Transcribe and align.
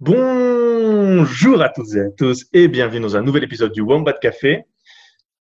Bonjour 0.00 1.60
à 1.60 1.68
toutes 1.68 1.94
et 1.94 2.00
à 2.00 2.10
tous 2.16 2.46
et 2.54 2.68
bienvenue 2.68 3.00
dans 3.02 3.18
un 3.18 3.22
nouvel 3.22 3.44
épisode 3.44 3.70
du 3.72 3.82
Wombat 3.82 4.14
Café. 4.14 4.62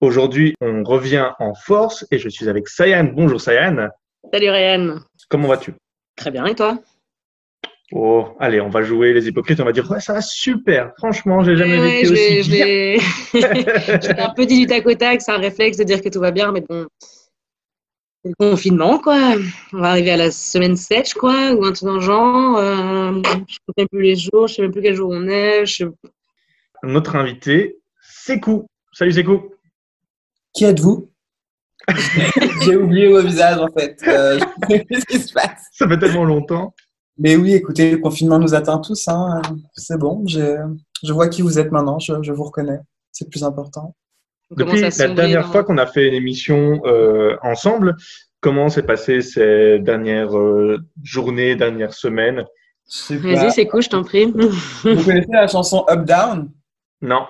Aujourd'hui, 0.03 0.53
on 0.61 0.83
revient 0.85 1.31
en 1.39 1.55
force 1.55 2.07
et 2.11 2.19
je 2.19 2.29
suis 2.29 2.47
avec 2.51 2.69
Sayan. 2.69 3.05
Bonjour 3.05 3.41
Sayan. 3.41 3.89
Salut 4.31 4.51
Ryan. 4.51 4.97
Comment 5.31 5.49
vas-tu? 5.49 5.73
Très 6.15 6.31
bien, 6.31 6.45
et 6.45 6.55
toi? 6.55 6.79
Oh, 7.93 8.37
allez, 8.39 8.61
on 8.61 8.69
va 8.69 8.83
jouer 8.83 9.15
les 9.15 9.27
hypocrites. 9.29 9.61
On 9.61 9.65
va 9.65 9.73
dire 9.73 9.91
ouais, 9.91 10.01
ça 10.01 10.13
va 10.13 10.21
super. 10.21 10.93
Franchement, 10.99 11.43
j'ai 11.43 11.57
jamais 11.57 11.81
Ouais, 11.81 12.03
vécu 12.03 12.13
aussi 12.13 12.51
vais- 12.51 12.97
bien. 12.99 13.05
je 14.03 14.09
vais- 14.09 14.21
un 14.21 14.35
peu 14.35 14.45
dit 14.45 14.59
du 14.61 14.67
tac 14.67 14.85
au 14.87 14.93
tac, 14.93 15.23
c'est 15.23 15.33
un 15.33 15.39
réflexe 15.39 15.79
de 15.79 15.85
dire 15.85 16.03
que 16.03 16.11
tout 16.11 16.21
va 16.21 16.33
bien, 16.33 16.53
mais 16.53 16.61
bon. 16.69 16.85
Le 18.25 18.33
confinement, 18.39 18.99
quoi. 18.99 19.35
On 19.75 19.81
va 19.81 19.91
arriver 19.91 20.13
à 20.13 20.17
la 20.17 20.31
semaine 20.31 20.77
7, 20.77 21.11
je 21.11 21.15
crois, 21.15 21.53
ou 21.53 21.65
un 21.65 21.73
truc 21.73 21.87
dans 21.87 21.97
le 21.97 22.01
genre. 22.01 22.57
Euh, 22.57 23.13
je 23.13 23.37
ne 23.37 23.39
compte 23.43 23.77
même 23.77 23.89
plus 23.89 24.03
les 24.03 24.17
jours, 24.17 24.47
je 24.47 24.55
sais 24.55 24.63
même 24.63 24.73
plus 24.73 24.81
quel 24.81 24.95
jour 24.95 25.11
on 25.13 25.29
est. 25.29 25.67
Je... 25.67 25.85
Notre 26.83 27.17
invité, 27.17 27.77
Sekou. 28.01 28.67
Salut 28.93 29.13
Sekou. 29.13 29.51
Qui 30.55 30.65
êtes-vous? 30.65 31.11
J'ai 32.63 32.77
oublié 32.77 33.09
vos 33.09 33.21
visages 33.21 33.59
en 33.59 33.69
fait. 33.69 34.01
Euh, 34.07 34.41
Qu'est-ce 34.69 35.05
qui 35.05 35.19
se 35.19 35.33
passe 35.35 35.69
Ça 35.73 35.87
fait 35.87 35.99
tellement 35.99 36.25
longtemps. 36.25 36.75
Mais 37.19 37.37
oui, 37.37 37.53
écoutez, 37.53 37.91
le 37.91 37.99
confinement 37.99 38.39
nous 38.39 38.55
atteint 38.55 38.79
tous. 38.79 39.07
Hein. 39.09 39.43
C'est 39.75 39.99
bon, 39.99 40.25
je 40.27 41.13
vois 41.13 41.29
qui 41.29 41.43
vous 41.43 41.59
êtes 41.59 41.71
maintenant, 41.71 41.99
je, 41.99 42.15
je 42.23 42.33
vous 42.33 42.45
reconnais. 42.45 42.79
C'est 43.13 43.27
le 43.27 43.31
plus 43.31 43.45
important. 43.45 43.95
Depuis 44.51 44.81
la 44.81 44.91
dernière 45.09 45.43
dans- 45.47 45.53
fois 45.53 45.65
qu'on 45.65 45.79
a 45.79 45.87
fait 45.87 46.09
une 46.09 46.15
émission 46.15 46.81
euh, 46.85 47.37
ensemble, 47.43 47.97
comment 48.41 48.69
s'est 48.69 48.83
passé 48.83 49.23
ces 49.23 49.79
dernières 49.81 50.37
euh, 50.37 50.79
journées, 51.03 51.57
dernières 51.57 51.95
semaines? 51.95 52.45
Vas-y, 53.11 53.51
c'est 53.53 53.67
cool, 53.67 53.83
je 53.83 53.89
t'en 53.89 54.03
prie. 54.05 54.27
Vous 54.83 55.05
connaissez 55.05 55.29
la 55.33 55.47
chanson 55.49 55.85
Up 55.89 56.05
Down? 56.05 56.51
Non. 57.01 57.27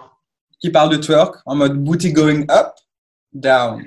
qui 0.60 0.70
parle 0.70 0.90
de 0.90 0.96
twerk 0.96 1.36
en 1.46 1.54
mode 1.56 1.82
booty 1.82 2.12
going 2.12 2.44
up, 2.50 2.72
down. 3.32 3.84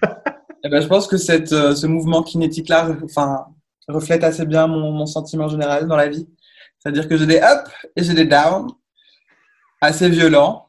Et 0.64 0.68
ben, 0.68 0.80
je 0.80 0.86
pense 0.86 1.06
que 1.08 1.16
cette, 1.16 1.52
euh, 1.52 1.74
ce 1.74 1.86
mouvement 1.88 2.22
kinétique-là 2.22 2.96
enfin, 3.04 3.46
reflète 3.88 4.22
assez 4.22 4.46
bien 4.46 4.66
mon, 4.68 4.92
mon 4.92 5.06
sentiment 5.06 5.48
général 5.48 5.88
dans 5.88 5.96
la 5.96 6.08
vie. 6.08 6.28
C'est-à-dire 6.78 7.08
que 7.08 7.16
j'ai 7.16 7.26
des 7.26 7.38
up 7.40 7.68
et 7.96 8.02
j'ai 8.04 8.14
des 8.14 8.24
down 8.24 8.68
assez 9.80 10.08
violents, 10.08 10.66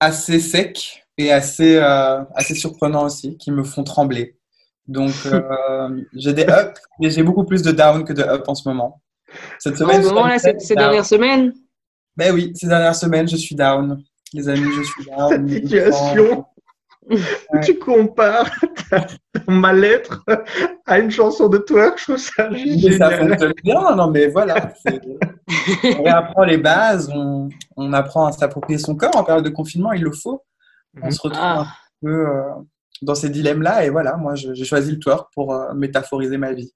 assez 0.00 0.38
secs 0.40 1.03
et 1.18 1.32
assez, 1.32 1.76
euh, 1.76 2.22
assez 2.34 2.54
surprenants 2.54 3.04
aussi, 3.04 3.36
qui 3.38 3.50
me 3.50 3.62
font 3.64 3.84
trembler. 3.84 4.36
Donc, 4.86 5.12
euh, 5.26 5.88
j'ai 6.12 6.32
des 6.32 6.46
up 6.48 6.76
et 7.00 7.10
j'ai 7.10 7.22
beaucoup 7.22 7.44
plus 7.44 7.62
de 7.62 7.72
down 7.72 8.04
que 8.04 8.12
de 8.12 8.22
up 8.22 8.44
en 8.48 8.54
ce 8.54 8.68
moment. 8.68 9.00
Cette 9.58 9.74
En 9.74 9.78
semaine, 9.78 10.02
ce 10.02 10.08
moment, 10.08 10.26
là, 10.26 10.38
ces, 10.38 10.54
ces 10.58 10.74
down. 10.74 10.84
dernières 10.86 11.04
semaines, 11.06 11.52
Ben 12.16 12.32
oui, 12.34 12.52
ces 12.54 12.66
dernières 12.68 12.94
semaines, 12.94 13.26
je 13.28 13.36
suis 13.36 13.54
down. 13.54 14.02
Les 14.32 14.48
amis, 14.48 14.70
je 14.76 14.82
suis 14.82 15.04
down. 15.06 15.48
Cette 15.48 15.64
situation 15.68 16.44
où 17.10 17.14
Ouais. 17.52 17.60
tu 17.62 17.78
compares 17.78 18.50
ta- 18.88 19.06
ton 19.44 19.52
mal-être 19.52 20.24
à 20.86 20.98
une 20.98 21.10
chanson 21.10 21.48
de 21.50 21.58
twerk, 21.58 21.98
je 21.98 22.04
trouve 22.04 22.16
ça 22.16 22.50
juste 22.50 22.82
Mais 22.82 22.96
ça 22.96 23.10
génial. 23.10 23.28
fonctionne 23.28 23.52
bien, 23.62 23.94
non 23.94 24.08
mais 24.10 24.28
voilà. 24.28 24.72
On 25.98 26.02
réapprend 26.02 26.44
les 26.44 26.56
bases, 26.56 27.10
on, 27.14 27.50
on 27.76 27.92
apprend 27.92 28.24
à 28.26 28.32
s'approprier 28.32 28.78
son 28.78 28.96
corps. 28.96 29.14
En 29.16 29.22
période 29.22 29.44
de 29.44 29.50
confinement, 29.50 29.92
il 29.92 30.02
le 30.02 30.12
faut. 30.12 30.42
On 31.02 31.06
Mhm. 31.06 31.10
se 31.12 31.20
retrouve 31.22 31.42
Ah. 31.42 31.60
un 31.60 31.66
peu 32.02 32.26
euh, 32.28 32.42
dans 33.02 33.14
ces 33.14 33.28
dilemmes-là. 33.30 33.84
Et 33.84 33.90
voilà, 33.90 34.16
moi, 34.16 34.34
j'ai 34.34 34.64
choisi 34.64 34.92
le 34.92 34.98
twerk 34.98 35.28
pour 35.34 35.54
euh, 35.54 35.74
métaphoriser 35.74 36.36
ma 36.38 36.52
vie. 36.52 36.72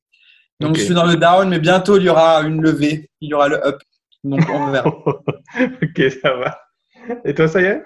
Donc, 0.60 0.76
je 0.76 0.82
suis 0.82 0.94
dans 0.94 1.06
le 1.06 1.16
down, 1.16 1.48
mais 1.48 1.60
bientôt, 1.60 1.96
il 1.98 2.02
y 2.04 2.08
aura 2.08 2.42
une 2.42 2.60
levée. 2.60 3.10
Il 3.20 3.30
y 3.30 3.34
aura 3.34 3.48
le 3.48 3.64
up. 3.64 3.80
Donc, 4.24 4.40
on 4.52 4.70
verra. 4.72 4.88
ok, 5.82 6.02
ça 6.20 6.34
va. 6.34 6.58
Et 7.24 7.32
toi, 7.34 7.46
ça 7.46 7.60
y 7.62 7.64
est? 7.66 7.82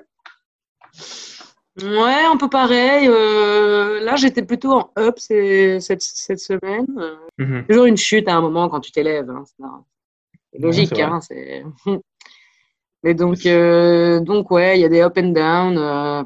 Ouais, 1.83 2.25
un 2.31 2.37
peu 2.37 2.49
pareil. 2.51 3.09
Euh, 3.09 4.01
là, 4.01 4.17
j'étais 4.17 4.43
plutôt 4.43 4.73
en 4.73 4.91
up 4.99 5.19
ces- 5.19 5.81
cette, 5.81 6.03
cette 6.03 6.39
semaine. 6.39 6.87
Euh, 6.99 7.17
Mhm. 7.39 7.67
toujours 7.67 7.85
une 7.87 7.97
chute 7.97 8.29
à 8.29 8.35
un 8.37 8.41
moment 8.41 8.69
quand 8.69 8.81
tu 8.81 8.93
t'élèves. 8.93 9.31
hein, 9.31 9.43
c'est 9.47 9.63
Ouais, 9.65 10.61
logique. 10.67 10.99
hein, 10.99 11.19
Mais 13.03 13.15
donc, 13.15 13.47
euh, 13.47 14.21
donc 14.21 14.51
ouais, 14.51 14.79
il 14.79 14.83
y 14.83 14.85
a 14.85 14.89
des 14.89 15.01
up 15.01 15.19
and 15.19 15.29
down. 15.29 15.79
euh, 15.79 16.23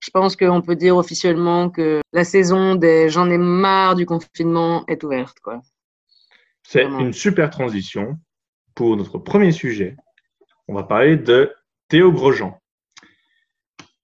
je 0.00 0.10
pense 0.10 0.34
qu'on 0.34 0.62
peut 0.62 0.76
dire 0.76 0.96
officiellement 0.96 1.68
que 1.68 2.00
la 2.12 2.24
saison 2.24 2.74
des 2.74 3.10
j'en 3.10 3.28
ai 3.30 3.36
marre 3.36 3.94
du 3.94 4.06
confinement 4.06 4.84
est 4.88 5.04
ouverte. 5.04 5.38
Quoi. 5.40 5.60
C'est 6.62 6.84
une 6.84 7.12
super 7.12 7.50
transition 7.50 8.18
pour 8.74 8.96
notre 8.96 9.18
premier 9.18 9.52
sujet. 9.52 9.96
On 10.68 10.74
va 10.74 10.84
parler 10.84 11.16
de 11.16 11.52
Théo 11.88 12.12
Grosjean. 12.12 12.58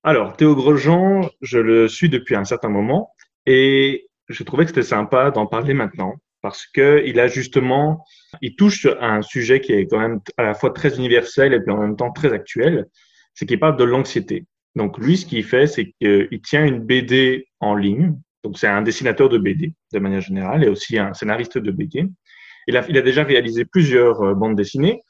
Alors, 0.03 0.37
Théo 0.37 0.55
Grosjean, 0.55 1.31
je 1.41 1.59
le 1.59 1.89
suis 1.89 2.09
depuis 2.09 2.37
un 2.37 2.45
certain 2.45 2.69
moment 2.69 3.15
et 3.47 4.07
je 4.29 4.43
trouvais 4.43 4.65
que 4.65 4.71
c'était 4.71 4.83
sympa 4.83 5.31
d'en 5.31 5.47
parler 5.47 5.75
maintenant 5.75 6.17
parce 6.47 6.65
que 6.65 7.03
il 7.05 7.19
a 7.19 7.27
justement, 7.27 8.05
il 8.41 8.55
touche 8.55 8.87
à 8.87 9.17
un 9.17 9.23
sujet 9.23 9.61
qui 9.61 9.73
est 9.73 9.89
quand 9.89 9.99
même 9.99 10.21
à 10.37 10.45
la 10.45 10.55
fois 10.55 10.71
très 10.71 10.97
universel 10.97 11.53
et 11.53 11.61
puis 11.61 11.73
en 11.73 11.79
même 11.79 11.97
temps 11.97 12.13
très 12.13 12.33
actuel, 12.33 12.87
c'est 13.35 13.47
qu'il 13.47 13.59
parle 13.59 13.77
de 13.77 13.83
l'anxiété. 13.83 14.45
Donc 14.77 14.97
lui, 14.97 15.17
ce 15.17 15.27
qu'il 15.27 15.43
fait, 15.43 15.67
c'est 15.67 15.93
qu'il 16.01 16.41
tient 16.45 16.65
une 16.65 16.79
BD 16.79 17.49
en 17.59 17.75
ligne. 17.75 18.15
Donc 18.45 18.61
c'est 18.61 18.69
un 18.69 18.83
dessinateur 18.83 19.29
de 19.29 19.39
BD 19.39 19.75
de 19.93 19.99
manière 19.99 20.21
générale 20.21 20.63
et 20.63 20.69
aussi 20.69 20.99
un 20.99 21.15
scénariste 21.15 21.59
de 21.59 21.73
BD. 21.73 22.09
Il 22.69 22.77
a, 22.77 22.83
déjà 23.03 23.25
réalisé 23.25 23.65
plusieurs 23.65 24.23
euh, 24.23 24.35
bandes 24.35 24.55
dessinées, 24.55 25.03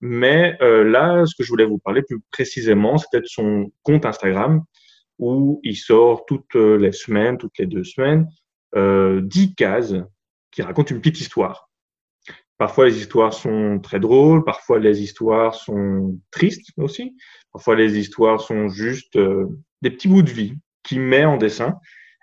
mais 0.00 0.56
euh, 0.62 0.82
là, 0.82 1.26
ce 1.26 1.34
que 1.36 1.44
je 1.44 1.50
voulais 1.50 1.66
vous 1.66 1.78
parler 1.78 2.00
plus 2.00 2.20
précisément, 2.30 2.96
c'était 2.96 3.20
son 3.26 3.70
compte 3.82 4.06
Instagram 4.06 4.62
où 5.18 5.60
il 5.62 5.76
sort 5.76 6.24
toutes 6.24 6.54
les 6.54 6.92
semaines, 6.92 7.36
toutes 7.36 7.58
les 7.58 7.66
deux 7.66 7.84
semaines, 7.84 8.26
euh, 8.76 9.20
10 9.22 9.54
cases 9.54 9.94
qui 10.50 10.62
racontent 10.62 10.94
une 10.94 11.00
petite 11.00 11.20
histoire. 11.20 11.70
Parfois, 12.58 12.86
les 12.86 12.98
histoires 12.98 13.32
sont 13.32 13.80
très 13.82 14.00
drôles, 14.00 14.44
parfois 14.44 14.78
les 14.78 15.02
histoires 15.02 15.54
sont 15.54 16.18
tristes 16.30 16.68
aussi, 16.76 17.16
parfois 17.52 17.74
les 17.74 17.98
histoires 17.98 18.40
sont 18.40 18.68
juste 18.68 19.16
euh, 19.16 19.46
des 19.80 19.90
petits 19.90 20.08
bouts 20.08 20.22
de 20.22 20.30
vie 20.30 20.54
qu'il 20.82 21.00
met 21.00 21.24
en 21.24 21.38
dessin. 21.38 21.76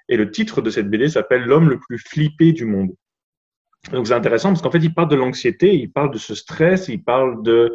Et 0.09 0.15
le 0.15 0.29
titre 0.29 0.61
de 0.61 0.69
cette 0.69 0.89
BD 0.89 1.09
s'appelle 1.09 1.43
L'homme 1.43 1.69
le 1.69 1.79
plus 1.79 1.97
flippé 1.97 2.53
du 2.53 2.65
monde. 2.65 2.91
Donc 3.91 4.07
c'est 4.07 4.13
intéressant 4.13 4.49
parce 4.49 4.61
qu'en 4.61 4.71
fait, 4.71 4.77
il 4.77 4.93
parle 4.93 5.09
de 5.09 5.15
l'anxiété, 5.15 5.73
il 5.73 5.91
parle 5.91 6.11
de 6.11 6.17
ce 6.17 6.35
stress, 6.35 6.87
il 6.87 7.03
parle 7.03 7.41
de 7.43 7.73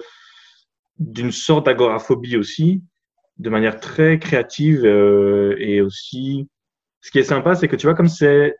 d'une 0.99 1.33
sorte 1.33 1.67
d'agoraphobie 1.67 2.37
aussi, 2.37 2.83
de 3.39 3.51
manière 3.51 3.81
très 3.81 4.19
créative 4.19 4.85
euh, 4.85 5.57
et 5.59 5.81
aussi. 5.81 6.49
Ce 7.01 7.11
qui 7.11 7.19
est 7.19 7.25
sympa, 7.25 7.57
c'est 7.57 7.67
que 7.67 7.75
tu 7.75 7.89
vois 7.89 7.97
comme 7.97 8.09
c'est 8.09 8.55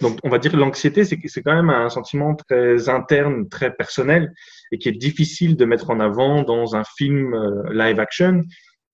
donc 0.00 0.18
on 0.22 0.28
va 0.28 0.38
dire 0.38 0.56
l'anxiété, 0.56 1.04
c'est 1.04 1.42
quand 1.42 1.54
même 1.54 1.70
un 1.70 1.88
sentiment 1.90 2.34
très 2.34 2.88
interne, 2.88 3.48
très 3.48 3.74
personnel 3.74 4.32
et 4.72 4.78
qui 4.78 4.88
est 4.88 4.92
difficile 4.92 5.56
de 5.56 5.64
mettre 5.64 5.90
en 5.90 6.00
avant 6.00 6.42
dans 6.42 6.74
un 6.74 6.84
film 6.96 7.34
euh, 7.34 7.72
live 7.72 8.00
action, 8.00 8.42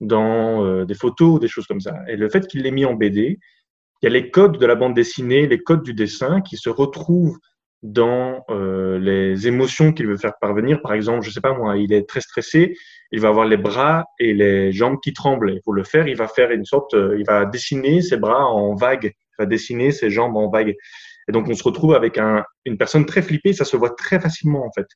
dans 0.00 0.64
euh, 0.64 0.84
des 0.84 0.94
photos, 0.94 1.40
des 1.40 1.48
choses 1.48 1.66
comme 1.66 1.80
ça. 1.80 1.94
Et 2.08 2.16
le 2.16 2.28
fait 2.28 2.46
qu'il 2.46 2.62
l'ait 2.62 2.70
mis 2.70 2.84
en 2.84 2.94
BD, 2.94 3.38
il 4.02 4.04
y 4.04 4.06
a 4.06 4.10
les 4.10 4.30
codes 4.30 4.58
de 4.58 4.66
la 4.66 4.74
bande 4.74 4.94
dessinée, 4.94 5.46
les 5.46 5.58
codes 5.58 5.82
du 5.82 5.94
dessin 5.94 6.40
qui 6.40 6.56
se 6.56 6.68
retrouvent 6.68 7.38
dans 7.82 8.42
euh, 8.50 8.98
les 8.98 9.46
émotions 9.46 9.92
qu'il 9.92 10.08
veut 10.08 10.16
faire 10.16 10.34
parvenir. 10.40 10.82
Par 10.82 10.92
exemple, 10.92 11.24
je 11.24 11.30
sais 11.30 11.40
pas 11.40 11.54
moi, 11.54 11.76
il 11.76 11.92
est 11.92 12.08
très 12.08 12.20
stressé, 12.20 12.74
il 13.12 13.20
va 13.20 13.28
avoir 13.28 13.46
les 13.46 13.56
bras 13.56 14.04
et 14.18 14.34
les 14.34 14.72
jambes 14.72 14.98
qui 15.02 15.12
tremblent. 15.12 15.50
Et 15.50 15.60
pour 15.62 15.72
le 15.72 15.84
faire, 15.84 16.08
il 16.08 16.16
va 16.16 16.26
faire 16.26 16.50
une 16.50 16.64
sorte, 16.64 16.94
il 16.94 17.24
va 17.24 17.44
dessiner 17.44 18.02
ses 18.02 18.16
bras 18.16 18.44
en 18.46 18.74
vagues, 18.74 19.12
va 19.38 19.46
dessiner 19.46 19.90
ses 19.92 20.10
jambes 20.10 20.36
en 20.36 20.48
vagues. 20.48 20.74
Et 21.28 21.32
donc 21.32 21.48
on 21.48 21.54
se 21.54 21.62
retrouve 21.62 21.94
avec 21.94 22.18
un, 22.18 22.44
une 22.64 22.78
personne 22.78 23.06
très 23.06 23.22
flippée, 23.22 23.52
ça 23.52 23.64
se 23.64 23.76
voit 23.76 23.90
très 23.90 24.20
facilement 24.20 24.64
en 24.64 24.70
fait. 24.72 24.86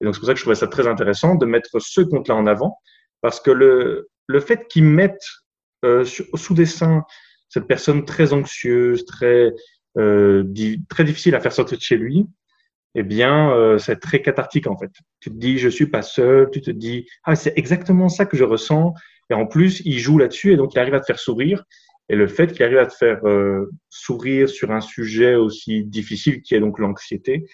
Et 0.00 0.04
donc 0.04 0.14
c'est 0.14 0.20
pour 0.20 0.26
ça 0.26 0.34
que 0.34 0.38
je 0.38 0.44
trouvais 0.44 0.56
ça 0.56 0.66
très 0.66 0.86
intéressant 0.86 1.34
de 1.34 1.46
mettre 1.46 1.80
ce 1.80 2.00
compte-là 2.00 2.34
en 2.34 2.46
avant, 2.46 2.78
parce 3.20 3.40
que 3.40 3.50
le, 3.50 4.08
le 4.26 4.40
fait 4.40 4.66
qu'ils 4.68 4.84
mettent 4.84 5.28
euh, 5.84 6.04
sous 6.04 6.54
dessin 6.54 7.02
cette 7.48 7.66
personne 7.66 8.04
très 8.04 8.32
anxieuse, 8.32 9.04
très 9.04 9.52
euh, 9.98 10.44
très 10.88 11.04
difficile 11.04 11.34
à 11.34 11.40
faire 11.40 11.52
sortir 11.52 11.76
de 11.76 11.82
chez 11.82 11.96
lui, 11.96 12.26
eh 12.94 13.02
bien, 13.02 13.52
euh, 13.52 13.78
c'est 13.78 13.96
très 13.96 14.20
cathartique 14.20 14.66
en 14.66 14.76
fait. 14.76 14.90
Tu 15.20 15.30
te 15.30 15.36
dis, 15.36 15.58
je 15.58 15.68
suis 15.68 15.86
pas 15.86 16.02
seul. 16.02 16.50
Tu 16.50 16.60
te 16.60 16.70
dis, 16.70 17.06
ah, 17.24 17.36
c'est 17.36 17.52
exactement 17.56 18.08
ça 18.08 18.26
que 18.26 18.36
je 18.36 18.44
ressens. 18.44 18.94
Et 19.30 19.34
en 19.34 19.46
plus, 19.46 19.80
il 19.84 19.98
joue 19.98 20.18
là-dessus 20.18 20.52
et 20.52 20.56
donc 20.56 20.74
il 20.74 20.78
arrive 20.78 20.94
à 20.94 21.00
te 21.00 21.06
faire 21.06 21.18
sourire. 21.18 21.64
Et 22.12 22.14
le 22.14 22.26
fait 22.26 22.52
qu'il 22.52 22.62
arrive 22.62 22.76
à 22.76 22.84
te 22.84 22.94
faire 22.94 23.26
euh, 23.26 23.70
sourire 23.88 24.46
sur 24.46 24.70
un 24.70 24.82
sujet 24.82 25.34
aussi 25.34 25.82
difficile 25.82 26.42
qui 26.42 26.54
est 26.54 26.60
donc 26.60 26.78
l'anxiété, 26.78 27.48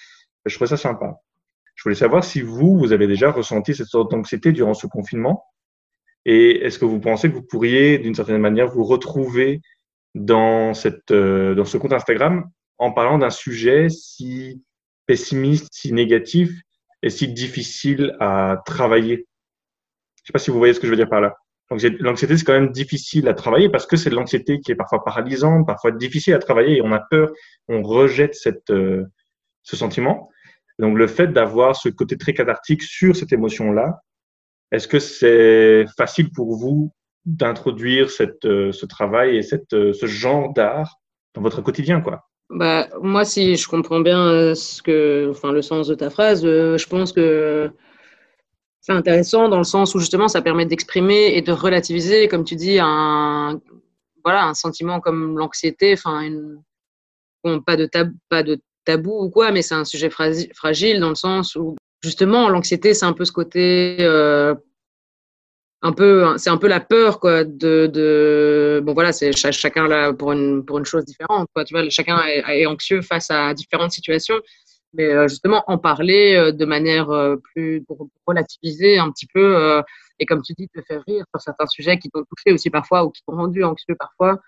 je 0.45 0.55
trouve 0.57 0.67
ça 0.67 0.77
sympa. 0.77 1.15
Je 1.77 1.85
voulais 1.85 1.95
savoir 1.95 2.25
si 2.25 2.41
vous, 2.41 2.77
vous 2.77 2.93
avez 2.93 3.07
déjà 3.07 3.31
ressenti 3.31 3.73
cette 3.73 3.87
sorte 3.87 4.11
d'anxiété 4.11 4.51
durant 4.51 4.75
ce 4.75 4.89
confinement. 4.89 5.45
Et 6.25 6.65
est-ce 6.65 6.81
que 6.81 6.85
vous 6.85 6.99
pensez 6.99 7.29
que 7.29 7.35
vous 7.35 7.45
pourriez, 7.45 7.99
d'une 7.99 8.17
certaine 8.17 8.39
manière, 8.39 8.67
vous 8.67 8.83
retrouver 8.83 9.61
dans, 10.17 10.75
cette, 10.75 11.13
euh, 11.13 11.55
dans 11.55 11.65
ce 11.65 11.79
compte 11.79 11.93
Instagram 11.93 12.51
en 12.79 12.91
parlant 12.91 13.19
d'un 13.19 13.31
sujet 13.31 13.89
si 13.89 14.65
pessimiste, 15.07 15.69
si 15.71 15.93
négatif 15.93 16.51
est 17.03 17.11
si 17.11 17.29
difficile 17.29 18.17
à 18.19 18.61
travailler? 18.67 19.29
Je 20.17 20.27
sais 20.27 20.33
pas 20.33 20.41
si 20.41 20.51
vous 20.51 20.59
voyez 20.59 20.75
ce 20.75 20.81
que 20.81 20.89
je 20.89 20.91
veux 20.91 20.97
dire 20.97 21.09
par 21.09 21.21
là. 21.21 21.37
L'anxiété, 21.71 22.39
c'est 22.39 22.45
quand 22.45 22.55
même 22.55 22.73
difficile 22.73 23.29
à 23.29 23.35
travailler 23.35 23.69
parce 23.69 23.87
que 23.87 23.97
c'est 23.97 24.09
l'anxiété 24.09 24.61
qui 24.61 24.73
est 24.73 24.75
parfois 24.75 25.05
paralysante, 25.05 25.67
parfois 25.67 25.91
difficile 25.91 26.33
à 26.33 26.39
travailler 26.39 26.79
et 26.79 26.83
on 26.83 26.93
a 26.93 26.99
peur, 26.99 27.31
on 27.69 27.83
rejette 27.83 28.35
cette, 28.35 28.71
euh, 28.71 29.05
ce 29.63 29.77
sentiment. 29.77 30.31
Donc, 30.79 30.97
le 30.97 31.07
fait 31.07 31.27
d'avoir 31.27 31.77
ce 31.77 31.91
côté 31.91 32.17
très 32.17 32.33
cathartique 32.33 32.83
sur 32.83 33.15
cette 33.15 33.33
émotion-là, 33.33 34.01
est-ce 34.73 34.89
que 34.89 34.99
c'est 34.99 35.85
facile 35.97 36.31
pour 36.33 36.57
vous 36.57 36.91
d'introduire 37.27 38.11
cette, 38.11 38.47
euh, 38.47 38.73
ce 38.73 38.87
travail 38.87 39.37
et 39.37 39.43
cette, 39.43 39.75
euh, 39.75 39.93
ce 39.93 40.07
genre 40.07 40.55
d'art 40.55 40.95
dans 41.35 41.43
votre 41.43 41.61
quotidien, 41.61 42.01
quoi? 42.01 42.25
Bah, 42.49 42.89
moi, 43.03 43.27
si 43.27 43.57
je 43.57 43.69
comprends 43.69 44.01
bien 44.01 44.55
ce 44.55 44.81
que, 44.81 45.29
enfin, 45.31 45.53
le 45.53 45.61
sens 45.61 45.87
de 45.89 45.95
ta 45.95 46.09
phrase, 46.09 46.45
je 46.45 46.87
pense 46.87 47.13
que 47.13 47.71
intéressant 48.93 49.49
dans 49.49 49.59
le 49.59 49.65
sens 49.65 49.95
où 49.95 49.99
justement 49.99 50.29
ça 50.29 50.43
permet 50.43 50.67
d'exprimer 50.67 51.37
et 51.37 51.43
de 51.43 51.53
relativiser, 51.53 52.29
comme 52.29 52.45
tu 52.45 52.57
dis, 52.57 52.79
un, 52.81 53.61
voilà, 54.25 54.47
un 54.47 54.55
sentiment 54.55 55.01
comme 55.01 55.39
l'anxiété, 55.39 55.93
enfin, 55.93 56.29
pas, 57.67 57.77
de 57.77 57.87
tab, 57.87 58.13
pas 58.29 58.43
de 58.43 58.61
tabou 58.85 59.25
ou 59.25 59.31
quoi, 59.31 59.53
mais 59.53 59.63
c'est 59.63 59.75
un 59.75 59.85
sujet 59.85 60.11
fragile 60.11 61.01
dans 61.01 61.11
le 61.11 61.15
sens 61.15 61.57
où 61.57 61.77
justement 62.03 62.49
l'anxiété 62.49 62.95
c'est 62.95 63.07
un 63.07 63.13
peu 63.13 63.25
ce 63.25 63.33
côté 63.33 63.97
euh, 64.01 64.55
un 65.83 65.93
peu 65.93 66.37
c'est 66.39 66.51
un 66.51 66.57
peu 66.57 66.69
la 66.69 66.81
peur 66.81 67.21
quoi 67.21 67.45
de, 67.45 67.87
de 67.87 68.81
bon 68.85 68.95
voilà 68.95 69.13
c'est 69.13 69.33
chacun 69.33 69.89
là 69.89 70.13
pour 70.13 70.33
une 70.33 70.65
pour 70.65 70.79
une 70.79 70.85
chose 70.85 71.05
différente 71.05 71.49
quoi 71.55 71.65
tu 71.65 71.75
vois 71.75 71.89
chacun 71.91 72.21
est, 72.27 72.67
anxieux 72.67 73.03
face 73.03 73.31
à 73.31 73.55
différentes 73.55 73.93
situations 73.93 74.37
mais 74.95 75.05
euh, 75.05 75.29
justement 75.29 75.65
en 75.67 75.79
parler 75.79 76.35
euh, 76.35 76.53
de 76.53 76.65
manière 76.65 77.11
euh, 77.11 77.37
plus 77.37 77.83
pour 77.85 78.09
relativiser 78.27 78.99
un 78.99 79.11
petit 79.11 79.27
peu 79.27 79.83
et 80.19 80.27
comme 80.27 80.43
tu 80.43 80.53
dis 80.55 80.69
te 80.69 80.83
faire 80.83 81.03
rire 81.07 81.25
sur 81.31 81.41
certains 81.41 81.67
sujets 81.67 81.99
qui 81.99 82.11
t'ont 82.11 82.25
touché 82.25 82.53
aussi 82.55 82.71
parfois 82.71 83.05
ou 83.05 83.11
qui 83.11 83.23
t'ont 83.27 83.37
rendu 83.37 83.65
anxieux 83.65 83.95
parfois 83.99 84.41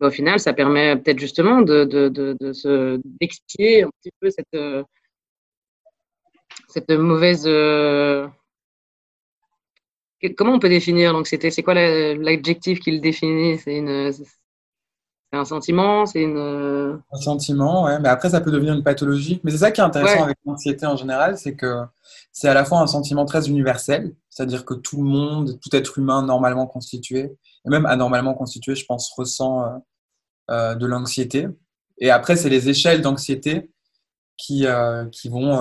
au 0.00 0.10
final 0.10 0.40
ça 0.40 0.52
permet 0.52 0.96
peut-être 0.96 1.18
justement 1.18 1.62
de, 1.62 1.84
de, 1.84 2.08
de, 2.08 2.52
se 2.52 3.00
d'expier 3.20 3.82
un 3.84 3.90
petit 4.00 4.12
peu 4.20 4.30
cette 4.30 4.84
cette 6.68 6.90
mauvaise 6.90 7.46
comment 10.36 10.54
on 10.54 10.58
peut 10.58 10.68
définir 10.68 11.12
l'anxiété? 11.12 11.50
C'est 11.50 11.62
quoi 11.62 11.74
l'adjectif 11.74 12.80
qui 12.80 12.90
le 12.90 12.98
définit? 13.00 13.58
C'est 15.30 15.38
un 15.38 15.44
sentiment, 15.44 16.06
c'est 16.06 16.22
une. 16.22 16.38
Euh, 16.38 16.96
un 17.12 17.20
sentiment, 17.20 17.84
ouais. 17.84 17.98
Mais 18.00 18.08
après, 18.08 18.30
ça 18.30 18.40
peut 18.40 18.50
devenir 18.50 18.72
une 18.72 18.82
pathologie. 18.82 19.40
Mais 19.44 19.50
c'est 19.50 19.58
ça 19.58 19.70
qui 19.70 19.80
est 19.80 19.84
intéressant 19.84 20.24
avec 20.24 20.38
l'anxiété 20.46 20.86
en 20.86 20.96
général, 20.96 21.36
c'est 21.36 21.54
que 21.54 21.82
c'est 22.32 22.48
à 22.48 22.54
la 22.54 22.64
fois 22.64 22.80
un 22.80 22.86
sentiment 22.86 23.26
très 23.26 23.46
universel, 23.48 24.14
c'est-à-dire 24.30 24.64
que 24.64 24.72
tout 24.72 24.96
le 24.96 25.08
monde, 25.08 25.58
tout 25.60 25.74
être 25.76 25.98
humain 25.98 26.22
normalement 26.22 26.66
constitué, 26.66 27.36
et 27.66 27.68
même 27.68 27.84
anormalement 27.84 28.32
constitué, 28.32 28.74
je 28.74 28.86
pense, 28.86 29.12
ressent 29.14 29.64
euh, 29.64 29.68
euh, 30.50 30.74
de 30.76 30.86
l'anxiété. 30.86 31.46
Et 31.98 32.10
après, 32.10 32.36
c'est 32.36 32.48
les 32.48 32.70
échelles 32.70 33.02
d'anxiété 33.02 33.70
qui, 34.38 34.66
qui 35.10 35.28
vont 35.28 35.60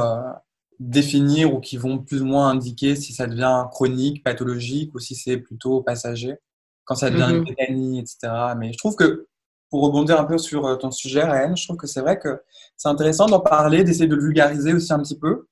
définir 0.80 1.52
ou 1.52 1.60
qui 1.60 1.78
vont 1.78 1.98
plus 1.98 2.22
ou 2.22 2.26
moins 2.26 2.50
indiquer 2.50 2.96
si 2.96 3.12
ça 3.12 3.26
devient 3.26 3.66
chronique, 3.72 4.24
pathologique 4.24 4.94
ou 4.94 5.00
si 5.00 5.16
c'est 5.16 5.38
plutôt 5.38 5.82
passager, 5.82 6.36
quand 6.86 6.94
ça 6.94 7.10
devient 7.10 7.38
une 7.38 7.44
tétanie, 7.44 8.00
etc. 8.00 8.54
Mais 8.56 8.72
je 8.72 8.78
trouve 8.78 8.96
que 8.96 9.28
pour 9.70 9.84
rebondir 9.84 10.20
un 10.20 10.26
peu 10.26 10.38
sur 10.38 10.66
euh, 10.66 10.76
ton 10.76 10.92
sujet, 10.92 11.24
Ryan, 11.24 11.56
je 11.56 11.66
trouve 11.66 11.78
que 11.78 11.88
c'est 11.88 12.02
vrai 12.02 12.20
que 12.20 12.42
c'est 12.76 12.90
intéressant 12.90 13.26
d'en 13.26 13.40
parler, 13.40 13.84
d'essayer 13.84 14.08
de 14.08 14.16
vulgariser 14.16 14.74
aussi 14.74 14.94
un 14.94 15.00
petit 15.00 15.18
peu, 15.18 15.48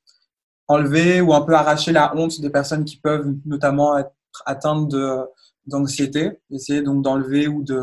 enlever 0.67 1.21
ou 1.21 1.33
un 1.33 1.41
peu 1.41 1.53
arracher 1.53 1.91
la 1.91 2.15
honte 2.15 2.39
des 2.39 2.49
personnes 2.49 2.85
qui 2.85 2.97
peuvent 2.97 3.33
notamment 3.45 3.97
être 3.97 4.11
atteintes 4.45 4.93
d'anxiété, 5.67 6.39
essayer 6.51 6.81
donc 6.81 7.01
d'enlever 7.01 7.47
ou 7.47 7.63
de 7.63 7.81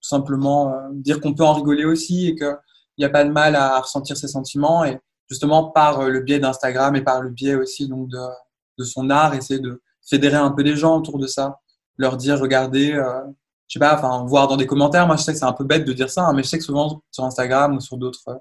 simplement 0.00 0.72
euh, 0.72 0.88
dire 0.92 1.20
qu'on 1.20 1.34
peut 1.34 1.44
en 1.44 1.54
rigoler 1.54 1.84
aussi 1.84 2.28
et 2.28 2.34
qu'il 2.34 2.56
n'y 2.98 3.04
a 3.04 3.10
pas 3.10 3.24
de 3.24 3.30
mal 3.30 3.56
à 3.56 3.80
ressentir 3.80 4.16
ses 4.16 4.28
sentiments 4.28 4.84
et 4.84 4.98
justement 5.28 5.70
par 5.70 6.00
euh, 6.00 6.08
le 6.08 6.20
biais 6.20 6.38
d'Instagram 6.38 6.96
et 6.96 7.02
par 7.02 7.20
le 7.20 7.30
biais 7.30 7.54
aussi 7.54 7.88
donc 7.88 8.08
de, 8.08 8.18
de, 8.78 8.84
son 8.84 9.10
art, 9.10 9.34
essayer 9.34 9.60
de 9.60 9.82
fédérer 10.08 10.36
un 10.36 10.50
peu 10.50 10.62
les 10.62 10.76
gens 10.76 10.96
autour 10.96 11.18
de 11.18 11.26
ça, 11.26 11.60
leur 11.96 12.16
dire 12.16 12.38
regardez, 12.38 12.98
je 13.68 13.74
sais 13.74 13.78
pas, 13.78 13.94
enfin, 13.94 14.24
voir 14.24 14.48
dans 14.48 14.56
des 14.56 14.66
commentaires. 14.66 15.06
Moi, 15.06 15.16
je 15.16 15.22
sais 15.22 15.32
que 15.32 15.38
c'est 15.38 15.44
un 15.44 15.52
peu 15.52 15.64
bête 15.64 15.84
de 15.84 15.92
dire 15.92 16.08
ça, 16.08 16.26
hein, 16.26 16.32
mais 16.32 16.42
je 16.42 16.48
sais 16.48 16.58
que 16.58 16.64
souvent 16.64 17.02
sur 17.10 17.24
Instagram 17.24 17.76
ou 17.76 17.80
sur 17.80 17.98
d'autres 17.98 18.28
euh, 18.28 18.34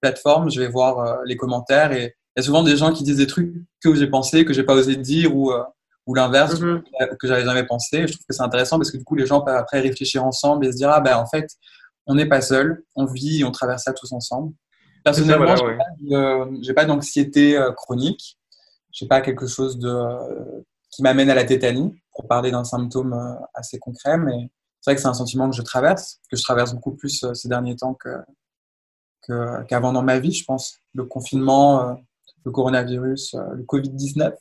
plateformes, 0.00 0.50
je 0.50 0.58
vais 0.58 0.68
voir 0.68 0.98
euh, 0.98 1.16
les 1.26 1.36
commentaires 1.36 1.92
et 1.92 2.16
il 2.36 2.40
y 2.40 2.40
a 2.40 2.42
souvent 2.42 2.62
des 2.62 2.76
gens 2.76 2.92
qui 2.92 3.04
disent 3.04 3.18
des 3.18 3.26
trucs 3.26 3.52
que 3.82 3.94
j'ai 3.94 4.06
pensé, 4.06 4.44
que 4.46 4.54
j'ai 4.54 4.62
pas 4.62 4.74
osé 4.74 4.96
dire 4.96 5.36
ou, 5.36 5.52
euh, 5.52 5.62
ou 6.06 6.14
l'inverse, 6.14 6.58
mm-hmm. 6.58 7.16
que 7.18 7.28
j'avais 7.28 7.44
jamais 7.44 7.64
pensé. 7.64 8.06
je 8.06 8.14
trouve 8.14 8.26
que 8.26 8.34
c'est 8.34 8.42
intéressant 8.42 8.78
parce 8.78 8.90
que 8.90 8.96
du 8.96 9.04
coup, 9.04 9.16
les 9.16 9.26
gens 9.26 9.42
peuvent 9.42 9.56
après 9.56 9.80
réfléchir 9.80 10.24
ensemble 10.24 10.64
et 10.64 10.72
se 10.72 10.78
dire, 10.78 10.88
ah 10.88 11.00
ben, 11.00 11.18
en 11.18 11.26
fait, 11.26 11.46
on 12.06 12.14
n'est 12.14 12.28
pas 12.28 12.40
seul, 12.40 12.82
on 12.96 13.04
vit 13.04 13.40
et 13.40 13.44
on 13.44 13.50
traverse 13.50 13.84
ça 13.84 13.92
tous 13.92 14.10
ensemble. 14.12 14.54
Personnellement, 15.04 15.56
je 15.56 16.58
j'ai 16.62 16.72
pas 16.72 16.86
d'anxiété 16.86 17.58
chronique. 17.76 18.38
J'ai 18.92 19.06
pas 19.06 19.20
quelque 19.20 19.46
chose 19.46 19.78
de, 19.78 19.94
qui 20.90 21.02
m'amène 21.02 21.30
à 21.30 21.34
la 21.34 21.44
tétanie, 21.44 21.94
pour 22.12 22.26
parler 22.26 22.50
d'un 22.50 22.64
symptôme 22.64 23.38
assez 23.54 23.78
concret, 23.78 24.18
mais 24.18 24.50
c'est 24.80 24.90
vrai 24.90 24.96
que 24.96 25.02
c'est 25.02 25.08
un 25.08 25.14
sentiment 25.14 25.48
que 25.50 25.56
je 25.56 25.62
traverse, 25.62 26.20
que 26.30 26.36
je 26.36 26.42
traverse 26.42 26.72
beaucoup 26.72 26.92
plus 26.92 27.22
euh, 27.24 27.34
ces 27.34 27.48
derniers 27.48 27.76
temps 27.76 27.94
que, 27.94 28.08
qu'avant 29.68 29.92
dans 29.92 30.02
ma 30.02 30.18
vie, 30.18 30.32
je 30.32 30.44
pense. 30.44 30.78
Le 30.94 31.04
confinement, 31.04 31.90
euh, 31.90 31.94
le 32.44 32.50
coronavirus, 32.50 33.34
euh, 33.34 33.54
le 33.54 33.62
Covid-19, 33.62 34.32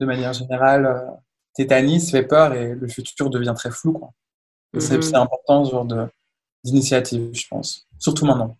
de 0.00 0.06
manière 0.06 0.32
générale, 0.34 1.06
tétanis 1.54 2.10
fait 2.10 2.24
peur 2.24 2.52
et 2.52 2.74
le 2.74 2.88
futur 2.88 3.30
devient 3.30 3.54
très 3.56 3.70
flou. 3.70 3.94
Quoi. 3.94 4.10
c'est, 4.78 5.14
important 5.14 5.64
ce 5.64 5.70
genre 5.70 5.86
d'initiative, 6.62 7.30
je 7.32 7.46
pense. 7.48 7.86
Surtout 7.98 8.26
maintenant. 8.26 8.58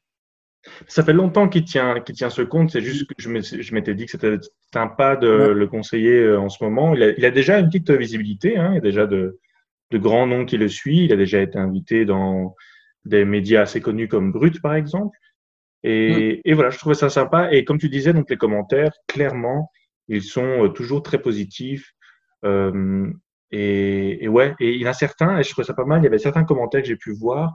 Ça 0.88 1.04
fait 1.04 1.12
longtemps 1.12 1.48
qu'il 1.48 1.64
tient, 1.64 2.02
ce 2.30 2.40
compte. 2.40 2.70
C'est 2.70 2.80
juste 2.80 3.06
que 3.06 3.14
je 3.18 3.74
m'étais 3.74 3.94
dit 3.94 4.06
que 4.06 4.12
c'était 4.12 4.38
sympa 4.72 5.16
de 5.16 5.28
le 5.28 5.66
conseiller 5.66 6.34
en 6.34 6.48
ce 6.48 6.64
moment. 6.64 6.94
Il 6.94 7.02
a, 7.02 7.10
il 7.10 7.24
a, 7.26 7.30
déjà 7.30 7.58
une 7.58 7.66
petite 7.66 7.90
visibilité. 7.90 8.56
Hein, 8.56 8.70
il 8.70 8.74
y 8.76 8.78
a 8.78 8.80
déjà 8.80 9.06
de, 9.06 9.38
de 9.94 9.98
grands 9.98 10.26
noms 10.26 10.44
qui 10.44 10.56
le 10.56 10.68
suivent. 10.68 11.04
Il 11.04 11.12
a 11.12 11.16
déjà 11.16 11.40
été 11.40 11.58
invité 11.58 12.04
dans 12.04 12.54
des 13.04 13.24
médias 13.24 13.62
assez 13.62 13.80
connus 13.80 14.08
comme 14.08 14.32
Brut, 14.32 14.60
par 14.60 14.74
exemple. 14.74 15.16
Et, 15.82 16.42
mm. 16.44 16.54
voilà, 16.54 16.70
je 16.70 16.78
trouvais 16.78 16.94
ça 16.94 17.08
sympa. 17.08 17.52
Et 17.52 17.64
comme 17.64 17.78
tu 17.78 17.88
disais, 17.88 18.12
donc 18.12 18.28
les 18.28 18.36
commentaires, 18.36 18.92
clairement, 19.06 19.70
ils 20.08 20.22
sont 20.22 20.64
euh, 20.64 20.68
toujours 20.68 21.02
très 21.02 21.18
positifs. 21.18 21.92
Euh, 22.44 23.10
et, 23.50 24.26
ouais, 24.26 24.54
et 24.58 24.72
il 24.72 24.80
y 24.80 24.86
en 24.86 24.90
a 24.90 24.94
certains, 24.94 25.38
et 25.38 25.44
je 25.44 25.50
trouvais 25.50 25.66
ça 25.66 25.74
pas 25.74 25.84
mal, 25.84 26.00
il 26.00 26.04
y 26.04 26.08
avait 26.08 26.18
certains 26.18 26.44
commentaires 26.44 26.82
que 26.82 26.88
j'ai 26.88 26.96
pu 26.96 27.12
voir 27.12 27.54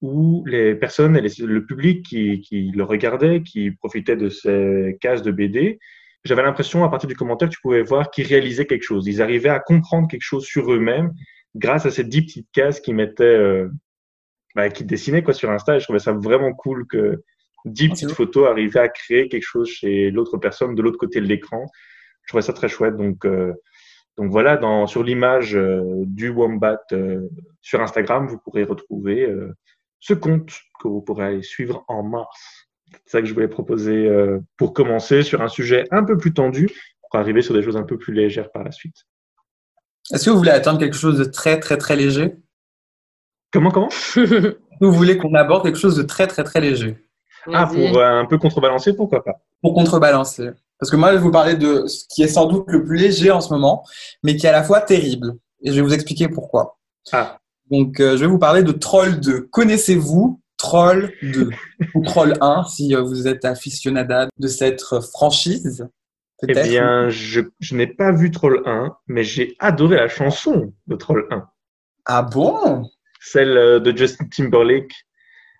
où 0.00 0.44
les 0.46 0.74
personnes, 0.74 1.18
le 1.18 1.66
public 1.66 2.04
qui, 2.04 2.40
qui 2.40 2.70
le 2.74 2.84
regardait, 2.84 3.42
qui 3.42 3.70
profitait 3.72 4.16
de 4.16 4.28
ces 4.28 4.96
cases 5.00 5.22
de 5.22 5.32
BD, 5.32 5.78
j'avais 6.24 6.42
l'impression, 6.42 6.84
à 6.84 6.88
partir 6.88 7.08
du 7.08 7.16
commentaire, 7.16 7.48
tu 7.48 7.60
pouvais 7.60 7.82
voir 7.82 8.10
qu'ils 8.10 8.26
réalisaient 8.26 8.66
quelque 8.66 8.82
chose. 8.82 9.06
Ils 9.06 9.22
arrivaient 9.22 9.48
à 9.48 9.60
comprendre 9.60 10.08
quelque 10.08 10.22
chose 10.22 10.44
sur 10.44 10.72
eux-mêmes 10.72 11.12
grâce 11.54 11.86
à 11.86 11.90
ces 11.90 12.04
dix 12.04 12.22
petites 12.22 12.50
cases 12.52 12.80
qui 12.80 12.92
mettaient, 12.92 13.24
euh, 13.24 13.68
bah, 14.54 14.68
qui 14.70 14.84
dessinaient 14.84 15.22
quoi 15.22 15.34
sur 15.34 15.50
Insta. 15.50 15.76
Et 15.76 15.80
je 15.80 15.84
trouvais 15.84 15.98
ça 15.98 16.12
vraiment 16.12 16.52
cool 16.52 16.86
que 16.86 17.22
dix 17.64 17.88
petites 17.88 18.12
photos 18.12 18.48
arrivaient 18.48 18.80
à 18.80 18.88
créer 18.88 19.28
quelque 19.28 19.46
chose 19.46 19.68
chez 19.68 20.10
l'autre 20.10 20.38
personne 20.38 20.74
de 20.74 20.82
l'autre 20.82 20.98
côté 20.98 21.20
de 21.20 21.26
l'écran. 21.26 21.66
Je 22.22 22.28
trouvais 22.28 22.42
ça 22.42 22.52
très 22.52 22.68
chouette. 22.68 22.96
Donc, 22.96 23.24
euh, 23.24 23.52
donc 24.16 24.30
voilà, 24.30 24.56
dans, 24.56 24.86
sur 24.86 25.02
l'image 25.02 25.56
euh, 25.56 25.82
du 26.06 26.28
Wombat 26.28 26.80
sur 27.60 27.80
Instagram, 27.80 28.26
vous 28.26 28.38
pourrez 28.38 28.64
retrouver 28.64 29.28
ce 30.00 30.14
compte 30.14 30.52
que 30.80 30.88
vous 30.88 31.02
pourrez 31.02 31.26
aller 31.26 31.42
suivre 31.42 31.84
en 31.88 32.02
mars. 32.02 32.68
C'est 33.04 33.10
ça 33.10 33.20
que 33.20 33.26
je 33.26 33.34
voulais 33.34 33.48
proposer 33.48 34.08
pour 34.56 34.72
commencer 34.72 35.22
sur 35.22 35.42
un 35.42 35.48
sujet 35.48 35.84
un 35.90 36.04
peu 36.04 36.16
plus 36.16 36.32
tendu, 36.32 36.68
pour 37.10 37.20
arriver 37.20 37.42
sur 37.42 37.54
des 37.54 37.62
choses 37.62 37.76
un 37.76 37.82
peu 37.82 37.98
plus 37.98 38.14
légères 38.14 38.50
par 38.50 38.64
la 38.64 38.72
suite. 38.72 39.04
Est-ce 40.12 40.24
que 40.24 40.30
vous 40.30 40.38
voulez 40.38 40.50
attendre 40.50 40.78
quelque 40.78 40.96
chose 40.96 41.18
de 41.18 41.24
très, 41.24 41.60
très, 41.60 41.76
très 41.76 41.96
léger? 41.96 42.36
Comment, 43.52 43.70
comment? 43.70 43.88
Vous 44.80 44.92
voulez 44.92 45.18
qu'on 45.18 45.34
aborde 45.34 45.64
quelque 45.64 45.78
chose 45.78 45.96
de 45.96 46.02
très, 46.02 46.26
très, 46.26 46.44
très 46.44 46.60
léger? 46.60 46.96
Ah, 47.52 47.66
pour 47.66 47.98
euh, 47.98 48.20
un 48.20 48.26
peu 48.26 48.38
contrebalancer, 48.38 48.94
pourquoi 48.94 49.24
pas? 49.24 49.40
Pour 49.62 49.74
contrebalancer. 49.74 50.50
Parce 50.78 50.90
que 50.90 50.96
moi, 50.96 51.10
je 51.10 51.16
vais 51.16 51.22
vous 51.22 51.30
parler 51.30 51.56
de 51.56 51.86
ce 51.86 52.04
qui 52.08 52.22
est 52.22 52.28
sans 52.28 52.46
doute 52.46 52.64
le 52.68 52.84
plus 52.84 52.96
léger 52.96 53.30
en 53.30 53.40
ce 53.40 53.52
moment, 53.52 53.84
mais 54.22 54.36
qui 54.36 54.46
est 54.46 54.50
à 54.50 54.52
la 54.52 54.62
fois 54.62 54.80
terrible. 54.80 55.34
Et 55.62 55.70
je 55.70 55.76
vais 55.76 55.82
vous 55.82 55.94
expliquer 55.94 56.28
pourquoi. 56.28 56.78
Ah. 57.12 57.38
Donc, 57.70 58.00
euh, 58.00 58.16
je 58.16 58.20
vais 58.20 58.26
vous 58.26 58.38
parler 58.38 58.62
de 58.62 58.72
Troll 58.72 59.18
2. 59.18 59.48
Connaissez-vous 59.50 60.40
Troll 60.56 61.12
2 61.22 61.50
ou 61.94 62.02
Troll 62.04 62.34
1 62.40 62.64
si 62.64 62.94
euh, 62.94 63.02
vous 63.02 63.26
êtes 63.26 63.44
aficionada 63.44 64.28
de 64.38 64.48
cette 64.48 64.82
franchise? 64.82 65.88
Eh 66.46 66.52
bien, 66.52 67.08
je, 67.08 67.40
je 67.58 67.74
n'ai 67.74 67.86
pas 67.86 68.12
vu 68.12 68.30
Troll 68.30 68.62
1, 68.64 68.96
mais 69.08 69.24
j'ai 69.24 69.56
adoré 69.58 69.96
la 69.96 70.08
chanson 70.08 70.72
de 70.86 70.96
Troll 70.96 71.26
1. 71.30 71.48
Ah 72.06 72.22
bon? 72.22 72.88
Celle 73.20 73.56
euh, 73.56 73.80
de 73.80 73.96
Justin 73.96 74.26
Timberlake. 74.26 74.92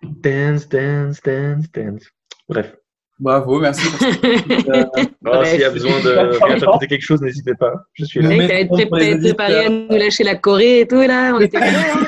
Dance, 0.03 0.69
dance, 0.69 1.21
dance, 1.21 1.69
dance. 1.71 2.03
Bref. 2.47 2.75
Bravo, 3.19 3.59
merci. 3.59 3.85
Pour 3.89 3.99
oh, 5.33 5.43
S'il 5.43 5.59
y 5.59 5.63
a 5.65 5.69
besoin 5.69 5.99
de 5.99 6.09
réinterpréter 6.41 6.87
quelque 6.87 7.03
chose, 7.03 7.21
n'hésitez 7.21 7.53
pas. 7.53 7.73
Je 7.93 8.05
suis 8.05 8.21
là. 8.21 8.29
Tu 8.65 8.87
préparé 8.87 9.65
à 9.65 9.69
nous 9.69 9.89
lâcher 9.89 10.23
la 10.23 10.35
Corée 10.35 10.81
et 10.81 10.87
tout, 10.87 11.01
là. 11.01 11.33
On 11.35 11.41
était 11.41 11.57
hein. 11.57 12.05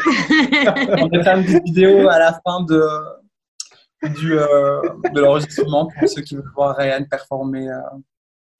On 1.01 1.07
va 1.09 1.23
faire 1.23 1.37
une 1.37 1.43
petite 1.43 1.65
vidéo 1.65 2.07
à 2.07 2.17
la 2.17 2.39
fin 2.45 2.63
de, 2.63 2.81
du, 4.19 4.39
euh, 4.39 4.79
de 5.13 5.19
l'enregistrement 5.19 5.89
pour 5.99 6.07
ceux 6.07 6.21
qui 6.21 6.35
veulent 6.35 6.51
voir 6.55 6.77
Ryan 6.77 7.03
performer. 7.03 7.67
Euh. 7.67 7.79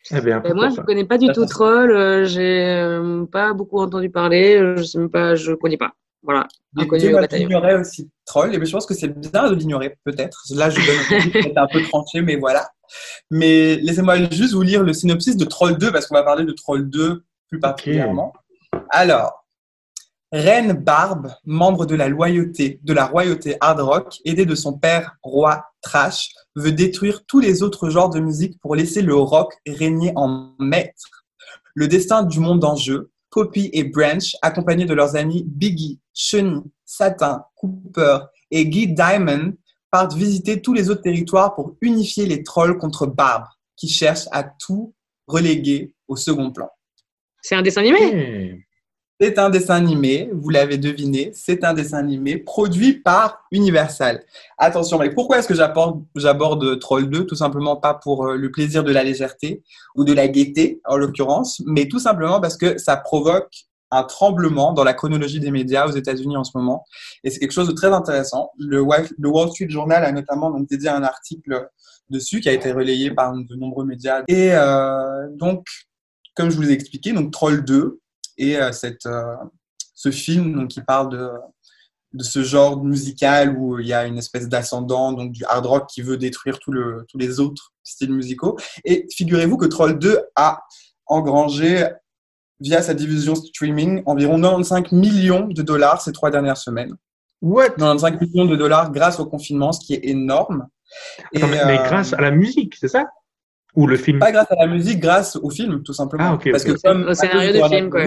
Eh 0.10 0.22
bien, 0.22 0.42
moi, 0.56 0.70
je 0.70 0.82
ne 0.82 0.86
connais 0.86 1.06
pas 1.06 1.18
du 1.18 1.28
tout 1.28 1.46
Troll. 1.46 1.92
Euh, 1.92 2.26
j'ai 2.26 3.28
pas 3.32 3.54
beaucoup 3.54 3.80
entendu 3.80 4.10
parler. 4.10 4.76
Je 4.78 5.00
ne 5.00 5.08
pas, 5.08 5.36
je 5.36 5.54
connais 5.54 5.78
pas. 5.78 5.92
Voilà. 6.24 6.48
J'ignorais 7.32 7.80
aussi 7.80 8.10
Troll, 8.26 8.56
et 8.56 8.66
je 8.66 8.72
pense 8.72 8.86
que 8.86 8.94
c'est 8.94 9.08
bien 9.08 9.50
de 9.50 9.56
l'ignorer, 9.56 9.98
peut-être. 10.04 10.44
Là, 10.56 10.70
je 10.70 10.78
donne 10.78 11.58
un 11.58 11.68
peu 11.68 11.82
tranché, 11.84 12.22
mais 12.22 12.36
voilà. 12.36 12.70
Mais 13.30 13.76
laissez-moi 13.78 14.18
juste 14.32 14.54
vous 14.54 14.62
lire 14.62 14.84
le 14.84 14.94
synopsis 14.94 15.36
de 15.36 15.46
Troll 15.46 15.78
2, 15.78 15.92
parce 15.92 16.08
qu'on 16.08 16.16
va 16.16 16.24
parler 16.24 16.46
de 16.46 16.52
Troll 16.52 16.90
2 16.90 17.24
plus 17.50 17.60
particulièrement. 17.60 18.34
Alors, 18.90 19.41
Reine 20.32 20.72
Barbe, 20.72 21.34
membre 21.44 21.86
de 21.86 21.96
la 21.96 22.08
loyauté, 22.08 22.80
de 22.84 22.94
la 22.94 23.06
royauté 23.06 23.58
hard 23.60 23.82
rock, 23.82 24.16
aidée 24.24 24.46
de 24.46 24.56
son 24.56 24.78
père, 24.78 25.18
roi 25.24 25.66
Trash, 25.82 26.30
veut 26.56 26.72
détruire 26.72 27.26
tous 27.26 27.42
les 27.42 27.64
autres 27.64 27.90
genres 27.90 28.10
de 28.10 28.22
musique 28.22 28.58
pour 28.62 28.76
laisser 28.76 29.02
le 29.02 29.16
rock 29.16 29.54
régner 29.68 30.14
en 30.16 30.54
maître. 30.58 31.26
Le 31.76 31.90
destin 31.90 32.24
du 32.24 32.40
monde 32.40 32.64
en 32.64 32.78
jeu, 32.78 33.12
Poppy 33.30 33.70
et 33.74 33.84
Branch, 33.84 34.36
accompagnés 34.42 34.86
de 34.86 34.94
leurs 34.94 35.18
amis 35.18 35.44
Biggie, 35.46 36.00
Cheney, 36.14 36.62
Satin, 36.86 37.44
Cooper 37.56 38.20
et 38.52 38.66
Guy 38.66 38.88
Diamond, 38.88 39.54
partent 39.90 40.14
visiter 40.14 40.62
tous 40.62 40.74
les 40.74 40.90
autres 40.90 41.02
territoires 41.02 41.56
pour 41.56 41.76
unifier 41.82 42.26
les 42.26 42.44
trolls 42.44 42.78
contre 42.78 43.06
Barbe, 43.06 43.46
qui 43.76 43.90
cherche 43.90 44.28
à 44.32 44.44
tout 44.44 44.94
reléguer 45.28 45.94
au 46.08 46.16
second 46.16 46.52
plan. 46.52 46.70
C'est 47.42 47.56
un 47.56 47.62
dessin 47.62 47.82
animé 47.82 48.64
c'est 49.22 49.38
un 49.38 49.52
dessin 49.52 49.76
animé, 49.76 50.32
vous 50.34 50.50
l'avez 50.50 50.80
deviné, 50.80 51.32
c'est 51.36 51.64
un 51.64 51.76
dessin 51.76 52.00
animé 52.00 52.38
produit 52.38 52.94
par 52.94 53.46
Universal. 53.52 54.24
Attention, 54.58 54.98
mais 54.98 55.12
pourquoi 55.12 55.38
est-ce 55.38 55.48
que 55.48 55.54
j'aborde 55.54 56.80
Troll 56.80 57.08
2 57.08 57.28
Tout 57.28 57.36
simplement 57.36 57.76
pas 57.76 57.94
pour 57.94 58.26
euh, 58.26 58.36
le 58.36 58.52
plaisir 58.52 58.84
de 58.84 58.92
la 58.92 59.04
légèreté 59.04 59.62
ou 59.96 60.06
de 60.06 60.14
la 60.14 60.28
gaieté, 60.28 60.82
en 60.86 60.98
l'occurrence, 60.98 61.62
mais 61.68 61.88
tout 61.88 62.00
simplement 62.00 62.42
parce 62.42 62.58
que 62.58 62.80
ça 62.80 62.98
provoque 62.98 63.68
un 63.92 64.04
tremblement 64.04 64.74
dans 64.74 64.84
la 64.84 64.96
chronologie 64.96 65.40
des 65.40 65.52
médias 65.52 65.86
aux 65.86 65.92
États-Unis 65.92 66.36
en 66.36 66.44
ce 66.44 66.58
moment. 66.58 66.84
Et 67.24 67.30
c'est 67.30 67.38
quelque 67.38 67.52
chose 67.52 67.68
de 67.68 67.74
très 67.74 67.94
intéressant. 67.94 68.50
Le, 68.58 68.82
Wall 68.82 69.50
Street 69.52 69.70
Journal 69.70 70.04
a 70.04 70.12
notamment 70.12 70.50
dédié 70.62 70.90
un 70.90 71.04
article 71.04 71.70
dessus 72.10 72.40
qui 72.40 72.50
a 72.50 72.54
été 72.54 72.72
relayé 72.72 73.12
par 73.12 73.34
de 73.34 73.56
nombreux 73.56 73.86
médias. 73.86 74.24
Et 74.28 74.50
euh, 74.54 75.28
donc, 75.36 75.68
comme 76.36 76.50
je 76.50 76.56
vous 76.56 76.72
ai 76.72 76.74
expliqué, 76.74 77.14
donc 77.14 77.32
Troll 77.32 77.64
2, 77.64 78.00
et 78.42 78.58
euh, 78.58 78.72
cette, 78.72 79.06
euh, 79.06 79.36
ce 79.94 80.12
film 80.12 80.54
donc, 80.54 80.70
qui 80.70 80.82
parle 80.82 81.10
de, 81.10 81.30
de 82.14 82.24
ce 82.24 82.44
genre 82.44 82.84
musical 82.84 83.56
où 83.56 83.80
il 83.80 83.88
y 83.88 83.94
a 83.94 84.06
une 84.06 84.18
espèce 84.18 84.50
d'ascendant, 84.50 85.14
donc 85.14 85.32
du 85.32 85.46
hard 85.46 85.66
rock 85.66 85.88
qui 85.88 86.02
veut 86.02 86.18
détruire 86.18 86.60
tout 86.60 86.72
le, 86.72 87.06
tous 87.08 87.20
les 87.20 87.40
autres 87.40 87.72
styles 87.84 88.12
musicaux. 88.12 88.58
Et 88.84 89.08
figurez-vous 89.16 89.58
que 89.58 89.68
Troll 89.68 90.00
2 90.00 90.20
a 90.36 90.64
engrangé, 91.06 91.88
via 92.60 92.82
sa 92.82 92.94
division 92.94 93.36
streaming, 93.36 94.04
environ 94.06 94.40
95 94.42 94.92
millions 94.92 95.48
de 95.48 95.62
dollars 95.62 96.02
ces 96.02 96.12
trois 96.12 96.32
dernières 96.32 96.58
semaines. 96.58 96.96
What? 97.42 97.72
95 97.72 98.22
millions 98.22 98.46
de 98.46 98.56
dollars 98.56 98.92
grâce 98.92 99.20
au 99.20 99.26
confinement, 99.26 99.72
ce 99.72 99.86
qui 99.86 99.94
est 99.94 100.06
énorme. 100.06 100.68
mais, 101.34 101.42
mais, 101.42 101.80
euh, 101.80 101.84
grâce 101.84 102.14
à 102.14 102.22
la 102.22 102.32
musique, 102.32 102.76
c'est 102.76 102.88
ça? 102.88 103.06
Ou 103.76 103.88
le 103.88 103.98
film 103.98 104.20
Pas 104.20 104.32
grâce 104.32 104.52
à 104.52 104.56
la 104.56 104.68
musique, 104.68 105.00
grâce 105.00 105.36
au 105.36 105.50
film, 105.50 105.84
tout 105.84 105.94
simplement. 105.94 106.38
Ah, 106.40 106.52
Parce 106.52 106.64
que 106.64 106.74
comme 106.82 107.08
au 107.08 107.14
scénario 107.14 107.54
du 107.54 107.70
film, 107.70 107.90
quoi. 107.90 108.04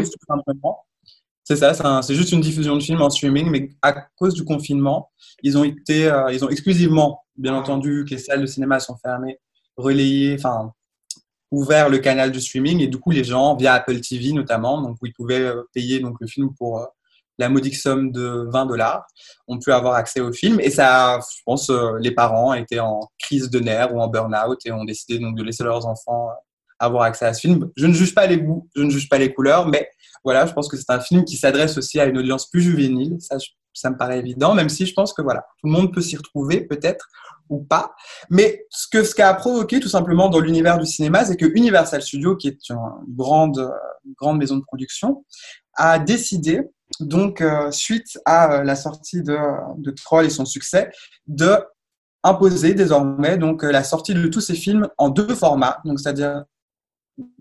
C'est 1.47 1.57
ça, 1.57 2.01
c'est 2.03 2.15
juste 2.15 2.33
une 2.33 2.41
diffusion 2.41 2.75
de 2.75 2.83
film 2.83 3.03
en 3.03 3.11
streaming, 3.11 3.51
mais 3.51 3.69
à 3.83 3.93
cause 4.17 4.33
du 4.33 4.45
confinement, 4.45 5.11
ils 5.43 5.59
ont 5.59 5.65
été, 5.65 6.07
euh, 6.07 6.33
ils 6.33 6.43
ont 6.43 6.49
exclusivement, 6.49 7.23
bien 7.37 7.55
entendu, 7.55 8.07
que 8.09 8.15
les 8.15 8.19
salles 8.19 8.41
de 8.41 8.47
cinéma 8.47 8.81
sont 8.81 8.97
fermées, 8.97 9.39
relayé, 9.77 10.37
enfin, 10.39 10.73
ouvert 11.51 11.91
le 11.91 11.99
canal 11.99 12.33
du 12.33 12.41
streaming, 12.41 12.81
et 12.81 12.87
du 12.87 12.97
coup, 12.99 13.11
les 13.11 13.25
gens, 13.25 13.57
via 13.57 13.75
Apple 13.75 14.01
TV 14.01 14.33
notamment, 14.33 14.81
donc 14.81 14.97
où 15.03 15.07
ils 15.07 15.13
pouvaient 15.13 15.41
euh, 15.41 15.63
payer 15.75 16.01
donc 16.01 16.17
le 16.19 16.27
film 16.27 16.55
pour 16.57 16.79
euh, 16.79 16.87
la 17.39 17.49
modique 17.49 17.77
somme 17.77 18.13
de 18.13 18.49
20 18.51 18.67
dollars, 18.67 19.07
ont 19.49 19.59
pu 19.59 19.73
avoir 19.73 19.95
accès 19.95 20.21
au 20.21 20.33
film. 20.33 20.61
Et 20.61 20.71
ça, 20.71 21.19
je 21.21 21.43
pense, 21.45 21.71
euh, 21.71 21.99
les 22.01 22.13
parents 22.13 22.55
étaient 22.55 22.81
en 22.81 23.01
crise 23.19 23.51
de 23.51 23.61
nerfs 23.61 23.95
ou 23.95 24.01
en 24.01 24.09
burn-out 24.09 24.59
et 24.65 24.73
ont 24.73 24.85
décidé 24.85 25.19
donc 25.19 25.37
de 25.37 25.43
laisser 25.43 25.65
leurs 25.65 25.87
enfants 25.87 26.29
euh, 26.29 26.35
avoir 26.79 27.05
accès 27.05 27.27
à 27.27 27.35
ce 27.35 27.41
film. 27.41 27.71
Je 27.77 27.87
ne 27.87 27.93
juge 27.93 28.15
pas 28.15 28.27
les 28.27 28.39
goûts, 28.39 28.69
je 28.75 28.83
ne 28.83 28.91
juge 28.91 29.09
pas 29.09 29.19
les 29.19 29.33
couleurs, 29.33 29.67
mais 29.67 29.89
voilà, 30.23 30.47
je 30.47 30.53
pense 30.53 30.69
que 30.69 30.77
c'est 30.77 30.91
un 30.91 31.01
film 31.01 31.25
qui 31.25 31.37
s'adresse 31.37 31.77
aussi 31.79 32.01
à 32.01 32.07
une 32.07 32.19
audience 32.19 32.49
plus 32.51 32.63
juvénile. 32.63 33.17
Ça, 33.21 33.37
ça 33.73 33.91
me 33.91 33.97
paraît 33.97 34.19
évident, 34.19 34.55
même 34.55 34.69
si 34.69 34.87
je 34.87 34.95
pense 34.95 35.13
que 35.13 35.23
voilà, 35.23 35.47
tout 35.61 35.67
le 35.67 35.73
monde 35.73 35.93
peut 35.93 36.01
s'y 36.01 36.17
retrouver, 36.17 36.63
peut-être 36.63 37.09
ou 37.51 37.63
pas. 37.63 37.95
Mais 38.31 38.65
ce 38.71 38.87
que 38.89 39.05
ce 39.05 39.21
a 39.21 39.35
provoqué 39.35 39.81
tout 39.81 39.89
simplement 39.89 40.29
dans 40.29 40.41
l'univers 40.41 40.79
du 40.79 40.87
cinéma, 40.87 41.25
c'est 41.25 41.37
que 41.37 41.47
Universal 41.47 42.03
Studios, 42.03 42.37
qui 42.37 42.49
est 42.49 42.69
une 42.71 42.79
grande, 43.09 43.71
grande 44.19 44.39
maison 44.39 44.57
de 44.57 44.63
production, 44.63 45.25
a 45.75 45.99
décidé 45.99 46.63
donc 47.01 47.41
euh, 47.41 47.71
suite 47.71 48.19
à 48.25 48.53
euh, 48.53 48.65
la 48.65 48.77
sortie 48.77 49.23
de, 49.23 49.37
de, 49.79 49.91
Troll 49.91 50.27
et 50.27 50.31
son 50.31 50.45
succès, 50.45 50.91
de 51.27 51.59
imposer 52.23 52.75
désormais 52.75 53.37
donc 53.37 53.65
euh, 53.65 53.73
la 53.73 53.85
sortie 53.85 54.15
de 54.15 54.27
tous 54.29 54.41
ces 54.41 54.55
films 54.55 54.89
en 54.99 55.09
deux 55.09 55.35
formats, 55.35 55.81
donc 55.85 56.01
c'est-à-dire 56.01 56.45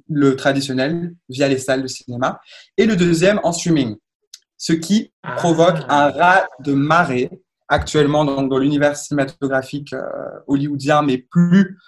le 0.10 0.36
traditionnel 0.36 1.16
via 1.30 1.48
les 1.48 1.58
salles 1.58 1.84
de 1.84 1.88
cinéma 1.88 2.42
et 2.78 2.86
le 2.86 2.96
deuxième 2.96 3.40
en 3.44 3.52
streaming, 3.52 3.96
ce 4.58 4.74
qui 4.74 5.14
ah. 5.24 5.36
provoque 5.36 5.78
un 5.90 6.10
rat 6.10 6.48
de 6.60 6.74
marée 6.74 7.30
actuellement 7.70 8.26
donc, 8.26 8.50
dans 8.50 8.60
l'univers 8.60 8.96
cinématographique 8.96 9.96
hollywoodien, 10.48 11.02
mais 11.02 11.18
plus 11.18 11.80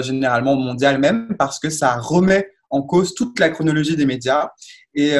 généralement 0.00 0.56
mondial 0.56 0.98
même, 0.98 1.36
parce 1.38 1.60
que 1.60 1.70
ça 1.70 1.96
remet 1.98 2.50
en 2.70 2.82
cause 2.82 3.14
toute 3.14 3.38
la 3.38 3.50
chronologie 3.50 3.94
des 3.94 4.06
médias 4.06 4.50
et 4.94 5.16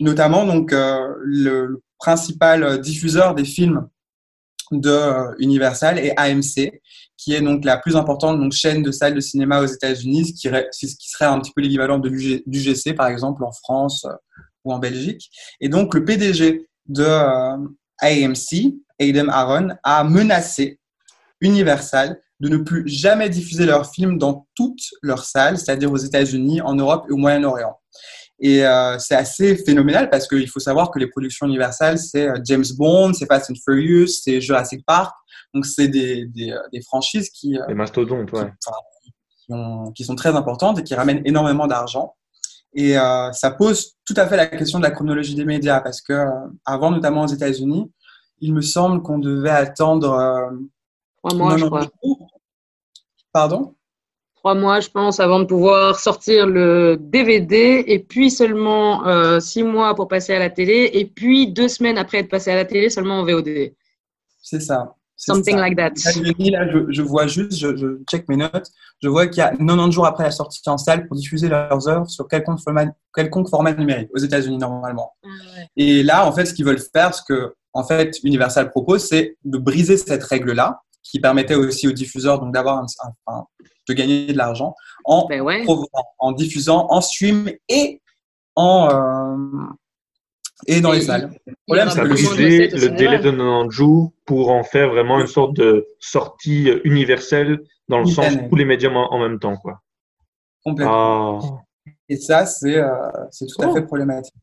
notamment 0.00 0.44
donc 0.46 0.72
euh, 0.72 1.14
le, 1.22 1.82
principal 1.98 2.78
diffuseur 2.80 3.34
des 3.34 3.46
films 3.46 3.88
de 4.70 4.90
euh, 4.90 5.34
Universal 5.38 5.98
est 5.98 6.12
AMC, 6.18 6.78
qui 7.16 7.32
est 7.32 7.40
donc 7.40 7.64
la 7.64 7.78
plus 7.78 7.96
importante 7.96 8.52
chaîne 8.52 8.82
de 8.82 8.90
salles 8.92 9.14
de 9.14 9.20
cinéma 9.20 9.60
aux 9.62 9.66
États-Unis, 9.66 10.26
ce 10.26 10.32
qui, 10.34 11.08
serait 11.08 11.24
un 11.24 11.40
petit 11.40 11.52
peu 11.56 11.62
l'équivalent 11.62 11.98
de 11.98 12.10
l'UGC 12.10 12.94
par 12.94 13.06
exemple 13.06 13.44
en 13.44 13.52
France 13.52 14.04
euh, 14.04 14.12
ou 14.64 14.74
en 14.74 14.78
Belgique. 14.78 15.30
Et 15.60 15.70
donc 15.70 15.94
le 15.94 16.04
PDG 16.04 16.68
de 16.86 17.06
AMC, 18.02 18.74
Adam 19.00 19.28
Aaron, 19.28 19.68
a 19.82 20.04
menacé 20.04 20.78
Universal 21.40 22.20
de 22.40 22.48
ne 22.48 22.58
plus 22.58 22.86
jamais 22.86 23.30
diffuser 23.30 23.64
leurs 23.64 23.90
films 23.90 24.18
dans 24.18 24.46
toutes 24.54 24.90
leurs 25.02 25.24
salles, 25.24 25.58
c'est-à-dire 25.58 25.90
aux 25.90 25.96
États-Unis, 25.96 26.60
en 26.60 26.74
Europe 26.74 27.06
et 27.08 27.12
au 27.12 27.16
Moyen-Orient. 27.16 27.78
Et 28.38 28.66
euh, 28.66 28.98
c'est 28.98 29.14
assez 29.14 29.56
phénoménal 29.56 30.10
parce 30.10 30.28
qu'il 30.28 30.48
faut 30.48 30.60
savoir 30.60 30.90
que 30.90 30.98
les 30.98 31.06
productions 31.06 31.46
universelles, 31.46 31.98
c'est 31.98 32.28
euh, 32.28 32.38
James 32.44 32.64
Bond, 32.76 33.14
c'est 33.14 33.26
Fast 33.26 33.50
and 33.50 33.54
Furious, 33.64 34.08
c'est 34.08 34.40
Jurassic 34.40 34.84
Park. 34.84 35.14
Donc, 35.54 35.64
c'est 35.64 35.88
des, 35.88 36.26
des, 36.26 36.52
euh, 36.52 36.58
des, 36.72 36.82
franchises 36.82 37.30
qui, 37.30 37.58
des 37.66 37.74
mastodontes, 37.74 38.30
ouais. 38.32 38.52
qui, 39.46 39.52
qui, 39.94 40.04
sont 40.04 40.14
très 40.14 40.36
importantes 40.36 40.78
et 40.78 40.84
qui 40.84 40.94
ramènent 40.94 41.22
énormément 41.24 41.66
d'argent. 41.66 42.14
Et 42.74 42.98
euh, 42.98 43.32
ça 43.32 43.50
pose 43.52 43.94
tout 44.04 44.14
à 44.18 44.26
fait 44.26 44.36
la 44.36 44.46
question 44.48 44.78
de 44.78 44.84
la 44.84 44.90
chronologie 44.90 45.34
des 45.34 45.46
médias 45.46 45.80
parce 45.80 46.02
que 46.02 46.26
avant, 46.66 46.90
notamment 46.90 47.22
aux 47.22 47.28
États-Unis, 47.28 47.90
il 48.40 48.52
me 48.52 48.60
semble 48.60 49.02
qu'on 49.02 49.18
devait 49.18 49.48
attendre. 49.48 50.50
Trois 51.22 51.38
mois, 51.38 51.56
je 51.56 51.64
crois. 51.64 51.88
Pardon? 53.32 53.75
Trois 54.46 54.54
mois, 54.54 54.78
je 54.78 54.88
pense, 54.90 55.18
avant 55.18 55.40
de 55.40 55.44
pouvoir 55.44 55.98
sortir 55.98 56.46
le 56.46 56.96
DVD, 57.00 57.82
et 57.84 57.98
puis 57.98 58.30
seulement 58.30 59.04
euh, 59.04 59.40
six 59.40 59.64
mois 59.64 59.96
pour 59.96 60.06
passer 60.06 60.34
à 60.34 60.38
la 60.38 60.50
télé, 60.50 60.88
et 60.92 61.04
puis 61.04 61.48
deux 61.48 61.66
semaines 61.66 61.98
après 61.98 62.18
être 62.18 62.28
passé 62.28 62.52
à 62.52 62.54
la 62.54 62.64
télé, 62.64 62.88
seulement 62.88 63.18
en 63.18 63.24
VOD. 63.24 63.72
C'est 64.40 64.60
ça. 64.60 64.94
Something 65.16 65.56
like 65.56 65.76
that. 65.76 65.94
Là, 66.38 66.70
je, 66.70 66.92
je, 66.92 67.02
vois 67.02 67.26
juste, 67.26 67.56
je, 67.56 67.76
je, 67.76 68.04
check 68.08 68.28
mes 68.28 68.36
notes, 68.36 68.68
je 69.02 69.08
vois 69.08 69.26
qu'il 69.26 69.38
y 69.38 69.40
a 69.40 69.50
90 69.50 69.90
jours 69.90 70.06
après 70.06 70.22
la 70.22 70.30
sortie 70.30 70.60
en 70.66 70.78
salle 70.78 71.08
pour 71.08 71.16
diffuser 71.16 71.48
leurs 71.48 71.88
œuvres 71.88 72.08
sur 72.08 72.28
quelconque 72.28 72.60
format, 72.60 72.84
quelconque 73.12 73.48
format 73.48 73.72
numérique 73.72 74.10
aux 74.14 74.20
États-Unis 74.20 74.58
normalement. 74.58 75.10
Ah 75.24 75.28
et 75.76 76.04
là, 76.04 76.24
en 76.24 76.30
fait, 76.30 76.46
ce 76.46 76.54
qu'ils 76.54 76.66
veulent 76.66 76.78
faire, 76.78 77.12
ce 77.12 77.22
que 77.26 77.56
en 77.72 77.82
fait 77.82 78.16
Universal 78.22 78.70
propose, 78.70 79.08
c'est 79.08 79.38
de 79.44 79.58
briser 79.58 79.96
cette 79.96 80.22
règle-là, 80.22 80.82
qui 81.02 81.20
permettait 81.20 81.54
aussi 81.54 81.88
aux 81.88 81.92
diffuseurs 81.92 82.38
donc 82.40 82.52
d'avoir 82.52 82.84
un, 83.26 83.44
de 83.88 83.94
gagner 83.94 84.26
de 84.32 84.36
l'argent 84.36 84.74
en, 85.04 85.26
ben 85.26 85.42
en 86.18 86.32
diffusant 86.32 86.86
en 86.90 87.00
stream 87.00 87.50
et 87.68 88.00
en, 88.54 88.88
euh, 88.90 89.64
et 90.66 90.80
dans 90.80 90.92
Et 90.92 90.96
les 90.96 91.02
salles. 91.02 91.30
Le 91.46 91.54
problème, 91.66 91.90
c'est 91.90 92.00
que 92.02 92.76
le 92.76 92.88
délai 92.96 93.18
de 93.18 93.30
90 93.30 93.70
jours 93.70 94.12
pour 94.24 94.50
en 94.50 94.64
faire 94.64 94.88
vraiment 94.88 95.20
une 95.20 95.26
sorte 95.26 95.54
de 95.54 95.86
sortie 96.00 96.70
universelle 96.84 97.60
dans 97.88 98.00
le 98.00 98.06
sens 98.06 98.24
Simultané. 98.24 98.48
tous 98.48 98.56
les 98.56 98.64
médiums 98.64 98.96
en, 98.96 99.12
en 99.12 99.20
même 99.20 99.38
temps. 99.38 99.56
Quoi. 99.56 99.80
complètement. 100.64 101.40
Ah. 101.40 101.62
Et 102.08 102.16
ça, 102.16 102.46
c'est 102.46 102.76
euh, 102.78 102.88
tout 103.38 103.62
à 103.62 103.68
Oh. 103.68 103.74
fait 103.74 103.82
problématique. 103.82 104.34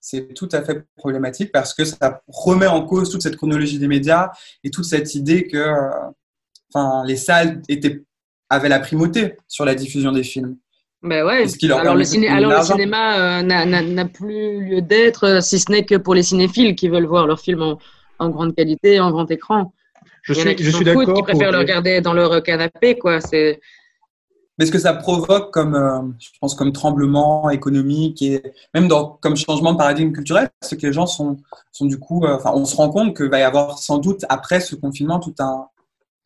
C'est 0.00 0.32
tout 0.34 0.48
à 0.52 0.62
fait 0.62 0.82
problématique 0.96 1.52
parce 1.52 1.74
que 1.74 1.84
ça 1.84 2.22
remet 2.26 2.66
en 2.66 2.86
cause 2.86 3.10
toute 3.10 3.22
cette 3.22 3.36
chronologie 3.36 3.78
des 3.78 3.88
médias 3.88 4.30
et 4.64 4.70
toute 4.70 4.86
cette 4.86 5.14
idée 5.14 5.46
que 5.46 5.58
euh, 5.58 5.90
enfin, 6.72 7.04
les 7.04 7.16
salles 7.16 7.60
étaient, 7.68 8.02
avaient 8.50 8.68
la 8.68 8.80
primauté 8.80 9.36
sur 9.48 9.64
la 9.64 9.74
diffusion 9.74 10.12
des 10.12 10.22
films. 10.24 10.56
Ben 11.02 11.24
ouais. 11.24 11.46
Alors, 11.72 11.94
le, 11.94 12.04
ciné- 12.04 12.28
alors 12.28 12.62
cinéma 12.62 13.38
euh, 13.40 13.42
n'a- 13.42 14.04
plus 14.04 14.60
lieu 14.60 14.82
d'être, 14.82 15.24
euh, 15.24 15.40
si 15.40 15.58
ce 15.58 15.70
n'est 15.72 15.86
que 15.86 15.94
pour 15.94 16.14
les 16.14 16.22
cinéphiles 16.22 16.74
qui 16.74 16.88
veulent 16.88 17.06
voir 17.06 17.26
leurs 17.26 17.40
films 17.40 17.62
en, 17.62 17.78
en 18.18 18.28
grande 18.28 18.54
qualité, 18.54 19.00
en 19.00 19.10
grand 19.10 19.30
écran. 19.30 19.72
Je 20.22 20.34
Il 20.34 20.36
y 20.36 20.40
en 20.40 20.44
a 20.44 20.48
suis, 20.48 20.56
qui 20.56 20.64
je 20.64 20.70
suis 20.70 20.84
d'accord. 20.84 21.06
qui 21.06 21.12
pour 21.12 21.22
préfèrent 21.22 21.52
le 21.52 21.58
regarder 21.58 22.02
dans 22.02 22.12
leur 22.12 22.42
canapé, 22.42 22.98
quoi. 22.98 23.22
C'est 23.22 23.60
Mais 24.58 24.66
ce 24.66 24.70
que 24.72 24.78
ça 24.78 24.92
provoque 24.92 25.50
comme, 25.54 25.74
euh, 25.74 26.02
je 26.18 26.28
pense, 26.38 26.54
comme 26.54 26.72
tremblement 26.72 27.48
économique 27.48 28.20
et 28.20 28.42
même 28.74 28.86
dans, 28.86 29.18
comme 29.22 29.36
changement 29.36 29.72
de 29.72 29.78
paradigme 29.78 30.12
culturel, 30.12 30.50
c'est 30.60 30.76
que 30.76 30.86
les 30.86 30.92
gens 30.92 31.06
sont, 31.06 31.38
sont 31.72 31.86
du 31.86 31.98
coup, 31.98 32.26
euh, 32.26 32.34
enfin, 32.36 32.52
on 32.54 32.66
se 32.66 32.76
rend 32.76 32.90
compte 32.90 33.16
qu'il 33.16 33.30
va 33.30 33.38
y 33.38 33.42
avoir 33.42 33.78
sans 33.78 33.96
doute 33.96 34.26
après 34.28 34.60
ce 34.60 34.74
confinement 34.74 35.18
tout 35.18 35.34
un, 35.38 35.68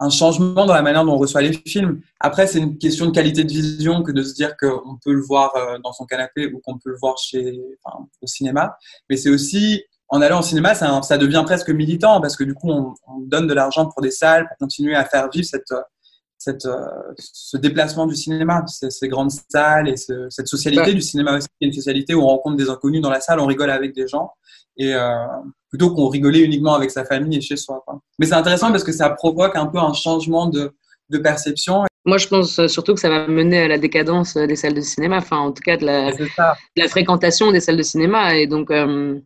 un 0.05 0.11
changement 0.11 0.67
dans 0.67 0.75
la 0.75 0.83
manière 0.83 1.05
dont 1.05 1.15
on 1.15 1.19
reçoit 1.19 1.43
les 1.43 1.53
films. 1.53 2.01
Après, 2.21 2.47
c'est 2.47 2.59
une 2.59 2.79
question 2.79 3.07
de 3.07 3.11
qualité 3.11 3.45
de 3.45 3.51
vision 3.53 4.03
que 4.03 4.13
de 4.13 4.23
se 4.23 4.35
dire 4.35 4.57
qu'on 4.57 4.97
peut 5.05 5.13
le 5.13 5.23
voir 5.23 5.55
euh, 5.57 5.79
dans 5.83 5.93
son 5.93 6.05
canapé 6.07 6.47
ou 6.53 6.61
qu'on 6.65 6.79
peut 6.79 6.91
le 6.91 6.97
voir 7.01 7.17
chez, 7.19 7.61
enfin, 7.83 8.07
au 8.23 8.27
cinéma. 8.27 8.77
Mais 9.09 9.17
c'est 9.17 9.31
aussi, 9.31 9.83
en 10.09 10.21
allant 10.21 10.41
au 10.41 10.43
cinéma, 10.43 10.75
ça, 10.75 11.01
ça 11.03 11.19
devient 11.19 11.43
presque 11.45 11.71
militant 11.71 12.21
parce 12.21 12.37
que 12.37 12.45
du 12.45 12.55
coup, 12.55 12.71
on, 12.71 12.95
on 13.09 13.19
donne 13.21 13.47
de 13.47 13.55
l'argent 13.55 13.87
pour 13.87 14.03
des 14.03 14.11
salles, 14.11 14.47
pour 14.49 14.57
continuer 14.67 14.95
à 14.95 15.05
faire 15.05 15.29
vivre 15.31 15.47
cette, 15.47 15.73
cette, 16.39 16.67
euh, 16.67 16.85
ce 17.19 17.57
déplacement 17.57 18.07
du 18.07 18.15
cinéma, 18.17 18.65
ces, 18.67 18.91
ces 18.91 19.09
grandes 19.09 19.33
salles 19.51 19.89
et 19.89 19.97
ce- 19.97 20.27
cette 20.29 20.49
socialité 20.49 20.89
Ouais. 20.91 20.95
du 20.95 21.01
cinéma 21.03 21.37
aussi, 21.37 21.49
qui 21.59 21.65
est 21.65 21.69
une 21.69 21.73
socialité 21.73 22.15
où 22.15 22.21
on 22.23 22.27
rencontre 22.27 22.57
des 22.57 22.69
inconnus 22.69 23.01
dans 23.01 23.11
la 23.11 23.21
salle, 23.21 23.41
on 23.41 23.47
rigole 23.47 23.71
avec 23.71 23.95
des 23.95 24.07
gens, 24.07 24.31
et 24.77 24.95
euh, 24.95 25.27
plutôt 25.69 25.95
qu'on 25.95 26.09
rigolait 26.09 26.41
uniquement 26.41 26.75
avec 26.75 26.91
sa 26.91 27.05
famille 27.05 27.39
et 27.39 27.41
chez 27.41 27.57
soi. 27.57 27.83
quoi. 27.87 28.01
Mais 28.19 28.27
c'est 28.27 28.35
intéressant 28.35 28.71
parce 28.71 28.85
que 28.85 28.93
ça 28.93 29.11
provoque 29.11 29.57
un 29.57 29.67
peu 29.67 29.79
un 29.79 29.93
changement 29.93 30.47
de, 30.47 30.73
de 31.11 31.19
perception. 31.19 31.85
Moi, 32.07 32.19
je 32.19 32.29
pense 32.29 32.59
euh, 32.59 32.69
surtout 32.69 32.95
que 32.95 33.01
ça 33.01 33.09
va 33.09 33.27
mener 33.29 33.63
à 33.63 33.69
la 33.69 33.79
décadence 33.79 34.37
euh, 34.37 34.47
des 34.47 34.57
salles 34.57 34.75
de 34.75 34.81
cinéma, 34.83 35.19
enfin, 35.19 35.39
en 35.39 35.53
tout 35.53 35.63
cas, 35.63 35.77
de 35.77 35.87
la, 35.87 36.13
de 36.13 36.89
fréquentation 36.89 37.51
des 37.51 37.61
salles 37.61 37.79
de 37.79 37.83
cinéma. 37.83 38.37
Et 38.37 38.47
donc, 38.47 38.71
euh, 38.71 39.19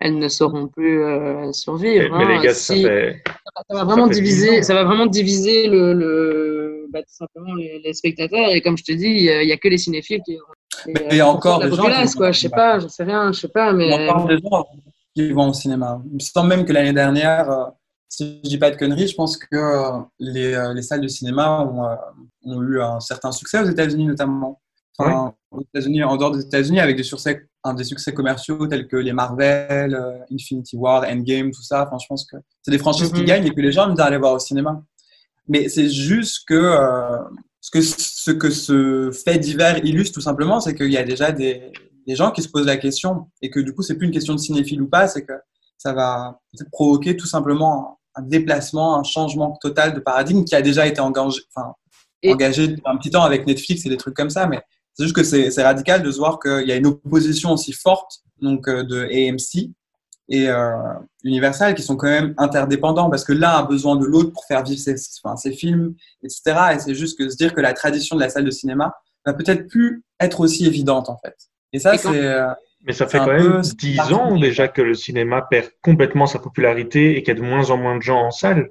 elles 0.00 0.18
ne 0.18 0.28
sauront 0.28 0.66
plus 0.66 1.02
euh, 1.02 1.52
survivre. 1.52 2.16
Mais, 2.18 2.24
mais 2.24 2.34
hein. 2.34 2.38
les 2.38 2.44
gars, 2.44 2.54
ça 2.54 2.74
fait. 2.74 3.22
ça 3.70 3.76
va 3.76 3.84
vraiment 3.84 4.08
fait 4.08 4.14
diviser, 4.14 4.62
ça 4.62 4.74
va 4.74 4.82
vraiment 4.82 5.06
diviser 5.06 5.68
le, 5.68 5.92
le 5.92 6.86
bah, 6.92 7.02
tout 7.02 7.14
simplement 7.14 7.54
les, 7.54 7.80
les 7.84 7.94
spectateurs. 7.94 8.50
Et 8.50 8.60
comme 8.62 8.76
je 8.76 8.84
te 8.84 8.92
dis, 8.92 9.06
il 9.06 9.46
n'y 9.46 9.52
a 9.52 9.56
que 9.56 9.68
les 9.68 9.78
cinéphiles 9.78 10.20
qui. 10.26 10.38
Mais 10.86 11.06
il 11.10 11.16
y 11.16 11.20
a 11.20 11.26
euh, 11.26 11.30
encore 11.30 11.60
des 11.60 11.70
gens 11.72 11.84
qui- 11.84 12.12
quoi. 12.16 12.32
Je 12.32 12.40
sais 12.40 12.48
pas, 12.48 12.78
je 12.78 12.88
sais 12.88 13.04
rien, 13.04 13.32
je 13.32 13.40
sais 13.40 13.48
pas, 13.48 13.72
Il 13.72 13.86
y 13.86 13.92
a 13.92 14.10
encore 14.12 14.26
des 14.26 14.38
gens 14.38 14.66
qui 15.14 15.30
vont 15.32 15.48
au 15.50 15.52
cinéma. 15.52 16.00
Il 16.06 16.14
me 16.14 16.18
semble 16.20 16.48
même 16.48 16.64
que 16.64 16.72
l'année 16.72 16.92
dernière, 16.92 17.50
euh, 17.50 17.64
si 18.08 18.40
je 18.44 18.48
dis 18.48 18.58
pas 18.58 18.70
de 18.70 18.76
conneries, 18.76 19.08
je 19.08 19.14
pense 19.14 19.36
que 19.36 19.46
euh, 19.56 19.98
les, 20.18 20.72
les 20.74 20.82
salles 20.82 21.00
de 21.00 21.08
cinéma 21.08 21.60
ont, 21.60 21.96
ont 22.44 22.62
eu 22.62 22.80
un 22.80 23.00
certain 23.00 23.32
succès 23.32 23.60
aux 23.60 23.66
États-Unis 23.70 24.06
notamment. 24.06 24.60
Enfin, 24.98 25.32
aux 25.50 25.62
États-Unis, 25.62 26.02
en 26.04 26.16
dehors 26.16 26.30
des 26.32 26.42
États-Unis, 26.42 26.78
avec 26.78 26.96
des 26.96 27.02
succès, 27.02 27.46
un 27.64 27.72
des 27.72 27.84
succès 27.84 28.12
commerciaux 28.12 28.66
tels 28.66 28.86
que 28.86 28.96
les 28.96 29.12
Marvel, 29.14 29.94
euh, 29.94 30.18
Infinity 30.30 30.76
War, 30.76 31.04
Endgame, 31.08 31.50
tout 31.50 31.62
ça. 31.62 31.84
Enfin, 31.86 31.96
je 31.98 32.06
pense 32.06 32.26
que 32.26 32.36
c'est 32.60 32.70
des 32.70 32.78
franchises 32.78 33.10
qui 33.10 33.20
Mhm. 33.20 33.26
gagnent 33.26 33.46
et 33.46 33.54
que 33.54 33.60
les 33.60 33.72
gens 33.72 33.88
aiment 33.88 33.94
bien 33.94 34.04
aller 34.04 34.18
voir 34.18 34.34
au 34.34 34.38
cinéma. 34.38 34.82
Mais 35.48 35.68
c'est 35.70 35.88
juste 35.88 36.46
que 36.46 36.54
euh, 36.54 37.18
ce 37.62 37.70
que 37.70 37.80
ce 37.80 38.30
que 38.32 38.50
ce 38.50 39.10
fait 39.12 39.38
divers 39.38 39.82
illustre 39.84 40.14
tout 40.14 40.20
simplement, 40.20 40.60
c'est 40.60 40.74
qu'il 40.74 40.90
y 40.90 40.98
a 40.98 41.04
déjà 41.04 41.30
des, 41.30 41.72
des 42.06 42.16
gens 42.16 42.32
qui 42.32 42.42
se 42.42 42.48
posent 42.48 42.66
la 42.66 42.76
question 42.76 43.28
et 43.40 43.50
que 43.50 43.60
du 43.60 43.72
coup, 43.72 43.82
c'est 43.82 43.96
plus 43.96 44.06
une 44.06 44.12
question 44.12 44.34
de 44.34 44.40
cinéphile 44.40 44.82
ou 44.82 44.88
pas, 44.88 45.06
c'est 45.06 45.24
que 45.24 45.32
ça 45.78 45.92
va 45.92 46.40
peut-être 46.52 46.70
provoquer 46.70 47.16
tout 47.16 47.26
simplement 47.26 48.00
un, 48.16 48.22
déplacement, 48.22 48.98
un 48.98 49.04
changement 49.04 49.56
total 49.60 49.94
de 49.94 50.00
paradigme 50.00 50.44
qui 50.44 50.56
a 50.56 50.62
déjà 50.62 50.86
été 50.88 51.00
engagé, 51.00 51.40
enfin, 51.54 51.72
Et- 52.22 52.32
engagé 52.32 52.66
depuis 52.66 52.82
un 52.84 52.96
petit 52.96 53.10
temps 53.10 53.22
avec 53.22 53.46
Netflix 53.46 53.86
et 53.86 53.88
des 53.88 53.96
trucs 53.96 54.14
comme 54.14 54.30
ça, 54.30 54.48
mais 54.48 54.60
c'est 54.94 55.04
juste 55.04 55.16
que 55.16 55.22
c'est 55.22 55.50
c'est 55.52 55.62
radical 55.62 56.02
de 56.02 56.10
se 56.10 56.18
voir 56.18 56.40
qu'il 56.40 56.66
y 56.66 56.72
a 56.72 56.76
une 56.76 56.86
opposition 56.86 57.52
aussi 57.52 57.72
forte 57.72 58.22
donc 58.42 58.68
euh, 58.68 58.82
de 58.82 59.04
AMC 59.04 59.70
et 60.28 60.48
euh, 60.48 60.72
Universal 61.24 61.74
qui 61.74 61.82
sont 61.82 61.96
quand 61.96 62.08
même 62.08 62.34
interdépendants 62.38 63.10
parce 63.10 63.24
que 63.24 63.32
l'un 63.32 63.50
a 63.50 63.62
besoin 63.62 63.96
de 63.96 64.06
l'autre 64.06 64.32
pour 64.32 64.44
faire 64.44 64.62
vivre 64.62 64.80
ses, 64.80 64.94
enfin, 65.22 65.36
ses 65.36 65.52
films, 65.52 65.94
etc. 66.22 66.42
Et 66.74 66.78
c'est 66.78 66.94
juste 66.94 67.18
que 67.18 67.28
se 67.28 67.36
dire 67.36 67.54
que 67.54 67.60
la 67.60 67.72
tradition 67.72 68.16
de 68.16 68.20
la 68.20 68.28
salle 68.28 68.44
de 68.44 68.50
cinéma 68.50 68.94
va 69.26 69.34
peut-être 69.34 69.68
plus 69.68 70.02
être 70.20 70.40
aussi 70.40 70.66
évidente 70.66 71.08
en 71.08 71.18
fait. 71.18 71.36
Et 71.72 71.78
ça, 71.78 71.96
c'est 71.96 72.08
euh, 72.08 72.48
Mais 72.86 72.92
ça 72.92 73.06
fait 73.06 73.18
quand 73.18 73.26
même 73.32 73.62
c'est 73.62 73.76
10 73.76 73.96
particulier. 73.96 74.20
ans 74.20 74.36
déjà 74.36 74.68
que 74.68 74.82
le 74.82 74.94
cinéma 74.94 75.42
perd 75.42 75.70
complètement 75.82 76.26
sa 76.26 76.38
popularité 76.38 77.16
et 77.16 77.22
qu'il 77.22 77.34
y 77.34 77.36
a 77.36 77.40
de 77.40 77.46
moins 77.46 77.70
en 77.70 77.76
moins 77.76 77.96
de 77.96 78.02
gens 78.02 78.20
en 78.20 78.30
salle. 78.30 78.68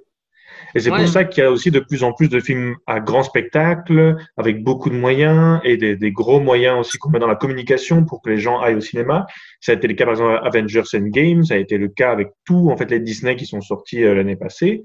Et 0.76 0.80
c'est 0.80 0.92
Ouais. 0.92 0.98
pour 1.00 1.08
ça 1.08 1.24
qu'il 1.26 1.44
y 1.44 1.46
a 1.46 1.52
aussi 1.52 1.72
de 1.72 1.80
plus 1.80 2.04
en 2.04 2.14
plus 2.14 2.30
de 2.30 2.40
films 2.40 2.76
à 2.88 3.00
grand 3.00 3.24
spectacle, 3.24 4.16
avec 4.38 4.64
beaucoup 4.64 4.90
de 4.90 4.96
moyens 4.96 5.60
et 5.64 5.78
des, 5.78 5.96
des 5.96 6.12
gros 6.12 6.40
moyens 6.40 6.80
aussi 6.80 6.98
qu'on 6.98 7.10
met 7.10 7.20
dans 7.20 7.28
la 7.28 7.36
communication 7.36 8.06
pour 8.06 8.22
que 8.22 8.30
les 8.30 8.38
gens 8.38 8.60
aillent 8.60 8.76
au 8.76 8.82
cinéma. 8.82 9.26
Ça 9.60 9.72
a 9.72 9.76
été 9.76 9.88
le 9.88 9.94
cas 9.96 10.06
par 10.06 10.14
exemple 10.14 10.40
Avengers 10.44 10.84
Endgame, 10.94 11.44
ça 11.44 11.54
a 11.56 11.58
été 11.58 11.78
le 11.78 11.88
cas 11.88 12.12
avec 12.12 12.30
tous 12.46 12.70
en 12.72 12.78
fait 12.78 12.90
les 12.92 13.00
Disney 13.00 13.36
qui 13.36 13.46
sont 13.46 13.62
sortis 13.62 14.04
euh, 14.04 14.14
l'année 14.16 14.36
passée. 14.36 14.84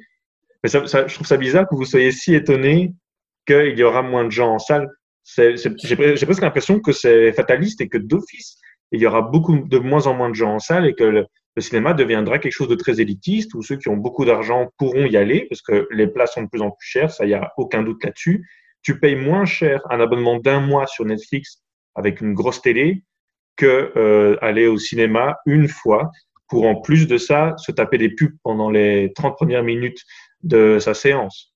Mais 0.62 0.68
ça, 0.68 0.86
ça- 0.86 1.06
je 1.06 1.14
trouve 1.14 1.26
ça 1.26 1.36
bizarre 1.36 1.68
que 1.68 1.74
vous 1.74 1.84
soyez 1.84 2.10
si 2.10 2.34
étonné 2.34 2.92
qu'il 3.46 3.78
y 3.78 3.82
aura 3.84 4.02
moins 4.02 4.24
de 4.24 4.30
gens 4.30 4.54
en 4.54 4.58
salle. 4.58 4.88
J'ai 5.36 5.96
presque 5.96 6.42
l'impression 6.42 6.80
que 6.80 6.92
c'est 6.92 7.32
fataliste 7.32 7.80
et 7.80 7.88
que 7.88 7.98
d'office, 7.98 8.58
il 8.92 9.00
y 9.00 9.06
aura 9.06 9.22
beaucoup 9.22 9.58
de 9.58 9.78
moins 9.78 10.06
en 10.06 10.14
moins 10.14 10.30
de 10.30 10.34
gens 10.34 10.54
en 10.54 10.58
salle 10.60 10.86
et 10.86 10.94
que 10.94 11.04
le, 11.04 11.26
le 11.56 11.62
cinéma 11.62 11.94
deviendra 11.94 12.38
quelque 12.38 12.52
chose 12.52 12.68
de 12.68 12.74
très 12.74 13.00
élitiste 13.00 13.54
où 13.54 13.62
ceux 13.62 13.76
qui 13.76 13.88
ont 13.88 13.96
beaucoup 13.96 14.26
d'argent 14.26 14.68
pourront 14.78 15.06
y 15.06 15.16
aller 15.16 15.46
parce 15.48 15.62
que 15.62 15.88
les 15.90 16.06
places 16.06 16.34
sont 16.34 16.42
de 16.42 16.48
plus 16.48 16.60
en 16.60 16.70
plus 16.70 16.86
chères, 16.86 17.10
ça, 17.10 17.24
il 17.24 17.28
n'y 17.28 17.34
a 17.34 17.52
aucun 17.56 17.82
doute 17.82 18.04
là-dessus. 18.04 18.46
Tu 18.82 19.00
payes 19.00 19.16
moins 19.16 19.46
cher 19.46 19.80
un 19.90 19.98
abonnement 19.98 20.38
d'un 20.38 20.60
mois 20.60 20.86
sur 20.86 21.06
Netflix 21.06 21.62
avec 21.94 22.20
une 22.20 22.34
grosse 22.34 22.60
télé 22.60 23.04
que 23.56 23.90
euh, 23.96 24.36
aller 24.42 24.66
au 24.66 24.76
cinéma 24.76 25.38
une 25.46 25.66
fois 25.66 26.10
pour 26.48 26.66
en 26.66 26.80
plus 26.80 27.08
de 27.08 27.16
ça 27.16 27.54
se 27.56 27.72
taper 27.72 27.96
des 27.96 28.10
pubs 28.10 28.36
pendant 28.42 28.70
les 28.70 29.12
30 29.14 29.34
premières 29.34 29.64
minutes 29.64 30.02
de 30.42 30.78
sa 30.78 30.92
séance. 30.92 31.54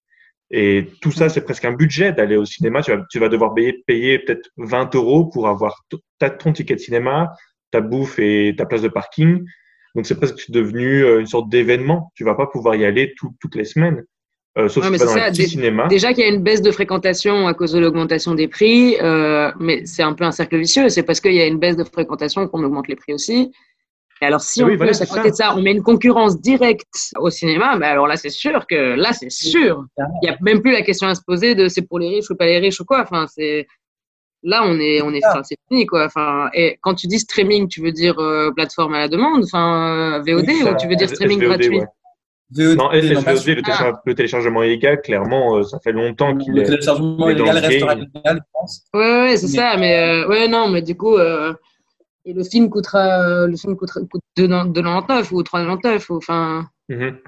Et 0.51 0.87
tout 1.01 1.13
ça, 1.13 1.29
c'est 1.29 1.43
presque 1.43 1.65
un 1.67 1.73
budget 1.73 2.13
d'aller 2.13 2.37
au 2.37 2.45
cinéma. 2.45 2.83
Tu 2.83 2.91
vas, 2.91 3.05
tu 3.09 3.19
vas 3.21 3.29
devoir 3.29 3.55
payer, 3.55 3.85
payer 3.87 4.19
peut-être 4.19 4.51
20 4.57 4.95
euros 4.97 5.27
pour 5.27 5.47
avoir 5.47 5.85
ton 6.19 6.53
ticket 6.53 6.75
de 6.75 6.81
cinéma, 6.81 7.33
ta 7.71 7.81
bouffe 7.81 8.19
et 8.19 8.55
ta 8.57 8.67
place 8.67 8.83
de 8.83 8.89
parking. 8.89 9.45
Donc, 9.95 10.07
c'est 10.07 10.15
presque 10.17 10.51
devenu 10.51 11.05
euh, 11.05 11.21
une 11.21 11.27
sorte 11.27 11.49
d'événement. 11.49 12.13
Tu 12.15 12.25
vas 12.25 12.35
pas 12.35 12.47
pouvoir 12.47 12.75
y 12.77 12.85
aller 12.85 13.15
tout- 13.17 13.35
toutes 13.41 13.57
les 13.57 13.65
semaines. 13.65 14.05
Euh, 14.59 14.69
sauf 14.69 14.83
Ouais, 14.83 14.87
si 14.87 14.93
mais 14.93 14.99
tu 14.99 15.05
vas 15.05 15.11
c'est 15.13 15.19
dans 15.21 15.35
ça, 15.35 15.43
les 15.43 15.49
cinémas. 15.49 15.89
Déjà 15.89 16.13
qu'il 16.13 16.25
y 16.25 16.27
a 16.27 16.31
une 16.31 16.43
baisse 16.43 16.63
de 16.63 16.71
fréquentation 16.73 17.47
à 17.47 17.55
cause 17.55 17.73
de 17.73 17.79
l'augmentation 17.79 18.35
des 18.35 18.49
prix, 18.49 18.97
euh, 19.01 19.51
mais 19.61 19.87
c'est 19.87 20.03
un 20.03 20.13
peu 20.13 20.25
un 20.25 20.33
cercle 20.33 20.59
vicieux. 20.59 20.89
C'est 20.89 21.05
parce 21.05 21.21
qu'il 21.21 21.35
y 21.35 21.41
a 21.41 21.47
une 21.47 21.59
baisse 21.59 21.77
de 21.77 21.85
fréquentation 21.85 22.47
qu'on 22.49 22.63
augmente 22.65 22.89
les 22.89 22.97
prix 22.97 23.13
aussi. 23.13 23.53
Et 24.23 24.27
alors, 24.27 24.41
si 24.43 24.61
Ah 24.61 24.67
en 24.67 24.69
oui, 24.69 24.77
voilà, 24.77 24.93
à 24.93 25.29
de 25.31 25.35
ça, 25.35 25.57
on 25.57 25.63
met 25.63 25.71
une 25.73 25.83
concurrence 25.83 26.41
directe 26.41 27.13
au 27.17 27.31
cinéma, 27.31 27.77
ben 27.79 27.87
alors 27.89 28.07
là, 28.07 28.17
c'est 28.17 28.29
sûr 28.29 28.67
que 28.67 28.95
là, 28.95 29.13
c'est 29.15 29.31
sûr. 29.31 29.87
Il 29.99 30.05
n'y 30.25 30.29
a 30.29 30.37
même 30.43 30.61
plus 30.61 30.73
la 30.73 30.83
question 30.83 31.07
à 31.09 31.15
se 31.15 31.23
poser 31.27 31.55
de 31.55 31.69
c'est 31.69 31.83
pour 31.83 31.99
les 31.99 32.09
riches 32.09 32.29
ou 32.31 32.37
pas 32.37 32.45
les 32.47 32.59
riches 32.59 32.81
ou 32.81 32.85
quoi. 32.85 33.01
Enfin, 33.03 33.27
c'est 33.35 33.67
là, 34.43 34.63
on 34.65 34.79
est, 34.79 35.03
on 35.03 35.13
est, 35.13 35.21
c'est 35.45 35.57
fini 35.69 35.87
quoi. 35.87 36.05
Enfin, 36.07 36.49
et 36.55 36.79
quand 36.83 36.95
tu 36.95 37.07
dis 37.07 37.19
streaming, 37.19 37.69
tu 37.69 37.81
veux 37.83 37.93
dire 37.93 38.19
euh, 38.19 38.51
plateforme 38.53 38.95
à 38.95 38.99
la 39.01 39.09
demande, 39.09 39.45
enfin 39.45 40.17
euh, 40.17 40.19
VOD 40.21 40.45
Oui, 40.49 40.63
ou 40.65 40.77
tu 40.77 40.89
veux 40.89 40.97
dire 40.97 41.09
streaming 41.09 41.39
SVOD, 41.41 41.49
gratuit? 41.49 41.79
Ouais. 41.81 41.87
VOD, 42.53 42.77
Non, 42.79 42.91
SVOD, 42.91 43.47
le, 43.47 43.63
télécharge- 43.63 43.99
le 44.07 44.15
téléchargement 44.15 44.63
illégal, 44.65 45.01
clairement, 45.03 45.57
euh, 45.59 45.63
ça 45.63 45.79
fait 45.79 45.93
longtemps 45.93 46.37
qu'il 46.37 46.53
Le 46.55 46.63
est. 46.63 46.65
téléchargement 46.65 47.29
il 47.29 47.37
est 47.37 47.39
dans 47.39 47.45
illégal 47.45 47.63
le 47.63 47.69
restera 47.69 47.95
illégal, 47.95 48.37
je 48.39 48.51
pense. 48.53 48.83
Ouais, 48.95 49.01
ouais, 49.23 49.37
c'est 49.37 49.47
Mais- 49.47 49.53
ça, 49.57 49.77
mais 49.77 49.99
euh, 50.25 50.29
ouais, 50.29 50.49
non, 50.49 50.69
mais 50.69 50.83
du 50.83 50.97
coup, 50.97 51.17
euh, 51.17 51.53
et 52.25 52.33
le 52.33 52.43
film 52.45 52.69
coûtera, 52.69 53.47
le 53.47 53.57
film 53.57 53.77
coûtera, 53.77 54.01
coûte 54.01 54.21
2,99 54.37 55.33
ou 55.33 55.43
3,99, 55.43 56.07
ou 56.11 56.17
enfin, 56.17 56.67
Mhm. 56.89 57.19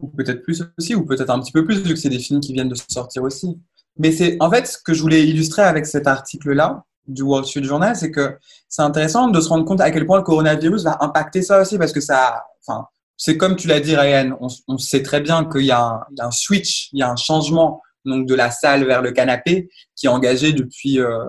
ou 0.00 0.08
peut-être 0.08 0.42
plus 0.42 0.62
aussi, 0.78 0.94
ou 0.94 1.04
peut-être 1.04 1.30
un 1.30 1.40
petit 1.40 1.52
peu 1.52 1.64
plus, 1.64 1.82
vu 1.82 1.92
que 1.94 2.00
c'est 2.00 2.08
des 2.08 2.18
films 2.18 2.40
qui 2.40 2.52
viennent 2.54 2.68
de 2.70 2.74
sortir 2.88 3.22
aussi. 3.24 3.58
Mais 3.98 4.12
c'est 4.12 4.36
en 4.40 4.50
fait 4.50 4.66
ce 4.66 4.78
que 4.78 4.94
je 4.94 5.00
voulais 5.00 5.26
illustrer 5.26 5.62
avec 5.62 5.86
cet 5.86 6.06
article-là 6.06 6.84
du 7.06 7.22
Wall 7.22 7.44
Street 7.44 7.62
Journal, 7.62 7.94
c'est 7.96 8.10
que 8.10 8.36
c'est 8.68 8.82
intéressant 8.82 9.28
de 9.28 9.40
se 9.40 9.48
rendre 9.48 9.64
compte 9.64 9.80
à 9.80 9.90
quel 9.90 10.06
point 10.06 10.18
le 10.18 10.24
coronavirus 10.24 10.84
va 10.84 10.98
impacter 11.00 11.42
ça 11.42 11.60
aussi, 11.60 11.78
parce 11.78 11.92
que 11.92 12.00
ça, 12.00 12.44
enfin, 12.66 12.86
c'est 13.16 13.36
comme 13.36 13.56
tu 13.56 13.68
l'as 13.68 13.80
dit, 13.80 13.96
Ryan, 13.96 14.36
on, 14.40 14.78
sait 14.78 15.02
très 15.02 15.20
bien 15.20 15.44
qu'il 15.44 15.64
y, 15.64 15.70
a 15.70 16.06
un- 16.20 16.30
switch, 16.30 16.90
il 16.92 16.98
y 16.98 17.02
a 17.02 17.10
un 17.10 17.16
changement 17.16 17.80
donc 18.04 18.26
de 18.26 18.34
la 18.34 18.50
salle 18.50 18.84
vers 18.84 19.02
le 19.02 19.12
canapé 19.12 19.68
qui 19.94 20.06
est 20.06 20.08
engagé 20.08 20.52
depuis 20.52 21.00
euh, 21.00 21.24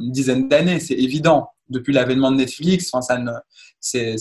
une 0.00 0.10
dizaine 0.10 0.48
d'années, 0.48 0.80
c'est 0.80 0.94
évident. 0.94 1.48
depuis 1.68 1.92
l'avènement 1.92 2.30
de 2.30 2.36
Netflix, 2.36 2.90
enfin, 2.92 3.02
ça 3.02 3.18
ne, 3.18 3.32
c'est, 3.80 4.16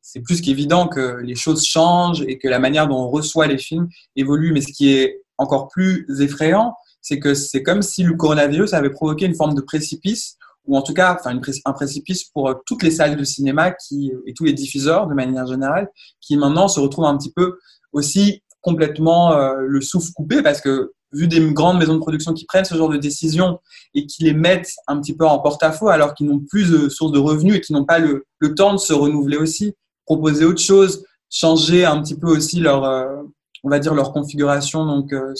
c'est 0.00 0.20
plus 0.20 0.40
qu'évident 0.40 0.88
que 0.88 1.20
les 1.22 1.34
choses 1.34 1.64
changent 1.64 2.22
et 2.22 2.38
que 2.38 2.48
la 2.48 2.58
manière 2.58 2.88
dont 2.88 2.96
on 2.96 3.10
reçoit 3.10 3.46
les 3.46 3.58
films 3.58 3.88
évolue. 4.16 4.52
Mais 4.52 4.60
ce 4.60 4.72
qui 4.72 4.92
est 4.92 5.23
encore 5.38 5.68
plus 5.68 6.06
effrayant, 6.20 6.74
c'est 7.00 7.18
que 7.18 7.34
c'est 7.34 7.62
comme 7.62 7.82
si 7.82 8.02
le 8.02 8.14
coronavirus 8.14 8.72
avait 8.72 8.90
provoqué 8.90 9.26
une 9.26 9.34
forme 9.34 9.54
de 9.54 9.60
précipice, 9.60 10.36
ou 10.66 10.76
en 10.76 10.82
tout 10.82 10.94
cas 10.94 11.16
enfin, 11.18 11.38
un 11.64 11.72
précipice 11.72 12.24
pour 12.24 12.48
euh, 12.48 12.54
toutes 12.66 12.82
les 12.82 12.90
salles 12.90 13.16
de 13.16 13.24
cinéma 13.24 13.72
qui, 13.72 14.12
et 14.26 14.32
tous 14.32 14.44
les 14.44 14.54
diffuseurs 14.54 15.06
de 15.06 15.14
manière 15.14 15.46
générale, 15.46 15.88
qui 16.20 16.36
maintenant 16.36 16.68
se 16.68 16.80
retrouvent 16.80 17.04
un 17.04 17.16
petit 17.18 17.32
peu 17.32 17.58
aussi 17.92 18.42
complètement 18.62 19.32
euh, 19.32 19.56
le 19.60 19.80
souffle 19.82 20.10
coupé 20.14 20.42
parce 20.42 20.60
que 20.60 20.92
vu 21.12 21.28
des 21.28 21.40
grandes 21.52 21.78
maisons 21.78 21.94
de 21.94 22.00
production 22.00 22.32
qui 22.32 22.46
prennent 22.46 22.64
ce 22.64 22.74
genre 22.74 22.88
de 22.88 22.96
décisions 22.96 23.60
et 23.94 24.06
qui 24.06 24.24
les 24.24 24.32
mettent 24.32 24.72
un 24.88 25.00
petit 25.00 25.14
peu 25.14 25.26
en 25.26 25.38
porte-à-faux 25.38 25.88
alors 25.88 26.14
qu'ils 26.14 26.26
n'ont 26.26 26.40
plus 26.40 26.70
de 26.70 26.88
source 26.88 27.12
de 27.12 27.18
revenus 27.18 27.56
et 27.56 27.60
qui 27.60 27.72
n'ont 27.72 27.84
pas 27.84 27.98
le, 27.98 28.24
le, 28.38 28.54
temps 28.54 28.72
de 28.72 28.78
se 28.78 28.92
renouveler 28.92 29.36
aussi, 29.36 29.74
proposer 30.06 30.44
autre 30.44 30.60
chose, 30.60 31.04
changer 31.30 31.84
un 31.84 32.00
petit 32.02 32.18
peu 32.18 32.26
aussi 32.26 32.58
leur, 32.58 32.84
euh, 32.84 33.22
on 33.64 33.70
va 33.70 33.78
dire 33.78 33.94
leur 33.94 34.12
configuration 34.12 34.84
donc 34.84 35.12
euh, 35.12 35.32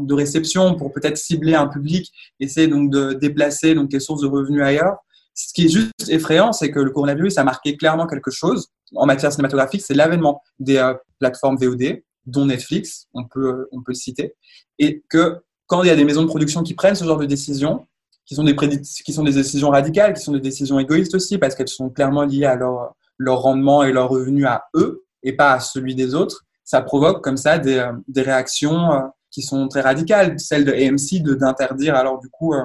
de 0.00 0.14
réception 0.14 0.76
pour 0.76 0.92
peut-être 0.92 1.16
cibler 1.16 1.54
un 1.54 1.66
public, 1.66 2.12
essayer 2.38 2.68
donc 2.68 2.90
de 2.90 3.14
déplacer 3.14 3.74
donc 3.74 3.92
les 3.92 4.00
sources 4.00 4.20
de 4.20 4.26
revenus 4.26 4.62
ailleurs. 4.62 4.98
Ce 5.34 5.54
qui 5.54 5.64
est 5.64 5.68
juste 5.70 5.92
effrayant, 6.08 6.52
c'est 6.52 6.70
que 6.70 6.78
le 6.78 6.90
coronavirus 6.90 7.38
a 7.38 7.44
marqué 7.44 7.76
clairement 7.78 8.06
quelque 8.06 8.30
chose 8.30 8.68
en 8.94 9.06
matière 9.06 9.32
cinématographique, 9.32 9.82
c'est 9.82 9.94
l'avènement 9.94 10.42
des 10.58 10.76
euh, 10.76 10.94
plateformes 11.18 11.56
VOD, 11.56 12.02
dont 12.26 12.44
Netflix, 12.44 13.06
on 13.14 13.24
peut, 13.24 13.66
on 13.72 13.78
peut 13.78 13.92
le 13.92 13.96
citer, 13.96 14.34
et 14.78 15.02
que 15.08 15.38
quand 15.66 15.82
il 15.82 15.88
y 15.88 15.90
a 15.90 15.96
des 15.96 16.04
maisons 16.04 16.22
de 16.22 16.26
production 16.26 16.62
qui 16.62 16.74
prennent 16.74 16.94
ce 16.94 17.04
genre 17.04 17.18
de 17.18 17.24
décisions, 17.24 17.86
qui 18.26 18.34
sont 18.34 18.44
des, 18.44 18.54
qui 18.54 19.12
sont 19.12 19.24
des 19.24 19.32
décisions 19.32 19.70
radicales, 19.70 20.12
qui 20.12 20.22
sont 20.22 20.32
des 20.32 20.40
décisions 20.40 20.78
égoïstes 20.78 21.14
aussi, 21.14 21.38
parce 21.38 21.54
qu'elles 21.54 21.68
sont 21.68 21.88
clairement 21.88 22.22
liées 22.22 22.44
à 22.44 22.54
leur, 22.54 22.94
leur 23.16 23.40
rendement 23.40 23.82
et 23.82 23.92
leur 23.92 24.10
revenu 24.10 24.44
à 24.44 24.64
eux, 24.74 25.04
et 25.22 25.32
pas 25.32 25.54
à 25.54 25.60
celui 25.60 25.94
des 25.94 26.14
autres, 26.14 26.44
ça 26.64 26.82
provoque 26.82 27.22
comme 27.22 27.36
ça 27.36 27.58
des, 27.58 27.78
euh, 27.78 27.92
des 28.08 28.22
réactions 28.22 28.92
euh, 28.92 29.00
qui 29.30 29.42
sont 29.42 29.68
très 29.68 29.80
radicales. 29.80 30.38
Celle 30.38 30.64
de 30.64 30.72
AMC 30.72 31.22
d'interdire 31.38 31.94
alors 31.94 32.18
du 32.20 32.28
coup 32.28 32.54
euh, 32.54 32.64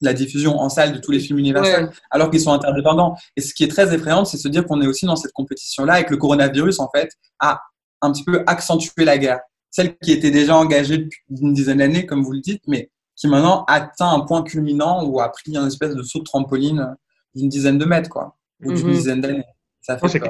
la 0.00 0.14
diffusion 0.14 0.58
en 0.58 0.68
salle 0.68 0.92
de 0.92 0.98
tous 0.98 1.10
les 1.10 1.20
films 1.20 1.38
universels 1.38 1.90
alors 2.10 2.30
qu'ils 2.30 2.40
sont 2.40 2.52
interdépendants. 2.52 3.16
Et 3.36 3.40
ce 3.40 3.52
qui 3.54 3.64
est 3.64 3.68
très 3.68 3.94
effrayant, 3.94 4.24
c'est 4.24 4.38
se 4.38 4.48
dire 4.48 4.66
qu'on 4.66 4.80
est 4.80 4.86
aussi 4.86 5.06
dans 5.06 5.16
cette 5.16 5.32
compétition-là 5.32 6.00
et 6.00 6.04
que 6.04 6.10
le 6.10 6.16
coronavirus, 6.16 6.80
en 6.80 6.88
fait, 6.94 7.10
a 7.38 7.60
un 8.00 8.10
petit 8.12 8.24
peu 8.24 8.42
accentué 8.46 9.04
la 9.04 9.18
guerre. 9.18 9.40
Celle 9.70 9.96
qui 9.98 10.12
était 10.12 10.30
déjà 10.30 10.56
engagée 10.56 10.98
depuis 10.98 11.20
une 11.28 11.52
dizaine 11.52 11.78
d'années, 11.78 12.06
comme 12.06 12.22
vous 12.22 12.32
le 12.32 12.40
dites, 12.40 12.62
mais 12.66 12.90
qui 13.14 13.28
maintenant 13.28 13.64
atteint 13.68 14.10
un 14.10 14.20
point 14.20 14.42
culminant 14.42 15.04
ou 15.04 15.20
a 15.20 15.30
pris 15.30 15.54
un 15.56 15.66
espèce 15.66 15.94
de 15.94 16.02
saut 16.02 16.20
de 16.20 16.24
trampoline 16.24 16.96
d'une 17.34 17.50
dizaine 17.50 17.76
de 17.76 17.84
mètres, 17.84 18.08
quoi, 18.08 18.38
ou 18.64 18.72
d'une 18.72 18.86
mhm. 18.86 18.94
dizaine 18.94 19.20
d'années. 19.20 19.44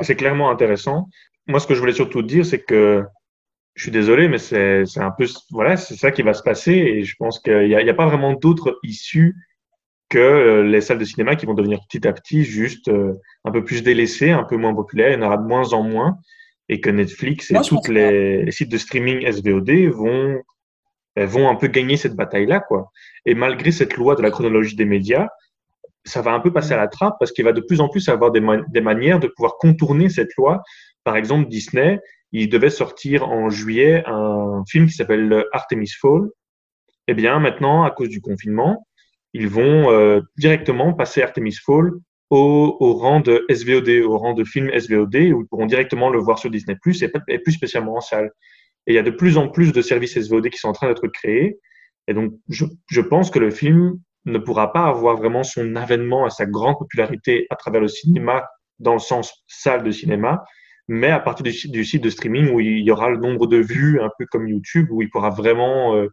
C'est 0.02 0.16
clairement 0.16 0.50
intéressant 0.50 1.08
moi, 1.46 1.60
ce 1.60 1.66
que 1.66 1.74
je 1.74 1.80
voulais 1.80 1.92
surtout 1.92 2.22
dire, 2.22 2.44
c'est 2.44 2.62
que 2.62 3.04
je 3.74 3.84
suis 3.84 3.92
désolé, 3.92 4.28
mais 4.28 4.38
c'est 4.38 4.84
un 4.96 5.10
peu, 5.10 5.26
voilà, 5.50 5.76
c'est 5.76 5.96
ça 5.96 6.10
qui 6.10 6.22
va 6.22 6.34
se 6.34 6.42
passer. 6.42 6.72
Et 6.72 7.04
je 7.04 7.16
pense 7.18 7.40
qu'il 7.40 7.68
n'y 7.68 7.74
a, 7.74 7.78
a, 7.78 7.94
pas 7.94 8.06
vraiment 8.06 8.34
d'autres 8.34 8.78
issues 8.82 9.34
que 10.08 10.18
euh, 10.18 10.62
les 10.64 10.80
salles 10.80 10.98
de 10.98 11.04
cinéma 11.04 11.36
qui 11.36 11.46
vont 11.46 11.54
devenir 11.54 11.80
petit 11.88 12.06
à 12.06 12.12
petit 12.12 12.44
juste 12.44 12.88
euh, 12.88 13.14
un 13.44 13.52
peu 13.52 13.64
plus 13.64 13.82
délaissées, 13.82 14.30
un 14.30 14.42
peu 14.42 14.56
moins 14.56 14.74
populaires. 14.74 15.10
Il 15.10 15.14
y 15.14 15.16
en 15.16 15.26
aura 15.26 15.38
de 15.38 15.46
moins 15.46 15.72
en 15.72 15.82
moins. 15.82 16.18
Et 16.68 16.80
que 16.80 16.90
Netflix 16.90 17.50
et 17.50 17.56
tous 17.66 17.88
les, 17.88 18.44
les, 18.44 18.52
sites 18.52 18.70
de 18.70 18.78
streaming 18.78 19.28
SVOD 19.28 19.70
vont, 19.92 20.40
ben, 21.16 21.26
vont 21.26 21.48
un 21.48 21.56
peu 21.56 21.66
gagner 21.66 21.96
cette 21.96 22.14
bataille-là, 22.14 22.60
quoi. 22.60 22.92
Et 23.26 23.34
malgré 23.34 23.72
cette 23.72 23.96
loi 23.96 24.14
de 24.14 24.22
la 24.22 24.30
chronologie 24.30 24.76
des 24.76 24.84
médias, 24.84 25.26
ça 26.04 26.22
va 26.22 26.32
un 26.32 26.38
peu 26.38 26.52
passer 26.52 26.72
à 26.72 26.76
la 26.76 26.86
trappe 26.86 27.16
parce 27.18 27.32
qu'il 27.32 27.44
va 27.44 27.52
de 27.52 27.60
plus 27.60 27.80
en 27.80 27.88
plus 27.88 28.08
avoir 28.08 28.30
des, 28.30 28.40
des 28.68 28.80
manières 28.80 29.18
de 29.18 29.26
pouvoir 29.26 29.56
contourner 29.58 30.08
cette 30.08 30.34
loi 30.36 30.62
par 31.10 31.16
exemple, 31.16 31.48
Disney, 31.48 31.98
il 32.30 32.48
devait 32.48 32.70
sortir 32.70 33.28
en 33.28 33.50
juillet 33.50 34.04
un 34.06 34.62
film 34.68 34.86
qui 34.86 34.92
s'appelle 34.92 35.44
Artemis 35.50 35.90
Fall. 36.00 36.28
Eh 37.08 37.14
bien, 37.14 37.40
maintenant, 37.40 37.82
à 37.82 37.90
cause 37.90 38.10
du 38.10 38.20
confinement, 38.20 38.86
ils 39.32 39.48
vont 39.48 39.90
euh, 39.90 40.20
directement 40.36 40.92
passer 40.92 41.20
Artemis 41.20 41.56
Fall 41.66 41.90
au, 42.30 42.94
rang 42.96 43.18
de 43.18 43.44
SVOD, 43.50 43.88
au 44.04 44.18
rang 44.18 44.34
de 44.34 44.44
film 44.44 44.70
SVOD, 44.70 45.16
où 45.16 45.40
ils 45.40 45.46
pourront 45.50 45.66
directement 45.66 46.10
le 46.10 46.20
voir 46.20 46.38
sur 46.38 46.48
Disney 46.48 46.78
Plus 46.80 47.02
et, 47.02 47.10
et 47.26 47.40
plus 47.40 47.54
spécialement 47.54 47.96
en 47.96 48.00
salle. 48.00 48.30
Et 48.86 48.92
il 48.92 48.94
y 48.94 48.98
a 48.98 49.02
de 49.02 49.10
plus 49.10 49.36
en 49.36 49.48
plus 49.48 49.72
de 49.72 49.82
services 49.82 50.16
SVOD 50.16 50.48
qui 50.48 50.58
sont 50.58 50.68
en 50.68 50.74
train 50.74 50.86
d'être 50.86 51.08
créés. 51.08 51.58
Et 52.06 52.14
donc, 52.14 52.34
je, 52.48 52.66
je 52.88 53.00
pense 53.00 53.32
que 53.32 53.40
le 53.40 53.50
film 53.50 53.98
ne 54.26 54.38
pourra 54.38 54.72
pas 54.72 54.86
avoir 54.86 55.16
vraiment 55.16 55.42
son 55.42 55.74
avènement 55.74 56.24
à 56.24 56.30
sa 56.30 56.46
grande 56.46 56.78
popularité 56.78 57.48
à 57.50 57.56
travers 57.56 57.80
le 57.80 57.88
cinéma, 57.88 58.46
dans 58.78 58.92
le 58.92 59.00
sens 59.00 59.42
salle 59.48 59.82
de 59.82 59.90
cinéma, 59.90 60.44
mais 60.92 61.12
à 61.12 61.20
partir 61.20 61.44
du, 61.44 61.84
site 61.84 62.02
de 62.02 62.10
streaming 62.10 62.50
où 62.50 62.58
il 62.58 62.82
y 62.82 62.90
aura 62.90 63.10
le 63.10 63.16
nombre 63.16 63.46
de 63.46 63.58
vues, 63.58 64.00
un 64.02 64.10
peu 64.18 64.26
comme 64.26 64.48
YouTube, 64.48 64.88
où 64.90 65.02
il 65.02 65.08
pourra 65.08 65.30
vraiment 65.30 65.94
euh, 65.94 66.08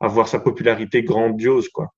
avoir 0.00 0.28
sa 0.28 0.38
popularité 0.38 1.02
grandiose. 1.02 1.68
Quoi. 1.68 1.92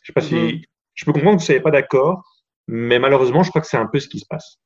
Je 0.00 0.06
sais 0.06 0.12
pas 0.12 0.20
si 0.20 0.36
mm-hmm. 0.36 0.62
je 0.94 1.04
peux 1.04 1.12
comprendre 1.12 1.36
que 1.36 1.40
vous 1.40 1.46
soyez 1.46 1.60
pas 1.60 1.72
d'accord, 1.72 2.22
mais 2.68 3.00
malheureusement, 3.00 3.42
je 3.42 3.50
crois 3.50 3.60
que 3.60 3.66
c'est 3.66 3.76
un 3.76 3.88
peu 3.88 3.98
ce 3.98 4.06
qui 4.06 4.20
se 4.20 4.24
passe. 4.24 4.58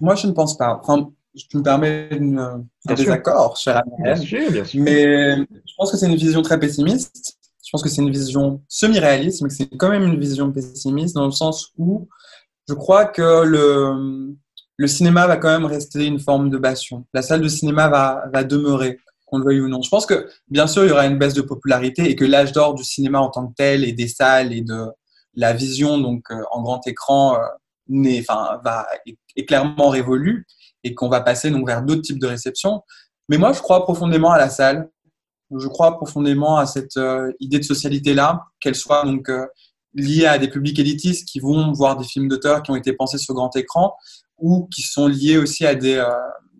Moi, 0.00 0.16
je 0.16 0.26
ne 0.26 0.32
pense 0.32 0.58
pas. 0.58 0.80
Enfin, 0.82 1.12
je 1.32 1.44
me 1.56 1.62
permets 1.62 2.08
un 2.10 2.64
désaccord, 2.88 3.56
cher 3.56 3.80
bien 4.02 4.16
sûr, 4.16 4.50
bien 4.50 4.64
sûr. 4.64 4.82
mais 4.82 5.36
je 5.36 5.74
pense 5.78 5.92
que 5.92 5.96
c'est 5.96 6.08
une 6.08 6.16
vision 6.16 6.42
très 6.42 6.58
pessimiste. 6.58 7.38
Je 7.64 7.70
pense 7.70 7.84
que 7.84 7.88
c'est 7.88 8.02
une 8.02 8.10
vision 8.10 8.60
semi-réaliste, 8.66 9.42
mais 9.42 9.48
que 9.48 9.54
c'est 9.54 9.68
quand 9.76 9.90
même 9.90 10.02
une 10.02 10.18
vision 10.18 10.50
pessimiste 10.50 11.14
dans 11.14 11.26
le 11.26 11.30
sens 11.30 11.72
où 11.78 12.08
je 12.68 12.74
crois 12.74 13.04
que 13.04 13.44
le, 13.44 14.34
le 14.80 14.86
cinéma 14.86 15.26
va 15.26 15.36
quand 15.36 15.50
même 15.50 15.66
rester 15.66 16.06
une 16.06 16.18
forme 16.18 16.48
de 16.48 16.56
passion. 16.56 17.04
La 17.12 17.20
salle 17.20 17.42
de 17.42 17.48
cinéma 17.48 17.90
va, 17.90 18.44
demeurer, 18.44 18.98
qu'on 19.26 19.36
le 19.36 19.44
veuille 19.44 19.60
ou 19.60 19.68
non. 19.68 19.82
Je 19.82 19.90
pense 19.90 20.06
que, 20.06 20.26
bien 20.48 20.66
sûr, 20.66 20.84
il 20.84 20.88
y 20.88 20.90
aura 20.90 21.04
une 21.04 21.18
baisse 21.18 21.34
de 21.34 21.42
popularité 21.42 22.08
et 22.08 22.16
que 22.16 22.24
l'âge 22.24 22.52
d'or 22.52 22.72
du 22.72 22.82
cinéma 22.82 23.20
en 23.20 23.28
tant 23.28 23.46
que 23.46 23.52
tel 23.54 23.84
et 23.84 23.92
des 23.92 24.08
salles 24.08 24.54
et 24.54 24.62
de 24.62 24.86
la 25.34 25.52
vision 25.52 25.98
donc 25.98 26.24
euh, 26.30 26.42
en 26.50 26.62
grand 26.62 26.80
écran 26.86 27.36
euh, 27.36 28.20
enfin, 28.20 28.58
va, 28.64 28.86
est, 29.36 29.44
clairement 29.44 29.90
révolue 29.90 30.46
et 30.82 30.94
qu'on 30.94 31.10
va 31.10 31.20
passer 31.20 31.50
donc 31.50 31.66
vers 31.66 31.82
d'autres 31.82 32.00
types 32.00 32.18
de 32.18 32.26
réception. 32.26 32.80
Mais 33.28 33.36
moi, 33.36 33.52
je 33.52 33.60
crois 33.60 33.84
profondément 33.84 34.30
à 34.30 34.38
la 34.38 34.48
salle. 34.48 34.88
Je 35.54 35.68
crois 35.68 35.98
profondément 35.98 36.56
à 36.56 36.64
cette 36.64 36.96
euh, 36.96 37.30
idée 37.38 37.58
de 37.58 37.64
socialité-là, 37.64 38.44
qu'elle 38.60 38.74
soit 38.74 39.04
donc 39.04 39.30
liée 39.92 40.24
à 40.24 40.38
des 40.38 40.48
publics 40.48 40.78
élitistes 40.78 41.28
qui 41.28 41.38
vont 41.38 41.70
voir 41.72 41.98
des 41.98 42.04
films 42.04 42.28
d'auteur 42.28 42.62
qui 42.62 42.70
ont 42.70 42.76
été 42.76 42.94
pensés 42.94 43.18
sur 43.18 43.34
grand 43.34 43.54
écran, 43.56 43.94
ou 44.40 44.68
qui 44.72 44.82
sont 44.82 45.06
liés 45.06 45.38
aussi 45.38 45.66
à 45.66 45.74
des, 45.74 45.96
euh, 45.96 46.08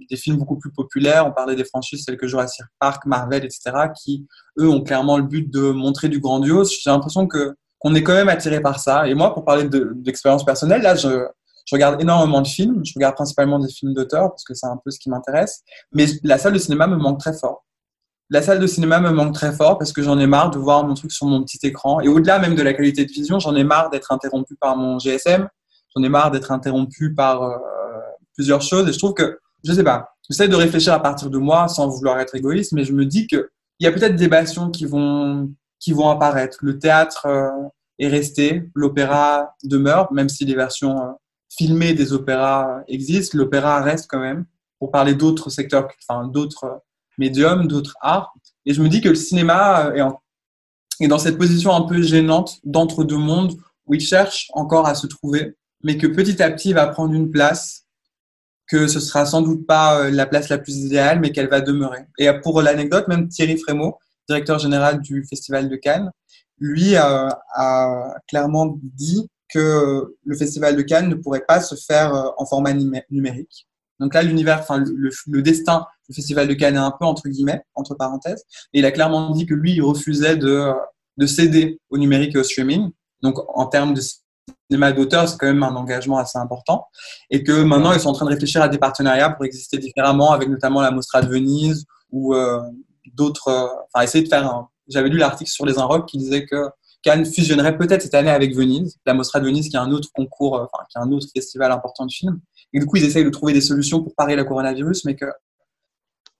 des 0.08 0.16
films 0.16 0.36
beaucoup 0.36 0.58
plus 0.58 0.72
populaires. 0.72 1.26
On 1.26 1.32
parlait 1.32 1.56
des 1.56 1.64
franchises 1.64 2.04
telles 2.04 2.16
que 2.16 2.26
Jurassic 2.26 2.64
Park, 2.78 3.06
Marvel, 3.06 3.44
etc., 3.44 3.70
qui, 4.00 4.26
eux, 4.58 4.68
ont 4.68 4.82
clairement 4.82 5.16
le 5.16 5.24
but 5.24 5.50
de 5.50 5.70
montrer 5.70 6.08
du 6.08 6.20
grandiose. 6.20 6.70
J'ai 6.82 6.90
l'impression 6.90 7.26
que 7.26 7.54
qu'on 7.78 7.94
est 7.94 8.02
quand 8.02 8.12
même 8.12 8.28
attiré 8.28 8.60
par 8.60 8.78
ça. 8.78 9.08
Et 9.08 9.14
moi, 9.14 9.32
pour 9.32 9.44
parler 9.44 9.66
d'expérience 9.94 10.44
personnelle, 10.44 10.82
là, 10.82 10.94
je, 10.94 11.26
je 11.64 11.74
regarde 11.74 12.00
énormément 12.00 12.42
de 12.42 12.46
films. 12.46 12.82
Je 12.84 12.92
regarde 12.94 13.14
principalement 13.14 13.58
des 13.58 13.70
films 13.72 13.94
d'auteur 13.94 14.28
parce 14.30 14.44
que 14.44 14.52
c'est 14.52 14.66
un 14.66 14.78
peu 14.84 14.90
ce 14.90 14.98
qui 14.98 15.08
m'intéresse. 15.08 15.62
Mais 15.92 16.04
la 16.22 16.36
salle 16.36 16.52
de 16.52 16.58
cinéma 16.58 16.86
me 16.86 16.96
manque 16.96 17.20
très 17.20 17.32
fort. 17.32 17.64
La 18.28 18.42
salle 18.42 18.60
de 18.60 18.66
cinéma 18.66 19.00
me 19.00 19.10
manque 19.10 19.34
très 19.34 19.52
fort 19.52 19.78
parce 19.78 19.92
que 19.92 20.02
j'en 20.02 20.18
ai 20.18 20.26
marre 20.26 20.50
de 20.50 20.58
voir 20.58 20.84
mon 20.84 20.94
truc 20.94 21.10
sur 21.10 21.26
mon 21.26 21.42
petit 21.42 21.58
écran. 21.66 22.00
Et 22.00 22.08
au-delà 22.08 22.38
même 22.38 22.54
de 22.54 22.62
la 22.62 22.74
qualité 22.74 23.04
de 23.04 23.10
vision, 23.10 23.38
j'en 23.38 23.56
ai 23.56 23.64
marre 23.64 23.88
d'être 23.90 24.12
interrompu 24.12 24.56
par 24.56 24.76
mon 24.76 24.98
GSM, 24.98 25.48
j'en 25.94 26.02
ai 26.02 26.08
marre 26.08 26.30
d'être 26.30 26.52
interrompu 26.52 27.14
par 27.14 27.42
euh, 27.42 27.56
plusieurs 28.34 28.62
choses. 28.62 28.88
Et 28.88 28.92
je 28.92 28.98
trouve 28.98 29.14
que, 29.14 29.38
je 29.64 29.72
sais 29.72 29.84
pas, 29.84 30.14
j'essaie 30.28 30.48
de 30.48 30.56
réfléchir 30.56 30.92
à 30.92 31.00
partir 31.00 31.30
de 31.30 31.38
moi 31.38 31.68
sans 31.68 31.88
vouloir 31.88 32.18
être 32.20 32.34
égoïste, 32.34 32.72
mais 32.72 32.84
je 32.84 32.92
me 32.92 33.04
dis 33.04 33.26
qu'il 33.26 33.44
y 33.80 33.86
a 33.86 33.92
peut-être 33.92 34.16
des 34.16 34.28
passions 34.28 34.70
qui 34.70 34.86
vont, 34.86 35.52
qui 35.78 35.92
vont 35.92 36.08
apparaître. 36.08 36.58
Le 36.62 36.78
théâtre 36.78 37.26
euh, 37.26 37.50
est 37.98 38.08
resté, 38.08 38.68
l'opéra 38.74 39.54
demeure, 39.64 40.12
même 40.12 40.28
si 40.28 40.44
les 40.44 40.54
versions 40.54 40.98
euh, 40.98 41.10
filmées 41.50 41.94
des 41.94 42.12
opéras 42.12 42.82
existent, 42.88 43.36
l'opéra 43.36 43.80
reste 43.82 44.06
quand 44.08 44.20
même, 44.20 44.46
pour 44.78 44.90
parler 44.90 45.14
d'autres 45.14 45.50
secteurs, 45.50 45.88
enfin 46.08 46.26
d'autres 46.26 46.82
médiums, 47.18 47.66
d'autres 47.66 47.94
arts. 48.00 48.32
Et 48.64 48.72
je 48.72 48.82
me 48.82 48.88
dis 48.88 49.00
que 49.00 49.08
le 49.08 49.14
cinéma 49.14 49.92
est 51.00 51.08
dans 51.08 51.18
cette 51.18 51.36
position 51.36 51.74
un 51.74 51.82
peu 51.82 52.00
gênante 52.00 52.60
d'entre 52.64 53.04
deux 53.04 53.18
mondes 53.18 53.56
où 53.86 53.94
il 53.94 54.00
cherche 54.00 54.48
encore 54.54 54.86
à 54.86 54.94
se 54.94 55.06
trouver 55.06 55.56
mais 55.82 55.96
que 55.96 56.06
petit 56.06 56.42
à 56.42 56.50
petit 56.50 56.72
va 56.72 56.86
prendre 56.86 57.14
une 57.14 57.30
place, 57.30 57.86
que 58.66 58.86
ce 58.86 59.00
sera 59.00 59.26
sans 59.26 59.42
doute 59.42 59.66
pas 59.66 60.00
euh, 60.00 60.10
la 60.10 60.26
place 60.26 60.48
la 60.48 60.58
plus 60.58 60.76
idéale, 60.76 61.20
mais 61.20 61.32
qu'elle 61.32 61.48
va 61.48 61.60
demeurer. 61.60 62.06
Et 62.18 62.28
pour 62.42 62.62
l'anecdote, 62.62 63.08
même 63.08 63.28
Thierry 63.28 63.58
Frémaux, 63.58 63.98
directeur 64.28 64.58
général 64.58 65.00
du 65.00 65.24
Festival 65.28 65.68
de 65.68 65.76
Cannes, 65.76 66.10
lui 66.58 66.94
a, 66.94 67.28
clairement 68.28 68.78
dit 68.82 69.28
que 69.48 70.14
le 70.24 70.36
Festival 70.36 70.76
de 70.76 70.82
Cannes 70.82 71.08
ne 71.08 71.16
pourrait 71.16 71.44
pas 71.46 71.60
se 71.60 71.74
faire 71.74 72.14
euh, 72.14 72.30
en 72.36 72.46
format 72.46 72.72
numérique. 73.10 73.66
Donc 73.98 74.14
là, 74.14 74.22
l'univers, 74.22 74.64
le, 74.70 75.42
destin 75.42 75.84
du 76.08 76.14
Festival 76.14 76.46
de 76.46 76.54
Cannes 76.54 76.76
est 76.76 76.78
un 76.78 76.92
peu 76.98 77.04
entre 77.04 77.28
guillemets, 77.28 77.60
entre 77.74 77.94
parenthèses. 77.94 78.44
Et 78.72 78.78
il 78.78 78.84
a 78.86 78.92
clairement 78.92 79.30
dit 79.30 79.46
que 79.46 79.54
lui, 79.54 79.72
il 79.72 79.82
refusait 79.82 80.36
de, 80.36 80.70
de 81.16 81.26
céder 81.26 81.78
au 81.90 81.98
numérique 81.98 82.34
et 82.34 82.38
au 82.38 82.44
streaming. 82.44 82.90
Donc 83.22 83.36
en 83.48 83.66
termes 83.66 83.92
de 83.92 84.00
cinéma 84.70 84.92
d'auteur, 84.92 85.28
c'est 85.28 85.36
quand 85.38 85.46
même 85.46 85.62
un 85.62 85.74
engagement 85.74 86.18
assez 86.18 86.38
important. 86.38 86.86
Et 87.30 87.42
que 87.42 87.62
maintenant, 87.62 87.92
ils 87.92 88.00
sont 88.00 88.08
en 88.08 88.12
train 88.12 88.26
de 88.26 88.30
réfléchir 88.30 88.62
à 88.62 88.68
des 88.68 88.78
partenariats 88.78 89.30
pour 89.30 89.44
exister 89.44 89.78
différemment, 89.78 90.32
avec 90.32 90.48
notamment 90.48 90.80
la 90.80 90.90
Mostra 90.90 91.22
de 91.22 91.28
Venise 91.28 91.84
ou 92.10 92.34
euh, 92.34 92.60
d'autres. 93.14 93.48
euh, 93.48 93.66
Enfin, 93.92 94.04
essayer 94.04 94.24
de 94.24 94.28
faire 94.28 94.46
un. 94.46 94.68
J'avais 94.88 95.08
lu 95.08 95.18
l'article 95.18 95.50
sur 95.50 95.66
les 95.66 95.78
Inrocks 95.78 96.08
qui 96.08 96.18
disait 96.18 96.46
que 96.46 96.68
Cannes 97.02 97.24
fusionnerait 97.24 97.76
peut-être 97.78 98.02
cette 98.02 98.14
année 98.14 98.30
avec 98.30 98.54
Venise, 98.54 98.98
la 99.06 99.14
Mostra 99.14 99.40
de 99.40 99.46
Venise, 99.46 99.68
qui 99.68 99.76
est 99.76 99.80
un 99.80 99.90
autre 99.90 100.08
concours, 100.12 100.56
euh, 100.56 100.66
enfin, 100.72 100.84
qui 100.90 100.98
est 100.98 101.00
un 101.00 101.10
autre 101.12 101.26
festival 101.34 101.72
important 101.72 102.06
de 102.06 102.12
films. 102.12 102.40
Et 102.72 102.78
du 102.80 102.86
coup, 102.86 102.96
ils 102.96 103.04
essayent 103.04 103.24
de 103.24 103.30
trouver 103.30 103.52
des 103.52 103.60
solutions 103.60 104.02
pour 104.02 104.14
parer 104.14 104.36
le 104.36 104.44
coronavirus, 104.44 105.04
mais 105.04 105.16
que 105.16 105.26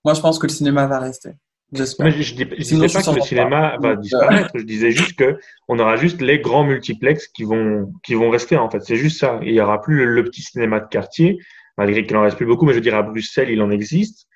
moi, 0.05 0.15
je 0.15 0.21
pense 0.21 0.39
que 0.39 0.47
le 0.47 0.53
cinéma 0.53 0.87
va 0.87 0.99
rester. 0.99 1.31
J'espère. 1.73 2.11
Je 2.11 2.35
dis, 2.35 2.47
Sinon, 2.65 2.89
je 2.89 2.95
pas 2.95 3.03
que 3.03 3.17
le 3.17 3.23
cinéma 3.23 3.79
pas. 3.81 3.89
va 3.91 3.97
disparaître. 3.97 4.51
Je 4.55 4.63
disais 4.65 4.91
juste 4.91 5.17
que 5.19 5.39
on 5.69 5.79
aura 5.79 5.97
juste 5.97 6.21
les 6.21 6.41
grands 6.41 6.65
multiplex 6.65 7.29
qui 7.29 7.45
vont 7.45 7.93
qui 8.03 8.15
vont 8.15 8.31
rester 8.31 8.57
en 8.57 8.69
fait. 8.71 8.81
C'est 8.81 8.97
juste 8.97 9.21
ça. 9.21 9.39
Il 9.43 9.53
y 9.55 9.61
aura 9.61 9.81
plus 9.81 9.97
le, 9.97 10.05
le 10.07 10.25
petit 10.25 10.43
cinéma 10.43 10.81
de 10.81 10.89
quartier, 10.89 11.39
malgré 11.79 12.05
qu'il 12.05 12.17
en 12.17 12.23
reste 12.23 12.37
plus 12.37 12.47
beaucoup. 12.47 12.67
Mais 12.67 12.73
je 12.73 12.79
veux 12.79 12.83
dire 12.83 12.97
à 12.97 13.03
Bruxelles, 13.03 13.51
il 13.51 13.63
en 13.63 13.71
existe 13.71 14.27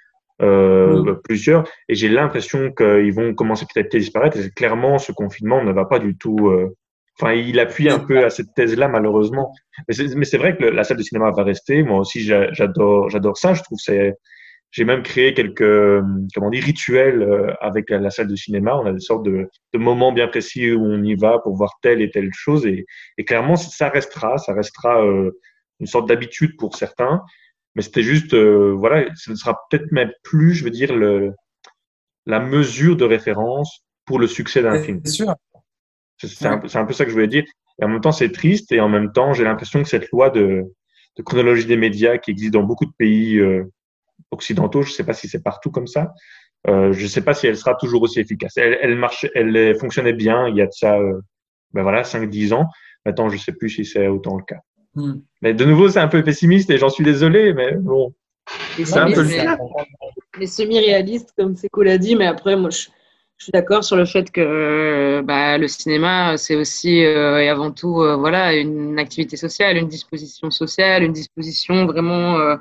euh, 0.42 1.02
Mm. 1.02 1.20
plusieurs. 1.24 1.64
Et 1.88 1.94
j'ai 1.94 2.08
l'impression 2.08 2.72
qu'ils 2.72 3.12
vont 3.12 3.34
commencer 3.34 3.66
petit 3.66 3.78
à 3.80 3.84
petit 3.84 3.96
à 3.96 4.00
disparaître. 4.00 4.36
Et 4.38 4.50
clairement, 4.50 4.98
ce 4.98 5.12
confinement 5.12 5.62
ne 5.64 5.72
va 5.72 5.84
pas 5.84 5.98
du 5.98 6.16
tout. 6.16 6.48
euh, 6.48 6.76
Enfin, 7.20 7.32
il 7.34 7.60
appuie 7.60 7.88
un 7.88 8.00
peu 8.00 8.24
à 8.24 8.30
cette 8.30 8.54
thèse-là, 8.56 8.88
malheureusement. 8.88 9.52
Mais 9.86 9.94
c'est 10.24 10.36
vrai 10.36 10.56
que 10.56 10.64
le- 10.64 10.70
la 10.70 10.82
salle 10.82 10.96
de 10.96 11.02
cinéma 11.04 11.30
va 11.30 11.44
rester. 11.44 11.84
Moi 11.84 12.00
aussi, 12.00 12.20
j'a- 12.22 12.52
j'adore 12.52 13.08
j'adore 13.08 13.36
ça. 13.36 13.54
Je 13.54 13.62
trouve 13.62 13.78
c'est 13.80 14.14
j'ai 14.74 14.84
même 14.84 15.04
créé 15.04 15.34
quelques 15.34 15.60
euh, 15.60 16.02
comment 16.34 16.50
dire 16.50 16.64
rituels 16.64 17.22
euh, 17.22 17.54
avec 17.60 17.90
la, 17.90 17.98
la 17.98 18.10
salle 18.10 18.26
de 18.26 18.34
cinéma. 18.34 18.76
On 18.76 18.86
a 18.86 18.92
des 18.92 18.98
sortes 18.98 19.24
de, 19.24 19.48
de 19.72 19.78
moments 19.78 20.10
bien 20.10 20.26
précis 20.26 20.72
où 20.72 20.84
on 20.84 21.00
y 21.04 21.14
va 21.14 21.38
pour 21.38 21.54
voir 21.56 21.78
telle 21.80 22.02
et 22.02 22.10
telle 22.10 22.30
chose 22.32 22.66
et, 22.66 22.84
et 23.16 23.24
clairement 23.24 23.54
ça 23.54 23.88
restera, 23.88 24.36
ça 24.36 24.52
restera 24.52 25.00
euh, 25.04 25.30
une 25.78 25.86
sorte 25.86 26.08
d'habitude 26.08 26.56
pour 26.58 26.74
certains. 26.74 27.22
Mais 27.76 27.82
c'était 27.82 28.02
juste 28.02 28.34
euh, 28.34 28.74
voilà, 28.76 29.06
ce 29.14 29.30
ne 29.30 29.36
sera 29.36 29.60
peut-être 29.70 29.92
même 29.92 30.10
plus, 30.24 30.54
je 30.54 30.64
veux 30.64 30.70
dire 30.70 30.94
le 30.94 31.32
la 32.26 32.40
mesure 32.40 32.96
de 32.96 33.04
référence 33.04 33.84
pour 34.06 34.18
le 34.18 34.26
succès 34.26 34.60
d'un 34.60 34.82
film. 34.82 35.00
C'est 35.04 35.12
sûr. 35.12 35.34
C'est 36.18 36.46
un, 36.46 36.60
un 36.62 36.84
peu 36.84 36.92
ça 36.92 37.04
que 37.04 37.10
je 37.10 37.14
voulais 37.14 37.28
dire. 37.28 37.44
Et 37.80 37.84
en 37.84 37.88
même 37.88 38.00
temps, 38.00 38.12
c'est 38.12 38.32
triste 38.32 38.72
et 38.72 38.80
en 38.80 38.88
même 38.88 39.12
temps, 39.12 39.34
j'ai 39.34 39.44
l'impression 39.44 39.82
que 39.82 39.88
cette 39.88 40.10
loi 40.10 40.30
de, 40.30 40.64
de 41.16 41.22
chronologie 41.22 41.66
des 41.66 41.76
médias 41.76 42.18
qui 42.18 42.32
existe 42.32 42.54
dans 42.54 42.62
beaucoup 42.64 42.86
de 42.86 42.94
pays 42.98 43.38
euh, 43.38 43.70
occidentaux, 44.34 44.82
je 44.82 44.90
ne 44.90 44.94
sais 44.94 45.04
pas 45.04 45.14
si 45.14 45.28
c'est 45.28 45.42
partout 45.42 45.70
comme 45.70 45.86
ça, 45.86 46.12
euh, 46.68 46.92
je 46.92 47.02
ne 47.02 47.08
sais 47.08 47.22
pas 47.22 47.34
si 47.34 47.46
elle 47.46 47.56
sera 47.56 47.74
toujours 47.74 48.02
aussi 48.02 48.20
efficace. 48.20 48.56
Elle, 48.56 48.78
elle 48.80 48.96
marche, 48.96 49.26
elle 49.34 49.76
fonctionnait 49.78 50.12
bien 50.12 50.48
il 50.48 50.56
y 50.56 50.62
a 50.62 50.66
de 50.66 50.72
ça, 50.72 50.98
euh, 50.98 51.20
ben 51.72 51.82
voilà, 51.82 52.02
5-10 52.02 52.52
ans. 52.54 52.68
Maintenant, 53.04 53.28
je 53.28 53.36
ne 53.36 53.40
sais 53.40 53.52
plus 53.52 53.68
si 53.70 53.84
c'est 53.84 54.08
autant 54.08 54.36
le 54.36 54.44
cas. 54.44 54.60
Hmm. 54.94 55.20
Mais 55.42 55.54
de 55.54 55.64
nouveau, 55.64 55.88
c'est 55.88 55.98
un 55.98 56.08
peu 56.08 56.22
pessimiste 56.22 56.70
et 56.70 56.78
j'en 56.78 56.88
suis 56.88 57.04
désolé, 57.04 57.52
mais 57.52 57.74
bon, 57.74 58.14
c'est 58.76 58.96
un 58.96 59.10
peu 59.12 59.22
le 59.22 59.28
mais- 59.28 59.44
cas. 59.44 59.58
mais 60.38 60.46
semi-réaliste, 60.46 61.32
comme 61.36 61.56
c'est 61.56 61.68
cool 61.68 61.88
à 61.88 61.98
dit, 61.98 62.16
mais 62.16 62.26
après, 62.26 62.56
moi, 62.56 62.70
je, 62.70 62.88
je 63.36 63.44
suis 63.44 63.52
d'accord 63.52 63.84
sur 63.84 63.96
le 63.96 64.04
fait 64.04 64.30
que 64.30 64.40
euh, 64.40 65.22
bah, 65.22 65.58
le 65.58 65.68
cinéma, 65.68 66.36
c'est 66.36 66.56
aussi 66.56 67.04
euh, 67.04 67.42
et 67.42 67.48
avant 67.48 67.72
tout 67.72 68.00
euh, 68.00 68.16
voilà, 68.16 68.54
une 68.54 68.98
activité 68.98 69.36
sociale, 69.36 69.76
une 69.76 69.88
disposition 69.88 70.50
sociale, 70.50 71.02
une 71.02 71.12
disposition 71.12 71.86
vraiment 71.86 72.38
euh, 72.38 72.56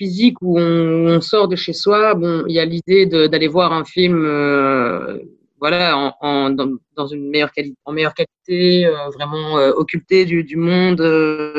physique 0.00 0.38
où 0.40 0.58
on, 0.58 1.20
sort 1.20 1.46
de 1.46 1.56
chez 1.56 1.74
soi. 1.74 2.14
Bon, 2.14 2.44
il 2.48 2.54
y 2.54 2.60
a 2.60 2.64
l'idée 2.64 3.04
d'aller 3.06 3.48
voir 3.48 3.70
un 3.74 3.84
film 3.84 4.24
euh, 4.24 5.18
voilà, 5.58 6.14
en, 6.22 6.48
dans, 6.50 7.06
une 7.06 7.28
meilleure 7.28 7.52
qualité, 7.52 7.76
en 7.84 7.92
meilleure 7.92 8.14
qualité, 8.14 8.86
euh, 8.86 9.10
vraiment 9.10 9.58
euh, 9.58 9.72
occulté 9.72 10.24
du, 10.24 10.56
monde 10.56 11.02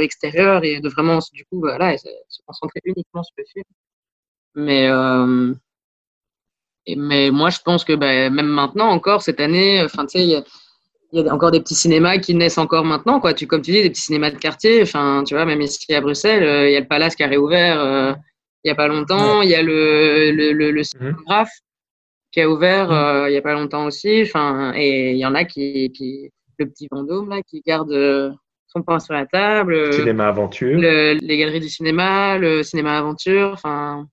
extérieur 0.08 0.64
et 0.64 0.80
de 0.80 0.90
vraiment, 0.90 1.20
du 1.34 1.46
coup, 1.46 1.60
voilà, 1.60 1.96
se 1.98 2.40
concentrer 2.48 2.80
uniquement 2.84 3.22
sur 3.22 3.36
le 3.38 3.46
film. 3.54 3.66
Mais, 4.56 4.90
mais 6.98 7.30
moi, 7.30 7.52
je 7.52 7.60
pense 7.64 7.84
que 7.86 7.94
bah, 7.94 8.32
même 8.32 8.48
maintenant, 8.48 8.90
encore 8.90 9.22
cette 9.22 9.40
année, 9.40 9.84
enfin, 9.84 10.08
tu 10.08 10.18
sais, 10.18 10.24
il 10.26 10.32
y 11.14 11.28
a, 11.28 11.34
encore 11.34 11.52
des 11.52 11.60
petits 11.60 11.76
cinémas 11.76 12.18
qui 12.18 12.34
naissent 12.34 12.58
encore 12.58 12.86
maintenant, 12.86 13.20
quoi. 13.20 13.36
Tu, 13.36 13.46
comme 13.46 13.62
tu 13.62 13.72
dis, 13.72 13.84
des 13.84 13.92
petits 13.92 14.02
cinémas 14.02 14.32
de 14.32 14.38
quartier. 14.38 14.82
Enfin, 14.82 15.24
tu 15.28 15.36
vois, 15.36 15.46
même 15.46 15.62
ici 15.62 15.94
à 15.94 16.02
Bruxelles, 16.02 16.68
il 16.70 16.74
y 16.74 16.76
a 16.76 16.80
le 16.80 16.88
Palace 16.88 17.16
qui 17.16 17.24
a 17.24 17.28
réouvert 17.28 18.18
il 18.64 18.68
n'y 18.68 18.72
a 18.72 18.76
pas 18.76 18.88
longtemps. 18.88 19.42
Il 19.42 19.50
y 19.50 19.56
a 19.56 19.62
le, 19.64 20.32
le, 20.32 20.54
le, 20.54 20.72
le 20.72 20.84
cinématographe 20.84 21.52
qui 22.32 22.42
a 22.42 22.50
ouvert 22.50 22.90
Mhm. 22.90 22.96
euh, 22.96 23.30
il 23.30 23.32
n'y 23.32 23.38
a 23.38 23.42
pas 23.42 23.54
longtemps 23.54 23.86
aussi. 23.86 24.22
Enfin, 24.24 24.74
et 24.76 25.12
il 25.12 25.18
y 25.18 25.26
en 25.26 25.36
a 25.36 25.44
qui, 25.46 25.92
qui 25.92 26.30
le 26.60 26.70
petit 26.70 26.88
Vendôme 26.92 27.30
là, 27.30 27.42
qui 27.42 27.62
garde 27.66 27.92
euh, 27.92 28.32
son 28.68 28.84
pain 28.84 29.00
sur 29.00 29.14
la 29.14 29.26
table. 29.26 29.74
euh, 29.74 29.92
cinéma 29.92 30.28
aventure. 30.28 30.80
le- 30.80 31.14
les 31.20 31.38
galeries 31.38 31.60
du 31.60 31.70
cinéma, 31.70 32.38
le 32.38 32.64
cinéma 32.64 32.98
aventure. 32.98 33.50
Enfin, 33.54 34.06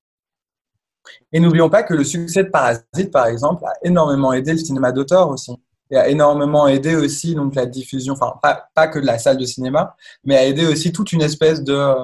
Et 1.33 1.41
n'oublions 1.41 1.71
pas 1.71 1.83
que 1.83 1.95
le 1.95 2.05
succès 2.05 2.45
de 2.45 2.49
Parasite, 2.51 3.11
par 3.13 3.27
exemple, 3.27 3.65
a 3.65 3.73
énormément 3.83 4.33
aidé 4.33 4.53
le 4.53 4.59
cinéma 4.59 4.93
d'auteur 4.93 5.29
aussi. 5.31 5.53
Et 5.91 5.97
a 5.97 6.09
énormément 6.09 6.67
aidé 6.69 6.97
aussi 6.97 7.35
donc, 7.35 7.55
la 7.55 7.65
diffusion, 7.65 8.13
enfin, 8.15 8.35
pas, 8.43 8.69
pas 8.75 8.89
que 8.89 8.99
de 8.99 9.07
la 9.07 9.17
salle 9.19 9.39
de 9.39 9.45
cinéma, 9.47 9.97
mais 10.25 10.37
a 10.37 10.47
aidé 10.47 10.67
aussi 10.67 10.93
toute 10.93 11.13
une 11.13 11.23
espèce 11.23 11.63
de, 11.65 11.95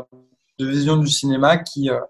de 0.58 0.66
vision 0.66 0.96
du 0.96 1.08
cinéma 1.08 1.58
qui 1.58 1.90
euh, 1.90 2.00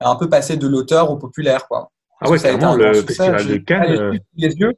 un 0.00 0.16
peu 0.16 0.28
passé 0.28 0.56
de 0.56 0.66
l'auteur 0.68 1.10
au 1.10 1.16
populaire. 1.16 1.66
Quoi. 1.68 1.90
Ah 2.20 2.30
ouais, 2.30 2.38
Ça 2.38 2.48
a 2.48 2.50
été 2.50 2.58
clairement, 2.58 2.74
un 2.74 2.78
grand 2.78 2.88
le 2.88 2.94
succès. 2.94 3.14
festival 3.14 3.46
de 3.46 3.56
Cannes. 3.58 4.20
les 4.36 4.54
yeux. 4.54 4.72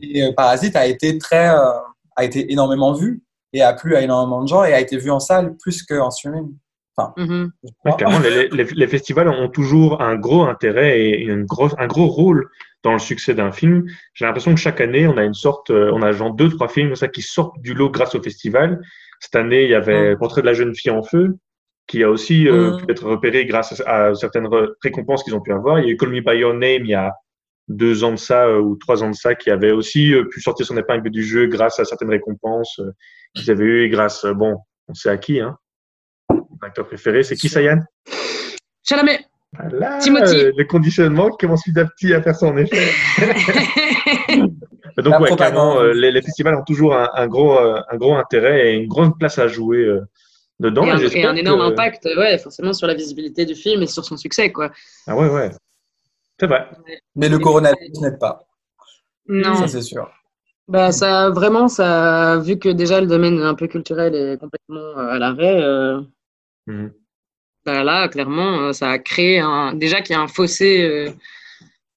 Et 0.00 0.22
euh, 0.24 0.32
Parasite 0.36 0.76
a 0.76 0.86
été 0.86 1.18
très, 1.18 1.50
euh, 1.50 1.70
a 2.16 2.24
été 2.24 2.50
énormément 2.52 2.92
vu 2.92 3.22
et 3.52 3.62
a 3.62 3.72
plu 3.74 3.94
à 3.96 4.00
énormément 4.02 4.42
de 4.42 4.48
gens 4.48 4.64
et 4.64 4.72
a 4.72 4.80
été 4.80 4.96
vu 4.96 5.10
en 5.10 5.20
salle 5.20 5.56
plus 5.60 5.82
qu'en 5.82 6.10
streaming. 6.10 6.54
je 6.98 7.02
Ouais, 7.22 7.48
crois. 7.84 7.96
clairement, 7.96 8.18
les, 8.20 8.48
les- 8.48 8.64
les 8.64 8.86
festivals 8.86 9.28
ont 9.28 9.48
toujours 9.48 10.00
un 10.00 10.16
gros 10.16 10.44
intérêt 10.44 11.00
et 11.00 11.22
une 11.22 11.44
grosse, 11.44 11.74
un 11.78 11.86
gros 11.86 12.06
rôle 12.06 12.48
dans 12.82 12.92
le 12.92 12.98
succès 12.98 13.34
d'un 13.34 13.52
film. 13.52 13.84
J'ai 14.14 14.24
l'impression 14.24 14.54
que 14.54 14.60
chaque 14.60 14.80
année, 14.80 15.06
on 15.06 15.16
a 15.16 15.24
une 15.24 15.34
sorte, 15.34 15.70
euh, 15.70 15.90
on 15.94 16.02
a 16.02 16.12
genre 16.12 16.32
deux, 16.34 16.48
trois 16.50 16.68
films 16.68 16.94
ça 16.96 17.08
qui 17.08 17.22
sortent 17.22 17.60
du 17.60 17.74
lot 17.74 17.90
grâce 17.90 18.14
au 18.14 18.22
festival. 18.22 18.80
Cette 19.20 19.36
année, 19.36 19.64
il 19.64 19.70
y 19.70 19.74
avait 19.74 20.14
Mm. 20.14 20.18
Portrait 20.18 20.40
de 20.40 20.46
la 20.46 20.54
jeune 20.54 20.74
fille 20.74 20.90
en 20.90 21.02
feu, 21.02 21.36
qui 21.86 22.02
a 22.02 22.10
aussi 22.10 22.48
euh, 22.48 22.72
Mm. 22.72 22.76
pu 22.86 22.92
être 22.92 23.04
repéré 23.06 23.44
grâce 23.46 23.80
à, 23.86 24.06
à 24.06 24.14
certaines 24.14 24.48
récompenses 24.82 25.22
qu'ils 25.24 25.34
ont 25.34 25.40
pu 25.40 25.52
avoir. 25.52 25.78
Il 25.80 25.86
y 25.86 25.88
a 25.88 25.90
eu 25.92 25.96
Call 25.96 26.10
Me 26.10 26.20
By 26.20 26.38
Your 26.38 26.54
Name 26.54 26.82
il 26.84 26.88
y 26.90 26.94
a 26.94 27.12
deux 27.68 28.02
ans 28.04 28.12
de 28.12 28.16
ça 28.16 28.46
euh, 28.46 28.58
ou 28.60 28.76
trois 28.76 29.02
ans 29.02 29.10
de 29.10 29.14
ça, 29.14 29.34
qui 29.34 29.50
avait 29.50 29.70
aussi 29.72 30.12
euh, 30.14 30.24
pu 30.24 30.40
sortir 30.40 30.66
son 30.66 30.76
épingle 30.76 31.10
du 31.10 31.22
jeu 31.22 31.46
grâce 31.46 31.78
à 31.80 31.84
certaines 31.84 32.10
récompenses 32.10 32.78
euh, 32.80 32.90
qu'ils 33.34 33.50
avaient 33.50 33.64
eues 33.64 33.82
et 33.84 33.88
grâce, 33.88 34.24
euh, 34.24 34.34
bon, 34.34 34.56
on 34.88 34.94
sait 34.94 35.10
à 35.10 35.16
qui, 35.16 35.40
hein. 35.40 35.56
Mon 36.30 36.46
acteur 36.62 36.86
préféré, 36.86 37.22
c'est 37.22 37.36
qui, 37.36 37.48
Sayan? 37.48 37.78
Chalamet. 38.82 39.20
Voilà, 39.58 39.98
Timothy. 39.98 40.46
le 40.56 40.64
conditionnement 40.64 41.28
qui 41.30 41.44
commence 41.46 41.62
petit 41.62 41.78
à 41.78 41.84
petit 41.84 42.14
à 42.14 42.22
faire 42.22 42.34
son 42.34 42.56
effet. 42.56 42.88
Donc, 44.98 45.20
ouais, 45.20 45.34
clairement, 45.36 45.78
euh, 45.80 45.92
les, 45.92 46.10
les 46.10 46.22
festivals 46.22 46.54
ont 46.54 46.64
toujours 46.64 46.94
un, 46.94 47.08
un 47.14 47.26
gros, 47.26 47.58
euh, 47.58 47.80
un 47.90 47.96
gros 47.96 48.14
intérêt 48.14 48.68
et 48.72 48.74
une 48.76 48.88
grande 48.88 49.18
place 49.18 49.38
à 49.38 49.48
jouer 49.48 49.78
euh, 49.78 50.00
dedans. 50.62 50.84
et, 50.84 50.90
un, 50.90 50.98
et 50.98 51.24
un 51.24 51.36
énorme 51.36 51.60
que- 51.60 51.72
impact, 51.72 52.04
ouais, 52.16 52.38
forcément 52.38 52.72
sur 52.72 52.86
la 52.86 52.94
visibilité 52.94 53.44
du 53.44 53.54
film 53.54 53.82
et 53.82 53.86
sur 53.86 54.04
son 54.04 54.16
succès, 54.16 54.50
quoi. 54.52 54.70
Ah 55.06 55.16
ouais, 55.16 55.28
ouais. 55.28 55.50
C'est 56.40 56.46
vrai. 56.46 56.68
Mais 57.16 57.28
le 57.28 57.38
coronavirus 57.38 58.00
n'aide 58.00 58.18
pas, 58.18 58.46
Non, 59.28 59.54
ça 59.54 59.68
c'est 59.68 59.82
sûr. 59.82 60.10
bah 60.68 60.90
ça, 60.92 61.30
vraiment, 61.30 61.68
ça, 61.68 62.38
vu 62.38 62.58
que 62.58 62.68
déjà 62.70 63.00
le 63.00 63.06
domaine 63.06 63.40
un 63.42 63.54
peu 63.54 63.66
culturel 63.68 64.14
est 64.14 64.38
complètement 64.40 64.80
euh, 64.98 65.14
à 65.14 65.18
l'arrêt, 65.18 65.60
euh, 65.62 66.00
Mhm. 66.66 66.92
bah 67.66 67.82
là, 67.84 68.08
clairement, 68.08 68.52
euh, 68.68 68.72
ça 68.72 68.90
a 68.90 68.98
créé 68.98 69.40
un, 69.40 69.74
déjà 69.74 70.00
qu'il 70.00 70.14
y 70.16 70.18
a 70.18 70.22
un 70.22 70.28
fossé 70.28 70.82
euh, 70.82 71.10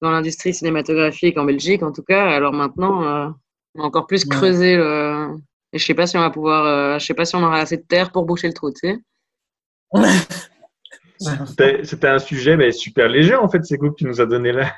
dans 0.02 0.10
l'industrie 0.10 0.52
cinématographique 0.54 1.38
en 1.38 1.44
Belgique, 1.44 1.82
en 1.82 1.92
tout 1.92 2.02
cas. 2.02 2.26
Alors 2.28 2.52
maintenant, 2.52 2.96
euh, 3.04 3.28
on 3.74 3.82
a 3.82 3.86
encore 3.86 4.06
plus 4.06 4.24
Ouais. 4.24 4.36
creusé 4.36 4.76
le. 4.76 5.05
Et 5.72 5.78
je 5.78 5.84
sais 5.84 5.94
pas 5.94 6.06
si 6.06 6.16
on 6.16 6.20
va 6.20 6.30
pouvoir, 6.30 6.64
euh, 6.64 6.98
je 6.98 7.06
sais 7.06 7.14
pas 7.14 7.24
si 7.24 7.34
on 7.36 7.42
aura 7.42 7.60
assez 7.60 7.76
de 7.76 7.82
terre 7.82 8.12
pour 8.12 8.24
boucher 8.24 8.48
le 8.48 8.54
trou, 8.54 8.70
tu 8.70 8.88
sais. 8.88 8.98
C'était 11.18 12.08
un 12.08 12.18
sujet 12.18 12.56
mais 12.56 12.72
super 12.72 13.08
léger, 13.08 13.34
en 13.34 13.48
fait, 13.48 13.64
c'est 13.64 13.78
quoi 13.78 13.88
que 13.90 13.94
tu 13.94 14.04
nous 14.04 14.20
as 14.20 14.26
donné 14.26 14.52
là. 14.52 14.72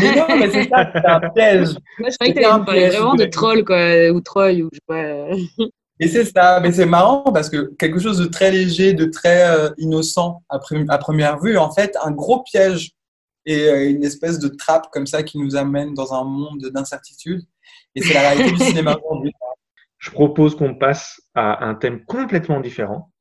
Mais 0.00 0.14
non, 0.14 0.26
mais 0.28 0.48
c'est 0.50 0.68
ça, 0.68 0.90
c'est 0.92 1.06
un 1.06 1.20
piège. 1.30 1.68
Moi, 1.98 2.10
je 2.10 2.16
croyais 2.16 2.34
que 2.34 2.58
tu 2.58 2.64
piège, 2.72 2.94
vraiment 2.94 3.14
de 3.14 3.24
troll, 3.24 3.64
quoi, 3.64 4.10
ou 4.10 4.20
troll, 4.20 4.62
ou 4.62 4.68
je 4.72 4.78
sais 4.78 4.82
pas. 4.86 5.66
Et 6.02 6.08
c'est 6.08 6.24
ça, 6.24 6.60
mais 6.60 6.72
c'est 6.72 6.86
marrant 6.86 7.24
parce 7.24 7.50
que 7.50 7.74
quelque 7.78 7.98
chose 7.98 8.18
de 8.18 8.24
très 8.24 8.50
léger, 8.50 8.94
de 8.94 9.04
très 9.04 9.50
euh, 9.50 9.68
innocent 9.76 10.42
à 10.48 10.58
première 10.98 11.38
vue, 11.40 11.58
en 11.58 11.70
fait, 11.72 11.94
un 12.02 12.10
gros 12.10 12.42
piège 12.42 12.92
et 13.44 13.68
euh, 13.68 13.90
une 13.90 14.02
espèce 14.02 14.38
de 14.38 14.48
trappe 14.48 14.88
comme 14.92 15.06
ça 15.06 15.22
qui 15.22 15.38
nous 15.38 15.56
amène 15.56 15.92
dans 15.92 16.14
un 16.14 16.24
monde 16.24 16.70
d'incertitude. 16.72 17.42
Et 17.94 18.02
c'est 18.02 18.14
la 18.14 18.20
réalité 18.30 18.52
du 18.52 18.64
cinéma 18.64 18.96
aujourd'hui. 19.04 19.32
Je 20.00 20.10
propose 20.10 20.56
qu'on 20.56 20.74
passe 20.74 21.22
à 21.34 21.64
un 21.64 21.74
thème 21.74 22.04
complètement 22.04 22.60
différent 22.60 23.12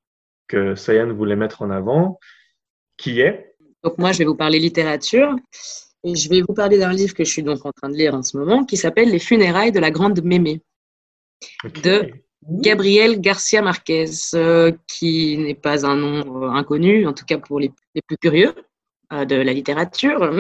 que 0.47 0.75
Sayan 0.75 1.13
voulait 1.13 1.35
mettre 1.35 1.61
en 1.61 1.69
avant, 1.69 2.19
qui 2.97 3.19
est 3.19 3.55
Donc 3.83 3.97
moi, 3.97 4.11
je 4.11 4.19
vais 4.19 4.25
vous 4.25 4.35
parler 4.35 4.59
littérature 4.59 5.35
et 6.03 6.15
je 6.15 6.29
vais 6.29 6.41
vous 6.41 6.53
parler 6.53 6.79
d'un 6.79 6.93
livre 6.93 7.13
que 7.13 7.23
je 7.25 7.29
suis 7.29 7.43
donc 7.43 7.65
en 7.65 7.71
train 7.73 7.89
de 7.89 7.95
lire 7.95 8.15
en 8.15 8.23
ce 8.23 8.37
moment 8.37 8.63
qui 8.63 8.77
s'appelle 8.77 9.09
Les 9.09 9.19
funérailles 9.19 9.73
de 9.73 9.79
la 9.79 9.91
grande 9.91 10.23
Mémé. 10.23 10.61
De- 11.83 12.09
Gabriel 12.49 13.19
Garcia 13.19 13.61
Marquez, 13.61 14.05
euh, 14.33 14.71
qui 14.87 15.37
n'est 15.37 15.55
pas 15.55 15.85
un 15.85 15.97
nom 15.97 16.43
euh, 16.43 16.49
inconnu, 16.49 17.05
en 17.05 17.13
tout 17.13 17.25
cas 17.25 17.37
pour 17.37 17.59
les, 17.59 17.71
plus 18.07 18.17
curieux 18.17 18.53
euh, 19.11 19.25
de 19.25 19.35
la 19.35 19.51
littérature. 19.51 20.31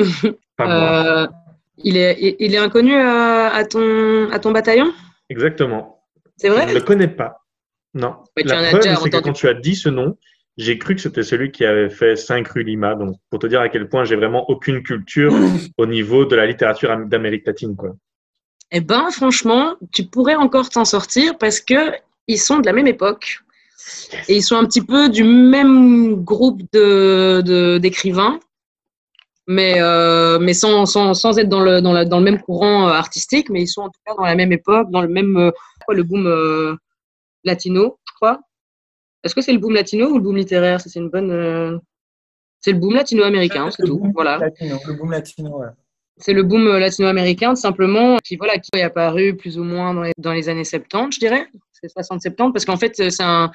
il, 1.83 1.97
est, 1.97 2.37
il 2.39 2.55
est 2.55 2.57
inconnu 2.57 2.95
à, 2.95 3.63
ton, 3.69 4.31
à 4.31 4.39
ton 4.39 4.51
bataillon? 4.51 4.91
Exactement. 5.29 5.98
C'est 6.39 6.49
vrai 6.49 6.63
Je 6.67 6.73
ne 6.73 6.79
le 6.79 6.85
connais 6.85 7.07
pas. 7.07 7.45
Non. 7.93 8.15
la 8.37 8.69
preuve, 8.69 8.81
c'est 8.81 9.09
que 9.09 9.17
quand 9.17 9.33
tu 9.33 9.47
as 9.47 9.53
dit 9.53 9.75
ce 9.75 9.89
nom, 9.89 10.17
j'ai 10.57 10.77
cru 10.77 10.95
que 10.95 11.01
c'était 11.01 11.23
celui 11.23 11.51
qui 11.51 11.65
avait 11.65 11.89
fait 11.89 12.15
5 12.15 12.47
rue 12.47 12.63
Lima. 12.63 12.95
Donc, 12.95 13.15
pour 13.29 13.39
te 13.39 13.47
dire 13.47 13.61
à 13.61 13.69
quel 13.69 13.89
point 13.89 14.03
j'ai 14.03 14.15
vraiment 14.15 14.49
aucune 14.49 14.83
culture 14.83 15.33
au 15.77 15.85
niveau 15.85 16.25
de 16.25 16.35
la 16.35 16.45
littérature 16.45 16.95
d'Amérique 17.05 17.45
latine. 17.45 17.75
Quoi. 17.75 17.95
Eh 18.71 18.81
ben, 18.81 19.09
franchement, 19.11 19.75
tu 19.91 20.03
pourrais 20.03 20.35
encore 20.35 20.69
t'en 20.69 20.85
sortir 20.85 21.37
parce 21.37 21.59
que 21.59 21.93
ils 22.27 22.37
sont 22.37 22.59
de 22.59 22.65
la 22.65 22.73
même 22.73 22.87
époque 22.87 23.39
et 24.27 24.35
ils 24.35 24.43
sont 24.43 24.55
un 24.55 24.65
petit 24.65 24.81
peu 24.81 25.09
du 25.09 25.23
même 25.23 26.15
groupe 26.23 26.61
de 26.73 27.77
d'écrivains, 27.79 28.39
mais 29.47 29.81
euh, 29.81 30.37
mais 30.39 30.53
sans, 30.53 30.85
sans, 30.85 31.15
sans, 31.15 31.39
être 31.39 31.49
dans 31.49 31.61
le 31.61 31.81
dans, 31.81 31.93
la, 31.93 32.05
dans, 32.05 32.19
le 32.19 32.25
même 32.25 32.39
courant 32.39 32.87
euh, 32.87 32.91
artistique, 32.91 33.49
mais 33.49 33.63
ils 33.63 33.67
sont 33.67 33.81
en 33.81 33.89
tout 33.89 33.99
cas 34.05 34.13
dans 34.15 34.25
la 34.25 34.35
même 34.35 34.51
époque, 34.51 34.91
dans 34.91 35.01
le 35.01 35.07
même 35.07 35.37
euh, 35.37 35.51
quoi, 35.89 35.95
le 35.95 36.03
boom 36.03 36.77
latino, 37.43 37.99
je 38.07 38.13
crois. 38.13 38.39
Est-ce 39.23 39.35
que 39.35 39.41
c'est 39.41 39.53
le 39.53 39.59
boom 39.59 39.73
latino 39.73 40.09
ou 40.09 40.17
le 40.17 40.23
boom 40.23 40.37
littéraire? 40.37 40.79
C'est 40.81 40.95
une 40.99 41.09
bonne. 41.09 41.79
C'est 42.61 42.73
le 42.73 42.79
boom 42.79 42.93
latino-américain, 42.93 43.69
c'est 43.71 43.83
tout. 43.83 44.11
Voilà. 44.13 44.37
le 44.39 44.93
boom 44.93 45.11
latino, 45.11 45.59
ouais. 45.59 45.67
C'est 46.21 46.33
le 46.33 46.43
boom 46.43 46.67
latino-américain, 46.77 47.55
simplement, 47.55 48.17
qui, 48.17 48.35
voilà, 48.35 48.57
qui 48.57 48.69
est 48.75 48.81
apparu 48.81 49.37
plus 49.37 49.57
ou 49.57 49.63
moins 49.63 49.93
dans 49.93 50.01
les, 50.01 50.11
dans 50.17 50.33
les 50.33 50.49
années 50.49 50.65
70, 50.65 51.15
je 51.15 51.19
dirais. 51.19 51.47
C'est 51.71 51.87
60-70, 51.87 52.51
parce 52.51 52.65
qu'en 52.65 52.75
fait, 52.75 52.93
c'est 52.93 53.23
un, 53.23 53.49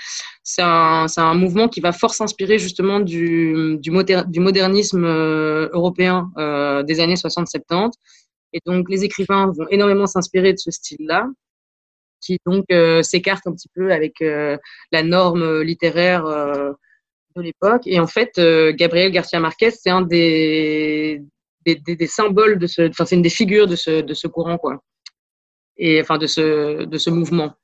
un, 0.58 1.06
un, 1.14 1.34
mouvement 1.34 1.68
qui 1.68 1.80
va 1.80 1.92
fort 1.92 2.14
s'inspirer 2.14 2.58
justement 2.58 3.00
du, 3.00 3.76
du, 3.80 3.90
du, 4.28 4.40
modernisme 4.40 5.04
euh, 5.04 5.68
européen 5.74 6.30
euh, 6.38 6.82
des 6.82 7.00
années 7.00 7.16
60-70. 7.16 7.90
Et 8.54 8.60
donc, 8.64 8.88
les 8.88 9.04
écrivains 9.04 9.52
vont 9.54 9.66
énormément 9.68 10.06
s'inspirer 10.06 10.54
de 10.54 10.58
ce 10.58 10.70
style-là, 10.70 11.26
qui 12.24 12.38
donc 12.46 12.64
euh, 12.72 13.02
s'écarte 13.02 13.46
un 13.46 13.52
petit 13.52 13.68
peu 13.74 13.92
avec 13.92 14.20
la 14.20 15.02
norme 15.02 15.62
littéraire 15.62 16.24
de 16.24 17.42
l'époque. 17.42 17.82
Et 17.86 18.00
en 18.00 18.06
fait, 18.06 18.40
Gabriel 18.74 19.10
Garcia 19.10 19.40
Marquez, 19.40 19.70
c'est 19.70 19.90
un 19.90 20.02
des, 20.02 21.22
des, 21.64 22.06
symboles 22.06 22.58
de 22.58 22.66
ce, 22.66 22.88
enfin, 22.88 23.04
c'est 23.04 23.16
une 23.16 23.22
des 23.22 23.30
figures 23.30 23.66
de 23.66 23.76
ce, 23.76 24.00
de 24.02 24.14
ce 24.14 24.26
courant, 24.26 24.58
quoi. 24.58 24.82
Et 25.76 26.00
enfin, 26.00 26.18
de 26.18 26.26
ce, 26.26 26.84
de 26.84 26.98
ce 26.98 27.10
mouvement. 27.10 27.54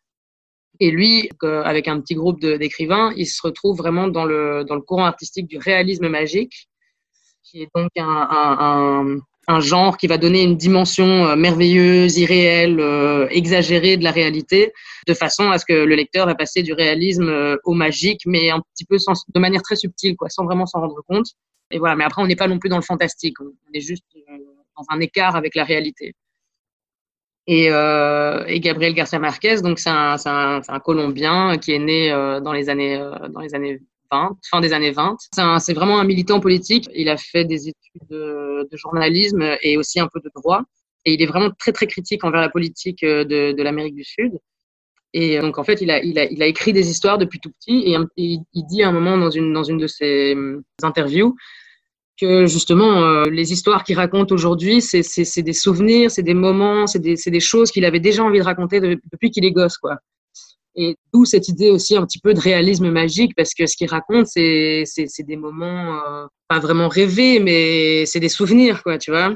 Et 0.81 0.91
lui, 0.91 1.29
avec 1.43 1.89
un 1.89 2.01
petit 2.01 2.15
groupe 2.15 2.41
d'écrivains, 2.41 3.13
il 3.17 3.27
se 3.27 3.41
retrouve 3.43 3.77
vraiment 3.77 4.09
dans 4.09 4.25
le, 4.25 4.65
dans 4.65 4.75
le 4.75 4.81
courant 4.81 5.05
artistique 5.05 5.47
du 5.47 5.59
réalisme 5.59 6.09
magique, 6.09 6.69
qui 7.43 7.63
est 7.63 7.69
donc 7.75 7.91
un, 7.97 9.19
genre 9.59 9.97
qui 9.97 10.07
va 10.07 10.19
donner 10.19 10.45
une 10.45 10.57
dimension 10.57 11.27
euh, 11.27 11.35
merveilleuse, 11.35 12.17
irréelle, 12.19 12.79
euh, 12.79 13.27
exagérée 13.31 13.97
de 13.97 14.05
la 14.05 14.13
réalité, 14.13 14.73
de 15.09 15.15
façon 15.15 15.51
à 15.51 15.59
ce 15.59 15.65
que 15.65 15.73
le 15.73 15.97
lecteur 15.97 16.27
va 16.27 16.37
passer 16.37 16.63
du 16.63 16.73
réalisme 16.73 17.29
euh, 17.29 17.57
au 17.65 17.75
magique, 17.75 18.21
mais 18.27 18.51
un 18.51 18.61
petit 18.61 18.85
peu 18.85 18.99
de 18.99 19.41
manière 19.41 19.63
très 19.63 19.75
subtile, 19.75 20.15
quoi, 20.17 20.29
sans 20.29 20.45
vraiment 20.45 20.67
s'en 20.67 20.81
rendre 20.81 21.03
compte. 21.09 21.35
Et 21.71 21.79
voilà. 21.79 21.97
Mais 21.97 22.05
après, 22.05 22.23
on 22.23 22.27
n'est 22.27 22.37
pas 22.37 22.49
non 22.49 22.59
plus 22.59 22.69
dans 22.69 22.77
le 22.77 22.83
fantastique. 22.83 23.41
On 23.41 23.53
est 23.73 23.81
juste 23.81 24.05
euh, 24.17 24.37
dans 24.77 24.85
un 24.91 25.01
écart 25.01 25.37
avec 25.37 25.55
la 25.55 25.65
réalité. 25.65 26.15
Et, 27.47 27.71
euh, 27.71 28.45
Gabriel 28.59 28.95
Garcia 28.95 29.19
Marquez, 29.19 29.63
donc 29.63 29.79
c'est 29.79 29.91
un, 29.91 30.17
un, 30.25 30.61
un, 30.67 30.81
Colombien 30.81 31.59
qui 31.59 31.73
est 31.73 31.79
né 31.79 32.13
euh, 32.13 32.41
dans 32.41 32.53
les 32.53 32.69
années 32.69 32.99
dans 33.31 33.41
les 33.41 33.55
années 33.55 33.81
20, 34.11 34.37
fin 34.51 34.61
des 34.61 34.73
années 34.73 34.91
20. 34.91 35.17
C'est 35.59 35.75
vraiment 35.75 35.99
un 36.01 36.05
militant 36.05 36.41
politique. 36.41 36.89
Il 36.95 37.09
a 37.09 37.17
fait 37.17 37.45
des 37.45 37.69
études 37.69 38.09
de, 38.11 38.69
journalisme 38.73 39.57
et 39.63 39.77
aussi 39.77 40.01
un 40.01 40.09
peu 40.13 40.21
de 40.21 40.31
droit. 40.35 40.63
Et 41.05 41.15
il 41.15 41.23
est 41.23 41.27
vraiment 41.27 41.51
très 41.59 41.73
très 41.73 41.87
critique 41.87 42.25
envers 42.25 42.41
la 42.41 42.51
politique 42.51 43.03
de, 43.03 43.53
de 43.53 43.63
l'Amérique 43.63 43.95
du 43.95 44.05
Sud. 44.05 44.33
Et 45.13 45.41
donc, 45.41 45.59
en 45.59 45.65
fait, 45.65 45.81
il 45.81 45.91
a, 45.91 46.47
écrit 46.47 46.73
des 46.73 46.91
histoires 46.91 47.19
depuis 47.19 47.41
tout 47.41 47.51
petit. 47.51 47.95
Et, 48.17 48.39
il 48.53 48.67
dit 48.67 48.83
à 48.83 48.89
un 48.89 48.93
moment 48.93 49.19
dans 49.19 49.31
une, 49.31 49.53
dans 49.53 49.65
une 49.65 49.79
de 49.79 49.87
ses 49.87 50.37
interviews 50.83 51.37
que 52.21 52.47
justement, 52.47 53.03
euh, 53.03 53.25
les 53.31 53.53
histoires 53.53 53.83
qu'il 53.83 53.97
raconte 53.97 54.31
aujourd'hui, 54.31 54.83
c'est 54.83 55.43
des 55.43 55.53
souvenirs, 55.55 56.11
c'est 56.11 56.23
des 56.23 56.35
moments, 56.35 56.87
c'est 56.87 56.99
des, 56.99 57.15
des, 57.15 57.41
choses 57.41 57.71
qu'il 57.71 57.85
avait 57.87 57.99
déjà 57.99 58.23
envie 58.23 58.39
de 58.39 58.45
raconter 58.45 58.79
depuis 58.79 59.31
qu'il 59.31 59.45
est 59.45 59.53
gosse. 59.53 59.79
Quoi. 59.79 59.97
Et 60.83 60.97
d'où 61.13 61.27
cette 61.27 61.49
idée 61.49 61.71
aussi 61.71 61.95
un 61.95 62.07
petit 62.07 62.19
peu 62.19 62.33
de 62.33 62.41
réalisme 62.41 62.91
magique, 62.91 63.35
parce 63.37 63.53
que 63.53 63.67
ce 63.67 63.77
qu'il 63.77 63.89
raconte, 63.91 64.27
c'est 64.29 64.87
des 65.19 65.37
moments 65.37 65.97
euh, 65.97 66.27
pas 66.49 66.59
vraiment 66.59 66.89
rêvés, 66.89 67.39
mais 67.39 68.07
c'est 68.07 68.19
des 68.19 68.31
souvenirs, 68.31 68.83
quoi, 68.83 68.97
tu 68.97 69.11
vois. 69.11 69.35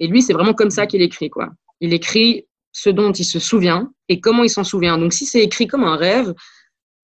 Et 0.00 0.06
lui, 0.06 0.22
c'est 0.22 0.32
vraiment 0.32 0.54
comme 0.54 0.70
ça 0.70 0.86
qu'il 0.86 1.02
écrit, 1.02 1.28
quoi. 1.28 1.50
Il 1.82 1.92
écrit 1.92 2.46
ce 2.72 2.88
dont 2.88 3.12
il 3.12 3.26
se 3.26 3.38
souvient 3.38 3.92
et 4.08 4.18
comment 4.18 4.44
il 4.44 4.48
s'en 4.48 4.64
souvient. 4.64 4.96
Donc, 4.96 5.12
si 5.12 5.26
c'est 5.26 5.42
écrit 5.42 5.66
comme 5.66 5.84
un 5.84 5.96
rêve, 5.96 6.32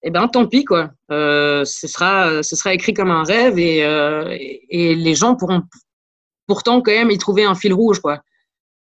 eh 0.01 0.09
ben 0.09 0.27
tant 0.27 0.47
pis 0.47 0.65
quoi. 0.65 0.89
Euh, 1.11 1.63
ce 1.63 1.87
sera 1.87 2.43
ce 2.43 2.55
sera 2.55 2.73
écrit 2.73 2.93
comme 2.93 3.11
un 3.11 3.23
rêve 3.23 3.57
et, 3.57 3.85
euh, 3.85 4.35
et, 4.69 4.95
les 4.95 5.15
gens 5.15 5.35
pourront 5.35 5.61
pourtant 6.45 6.81
quand 6.81 6.91
même 6.91 7.09
y 7.09 7.17
trouver 7.17 7.45
un 7.45 7.55
fil 7.55 7.73
rouge 7.73 7.99
quoi. 8.01 8.19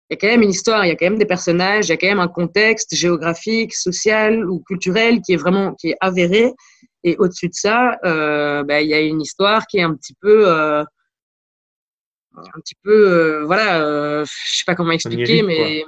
Il 0.10 0.14
y 0.14 0.16
a 0.16 0.18
quand 0.18 0.28
même 0.28 0.42
une 0.42 0.50
histoire, 0.50 0.86
il 0.86 0.90
y 0.90 0.92
a 0.92 0.96
quand 0.96 1.06
même 1.06 1.20
des 1.20 1.26
personnages, 1.26 1.88
il 1.88 1.90
y 1.90 1.94
a 1.94 1.98
quand 1.98 2.08
même 2.08 2.20
un 2.20 2.28
contexte 2.28 2.96
géographique, 2.96 3.76
social 3.76 4.50
ou 4.50 4.60
culturel 4.60 5.22
qui 5.22 5.34
est 5.34 5.38
vraiment 5.38 5.76
qui 5.76 5.90
est 5.90 5.98
avéré. 6.02 6.54
Et 7.04 7.16
au-dessus 7.18 7.48
de 7.48 7.54
ça, 7.54 7.98
euh, 8.04 8.64
ben, 8.64 8.84
il 8.84 8.90
y 8.90 8.94
a 8.94 9.00
une 9.00 9.22
histoire 9.22 9.68
qui 9.68 9.78
est 9.78 9.84
un 9.84 9.94
petit 9.96 10.16
peu 10.20 10.48
euh, 10.48 10.84
un 12.36 12.60
petit 12.60 12.76
peu 12.84 12.92
euh, 12.92 13.46
voilà, 13.46 13.82
euh, 13.82 14.26
je 14.26 14.58
sais 14.58 14.64
pas 14.66 14.76
comment 14.76 14.92
expliquer, 14.92 15.42
mais 15.42 15.84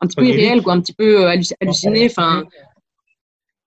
un 0.00 0.06
petit 0.06 0.16
peu 0.16 0.26
irréel, 0.26 0.62
quoi, 0.62 0.74
un 0.74 0.80
petit 0.80 0.94
peu 0.94 1.24
euh, 1.24 1.36
halluciné. 1.60 2.06
Enfin, 2.06 2.44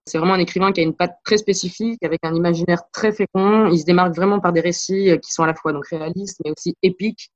c'est 0.05 0.17
vraiment 0.17 0.33
un 0.33 0.39
écrivain 0.39 0.71
qui 0.71 0.81
a 0.81 0.83
une 0.83 0.95
patte 0.95 1.17
très 1.23 1.37
spécifique, 1.37 2.03
avec 2.03 2.19
un 2.23 2.33
imaginaire 2.33 2.81
très 2.91 3.11
fécond. 3.11 3.67
Il 3.67 3.79
se 3.79 3.85
démarque 3.85 4.15
vraiment 4.15 4.39
par 4.39 4.53
des 4.53 4.61
récits 4.61 5.11
qui 5.21 5.31
sont 5.31 5.43
à 5.43 5.47
la 5.47 5.55
fois 5.55 5.73
donc 5.73 5.87
réalistes, 5.87 6.39
mais 6.43 6.51
aussi 6.51 6.75
épiques, 6.81 7.29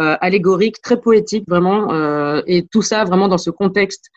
euh, 0.00 0.16
allégoriques, 0.20 0.80
très 0.82 1.00
poétiques, 1.00 1.44
vraiment. 1.48 1.92
Euh, 1.92 2.42
et 2.46 2.66
tout 2.66 2.82
ça 2.82 3.04
vraiment 3.04 3.28
dans 3.28 3.38
ce 3.38 3.50
contexte 3.50 4.10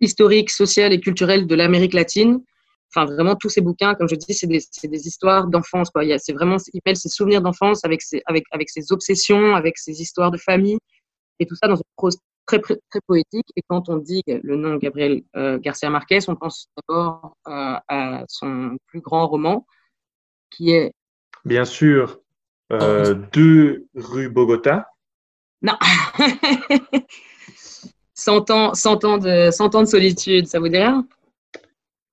historique, 0.00 0.50
social 0.50 0.92
et 0.92 1.00
culturel 1.00 1.46
de 1.46 1.54
l'Amérique 1.54 1.94
latine. 1.94 2.42
Enfin, 2.94 3.06
vraiment, 3.06 3.36
tous 3.36 3.48
ces 3.48 3.62
bouquins, 3.62 3.94
comme 3.94 4.08
je 4.08 4.16
dis, 4.16 4.34
c'est 4.34 4.46
des, 4.46 4.60
des, 4.84 5.06
histoires 5.06 5.46
d'enfance. 5.46 5.90
C'est 6.18 6.32
vraiment, 6.32 6.56
il 6.74 6.80
mêle 6.84 6.96
ses 6.96 7.08
souvenirs 7.08 7.40
d'enfance 7.40 7.84
avec 7.84 8.02
ses, 8.02 8.22
avec, 8.26 8.44
avec 8.50 8.68
ses 8.68 8.92
obsessions, 8.92 9.54
avec 9.54 9.78
ses 9.78 10.02
histoires 10.02 10.30
de 10.30 10.36
famille, 10.36 10.78
et 11.38 11.46
tout 11.46 11.54
ça 11.54 11.68
dans 11.68 11.76
une 11.76 11.82
prose 11.96 12.18
très, 12.46 12.60
très 12.60 13.00
poétique. 13.06 13.46
Et 13.56 13.62
quand 13.66 13.88
on 13.88 13.96
dit 13.96 14.22
le 14.26 14.56
nom 14.56 14.76
Gabriel 14.76 15.22
euh, 15.36 15.58
Garcia 15.58 15.88
Marquez, 15.90 16.20
on 16.28 16.36
pense 16.36 16.68
d'abord 16.76 17.36
euh, 17.48 17.76
à 17.88 18.24
son 18.28 18.76
plus 18.86 19.00
grand 19.00 19.26
roman, 19.26 19.66
qui 20.50 20.72
est. 20.72 20.92
Bien 21.44 21.64
sûr, 21.64 22.20
euh, 22.72 23.14
Deux 23.32 23.86
rue 23.94 24.28
Bogota. 24.28 24.91
Non 25.62 25.74
100 28.14 28.50
ans, 28.50 28.74
100 28.74 29.04
ans, 29.04 29.18
de, 29.18 29.50
100 29.50 29.74
ans 29.74 29.80
de 29.82 29.86
solitude, 29.86 30.46
ça 30.46 30.60
vous 30.60 30.68
dit 30.68 30.76
rien? 30.76 31.06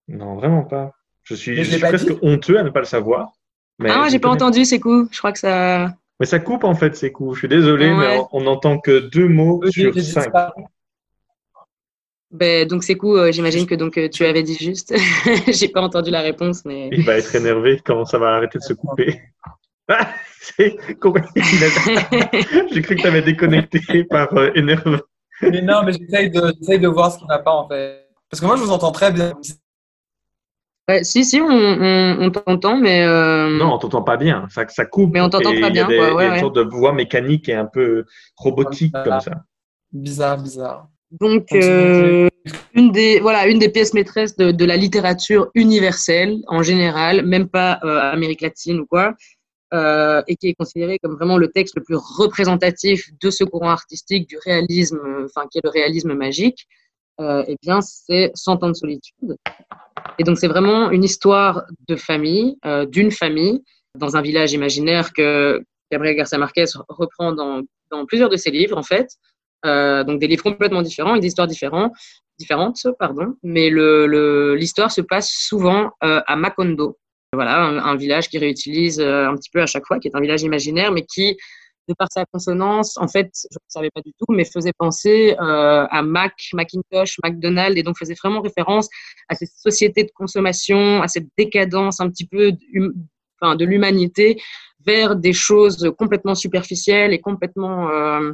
Non, 0.07 0.35
vraiment 0.35 0.63
pas. 0.63 0.93
Je 1.23 1.35
suis, 1.35 1.55
je 1.55 1.63
suis 1.63 1.79
presque 1.79 2.11
honteux 2.21 2.57
à 2.57 2.63
ne 2.63 2.69
pas 2.69 2.79
le 2.79 2.85
savoir. 2.85 3.33
Mais 3.77 3.91
ah, 3.91 4.07
j'ai 4.09 4.19
pas 4.19 4.29
entendu, 4.29 4.65
c'est 4.65 4.79
cool. 4.79 5.07
Je 5.11 5.19
crois 5.19 5.31
que 5.31 5.39
ça. 5.39 5.93
Mais 6.19 6.25
ça 6.25 6.39
coupe 6.39 6.63
en 6.63 6.75
fait 6.75 6.95
ces 6.95 7.11
coups. 7.11 7.35
Je 7.35 7.39
suis 7.39 7.47
désolé, 7.47 7.93
mais 7.93 8.19
on 8.31 8.41
n'entend 8.41 8.79
que 8.79 8.99
deux 8.99 9.27
mots 9.27 9.61
sur 9.69 9.93
cinq. 10.01 10.33
Ben, 12.31 12.67
donc 12.67 12.83
c'est 12.83 12.95
cool, 12.95 13.17
euh, 13.17 13.31
j'imagine 13.31 13.65
que 13.65 13.73
donc 13.73 13.97
euh, 13.97 14.07
tu 14.07 14.23
avais 14.23 14.43
dit 14.43 14.55
juste. 14.55 14.93
J'ai 15.47 15.67
pas 15.67 15.81
entendu 15.81 16.11
la 16.11 16.21
réponse, 16.21 16.63
mais. 16.63 16.89
Il 16.91 17.03
va 17.03 17.17
être 17.17 17.33
énervé 17.33 17.81
quand 17.83 18.05
ça 18.05 18.19
va 18.19 18.35
arrêter 18.35 18.59
de 18.59 18.63
se 18.63 18.73
couper. 18.73 19.19
Ah, 19.91 20.13
J'ai 20.57 20.75
cru 22.81 22.95
que 22.95 23.01
tu 23.01 23.07
avais 23.07 23.21
déconnecté 23.21 24.03
par 24.05 24.33
euh, 24.37 24.51
énervé. 24.55 24.99
Mais 25.41 25.61
non, 25.61 25.83
mais 25.83 25.91
j'essaye 25.93 26.29
de, 26.29 26.77
de 26.77 26.87
voir 26.87 27.11
ce 27.11 27.17
qui 27.17 27.23
ne 27.25 27.29
va 27.29 27.39
pas 27.39 27.51
en 27.51 27.67
fait. 27.67 28.07
Parce 28.29 28.39
que 28.39 28.45
moi 28.45 28.55
je 28.55 28.61
vous 28.61 28.71
entends 28.71 28.91
très 28.91 29.11
bien 29.11 29.33
si, 31.03 31.23
si, 31.25 31.39
on, 31.41 32.31
t'entend, 32.31 32.77
mais. 32.77 33.03
Euh, 33.03 33.57
non, 33.57 33.73
on 33.73 33.77
t'entend 33.77 34.01
pas 34.01 34.17
bien. 34.17 34.47
Ça, 34.49 34.67
ça 34.67 34.85
coupe. 34.85 35.11
Mais 35.13 35.21
on 35.21 35.29
t'entend 35.29 35.51
pas 35.59 35.69
bien. 35.69 35.87
Il 35.89 35.95
y 35.95 35.99
a, 35.99 36.15
des, 36.15 36.35
une 36.35 36.39
sorte 36.39 36.55
de 36.55 36.61
voix 36.61 36.93
mécanique 36.93 37.49
et 37.49 37.53
un 37.53 37.65
peu 37.65 38.05
robotique 38.35 38.93
comme 38.93 39.19
ça. 39.19 39.43
Bizarre, 39.91 40.37
bizarre. 40.41 40.87
Donc, 41.19 41.47
euh, 41.53 42.29
une, 42.75 42.91
des, 42.91 43.19
voilà, 43.19 43.47
une 43.47 43.57
des 43.57 43.69
pièces 43.69 43.93
maîtresses 43.95 44.35
de, 44.37 44.65
la 44.65 44.77
littérature 44.77 45.49
universelle 45.55 46.37
en 46.47 46.61
général, 46.61 47.25
même 47.25 47.47
pas 47.47 47.79
euh, 47.83 48.11
Amérique 48.11 48.41
latine 48.41 48.81
ou 48.81 48.85
quoi, 48.85 49.15
et 49.71 50.35
qui 50.35 50.47
est 50.49 50.55
considéré 50.55 50.99
comme 50.99 51.15
vraiment 51.15 51.37
le 51.37 51.49
texte 51.49 51.75
le 51.75 51.83
plus 51.83 51.95
représentatif 51.95 53.09
de 53.21 53.29
ce 53.29 53.43
courant 53.43 53.69
artistique 53.69 54.27
du 54.27 54.37
réalisme, 54.43 54.99
enfin, 55.25 55.47
qui 55.51 55.59
est 55.59 55.63
le 55.63 55.69
réalisme 55.69 56.13
magique. 56.13 56.67
euh, 57.21 57.43
eh 57.47 57.57
bien, 57.61 57.81
c'est 57.81 58.31
100 58.33 58.63
ans 58.63 58.69
de 58.69 58.73
solitude. 58.73 59.35
Et 60.17 60.23
donc, 60.23 60.37
c'est 60.37 60.47
vraiment 60.47 60.91
une 60.91 61.03
histoire 61.03 61.63
de 61.87 61.95
famille, 61.95 62.57
euh, 62.65 62.85
d'une 62.85 63.11
famille, 63.11 63.63
dans 63.97 64.17
un 64.17 64.21
village 64.21 64.53
imaginaire 64.53 65.13
que 65.13 65.63
Gabriel 65.91 66.15
Garcia 66.15 66.37
Marquez 66.37 66.65
reprend 66.87 67.33
dans, 67.33 67.63
plusieurs 68.07 68.29
de 68.29 68.37
ses 68.37 68.51
livres, 68.51 68.77
en 68.77 68.83
fait. 68.83 69.09
Euh, 69.65 70.03
donc, 70.03 70.19
des 70.19 70.27
livres 70.27 70.43
complètement 70.43 70.81
différents, 70.81 71.15
et 71.15 71.19
des 71.19 71.27
histoires 71.27 71.47
différentes, 71.47 72.87
pardon. 72.99 73.35
Mais 73.43 73.69
l'histoire 74.55 74.91
se 74.91 75.01
passe 75.01 75.29
souvent 75.31 75.91
euh, 76.03 76.21
à 76.27 76.35
Macondo. 76.35 76.97
Voilà, 77.33 77.63
un, 77.63 77.95
village 77.95 78.27
qui 78.27 78.39
réutilise 78.39 78.99
euh, 78.99 79.27
un 79.27 79.35
petit 79.35 79.51
peu 79.51 79.61
à 79.61 79.67
chaque 79.67 79.85
fois, 79.85 79.99
qui 79.99 80.07
est 80.07 80.15
un 80.15 80.19
village 80.19 80.41
imaginaire, 80.41 80.91
mais 80.91 81.05
qui 81.05 81.37
de 81.87 81.93
par 81.95 82.07
sa 82.11 82.23
consonance, 82.25 82.97
en 82.97 83.07
fait, 83.07 83.31
je 83.51 83.55
ne 83.55 83.67
savais 83.67 83.89
pas 83.89 84.01
du 84.01 84.11
tout, 84.13 84.31
mais 84.31 84.45
faisait 84.45 84.73
penser 84.77 85.35
euh, 85.39 85.87
à 85.89 86.01
Mac, 86.03 86.33
Macintosh, 86.53 87.17
McDonald's, 87.23 87.77
et 87.77 87.83
donc 87.83 87.97
faisait 87.97 88.13
vraiment 88.13 88.41
référence 88.41 88.87
à 89.27 89.35
cette 89.35 89.49
société 89.49 90.03
de 90.03 90.11
consommation, 90.13 91.01
à 91.01 91.07
cette 91.07 91.27
décadence 91.37 91.99
un 91.99 92.09
petit 92.09 92.27
peu 92.27 92.51
de, 92.51 92.95
enfin, 93.41 93.55
de 93.55 93.65
l'humanité 93.65 94.39
vers 94.85 95.15
des 95.15 95.33
choses 95.33 95.91
complètement 95.97 96.35
superficielles 96.35 97.11
et 97.11 97.19
complètement, 97.19 97.89
euh, 97.89 98.33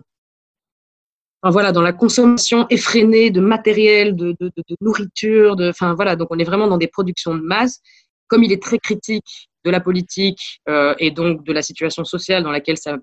voilà, 1.44 1.72
dans 1.72 1.82
la 1.82 1.94
consommation 1.94 2.68
effrénée 2.70 3.30
de 3.30 3.40
matériel, 3.40 4.16
de 4.16 4.36
nourriture, 4.82 5.56
de, 5.56 5.70
enfin 5.70 5.94
voilà, 5.94 6.16
donc 6.16 6.28
on 6.32 6.40
est 6.40 6.44
vraiment 6.44 6.68
dans 6.68 6.78
des 6.78 6.88
productions 6.88 7.36
de 7.36 7.42
masse. 7.42 7.82
Comme 8.28 8.44
il 8.44 8.52
est 8.52 8.62
très 8.62 8.80
critique 8.80 9.50
de 9.66 9.72
la 9.72 9.80
politique 9.82 10.62
euh, 10.70 10.96
et 11.00 11.12
donc 11.12 11.44
de 11.44 11.52
la 11.52 11.62
situation 11.62 12.06
sociale 12.06 12.44
dans 12.44 12.52
laquelle 12.52 12.78
ça, 12.78 12.98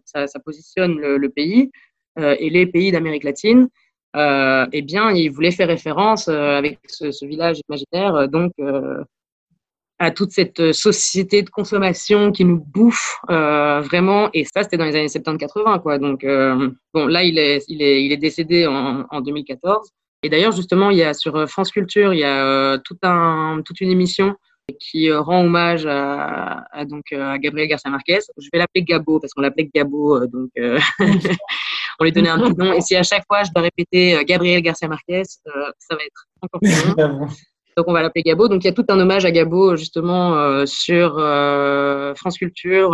positionne 0.45 0.99
le, 0.99 1.29
pays 1.29 1.71
euh, 2.19 2.37
et 2.39 2.49
les 2.49 2.67
pays 2.67 2.93
d'Amérique 2.93 3.25
latine, 3.25 3.69
euh, 4.17 4.67
eh 4.73 4.83
bien, 4.83 5.11
il 5.11 5.31
voulait 5.31 5.51
faire 5.51 5.69
référence 5.69 6.29
avec 6.29 6.79
ce, 6.87 7.27
village 7.27 7.61
imaginaire, 7.69 8.29
donc 8.29 8.53
à 9.99 10.11
toute 10.11 10.33
cette 10.33 10.73
société 10.73 11.43
de 11.43 11.51
consommation 11.51 12.33
qui 12.33 12.45
nous 12.45 12.59
bouffe 12.59 13.19
vraiment. 13.29 14.31
Et 14.33 14.45
ça, 14.45 14.63
c'était 14.63 14.77
dans 14.77 14.85
les 14.85 14.97
années 14.97 15.07
70-80, 15.07 15.81
quoi. 15.81 15.99
Donc, 15.99 16.25
bon, 16.93 17.07
là, 17.07 17.25
il 17.25 17.39
est, 17.39 17.65
il 17.69 17.83
est, 17.83 18.05
il 18.05 18.13
est 18.13 18.17
décédé 18.17 18.67
en, 18.67 19.07
en 19.09 19.21
2014. 19.21 19.91
Et 20.25 20.29
d'ailleurs, 20.29 20.53
justement, 20.53 20.91
il 20.91 20.99
y 20.99 21.03
a 21.03 21.15
sur 21.15 21.49
France 21.49 21.73
Culture, 21.73 22.13
il 22.15 22.21
y 22.21 22.25
a 22.25 22.75
un, 22.75 23.63
toute 23.63 23.81
une 23.81 23.91
émission 23.91 24.37
qui 24.81 25.11
euh, 25.11 25.21
rend 25.21 25.45
hommage 25.45 25.87
à, 25.87 26.65
à, 26.71 26.85
donc, 26.85 27.05
euh, 27.13 27.33
à 27.33 27.39
Gabriel 27.39 27.69
Garcia 27.69 27.91
Marquez. 27.91 28.21
Je 28.39 28.49
vais 28.53 28.59
l'appeler 28.59 28.83
Gabo 28.85 29.21
parce 29.21 29.33
qu'on 29.33 29.43
l'appelait 29.43 29.71
Gabo, 29.75 30.17
euh, 30.17 30.27
donc 30.27 30.51
on 32.01 32.05
lui 32.05 32.13
donnait 32.13 32.29
un 32.29 32.39
petit 32.39 32.57
nom. 32.57 32.73
Et 32.73 32.81
si 32.81 32.97
à 32.97 33.03
chaque 33.03 33.25
fois 33.27 33.43
je 33.45 33.51
dois 33.55 33.63
répéter 33.63 34.25
Gabriel 34.25 34.63
Garcia 34.63 34.89
Marquez, 34.89 35.25
ça 35.25 35.95
va 35.95 36.03
être 36.05 36.27
encore 36.41 36.61
plus 36.61 36.97
long. 36.97 37.27
Donc 37.77 37.89
on 37.89 37.93
va 37.93 38.03
l'appeler 38.03 38.23
Gabo. 38.23 38.49
Donc 38.49 38.65
il 38.65 38.67
y 38.67 38.71
a 38.71 38.75
tout 38.75 38.85
un 38.89 39.01
hommage 39.01 39.25
à 39.25 39.31
Gabo 39.31 39.77
justement 39.77 40.35
euh, 40.35 40.67
sur 40.67 41.15
France 42.17 42.39
Culture 42.39 42.91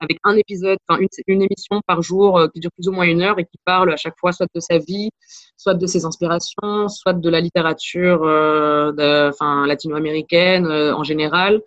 avec 0.00 0.18
un 0.24 0.34
épisode, 0.36 0.78
enfin 0.88 1.00
une, 1.26 1.42
émission 1.42 1.80
par 1.86 2.02
jour 2.02 2.38
euh, 2.38 2.48
qui 2.48 2.60
dure 2.60 2.70
plus 2.72 2.88
ou 2.88 2.92
moins 2.92 3.04
une 3.04 3.22
heure 3.22 3.38
et 3.38 3.44
qui 3.44 3.58
parle 3.64 3.92
à 3.92 3.96
chaque 3.96 4.18
fois 4.18 4.32
soit 4.32 4.46
de 4.54 4.60
sa 4.60 4.78
vie, 4.78 5.10
soit 5.56 5.74
de 5.74 5.86
ses 5.86 6.04
inspirations, 6.06 6.88
soit 6.88 7.12
de 7.12 7.28
la 7.28 7.40
littérature 7.40 8.22
euh, 8.24 9.28
enfin, 9.28 9.66
latino-américaine 9.66 10.66
euh, 10.66 10.94
en 10.94 11.04
général. 11.04 11.60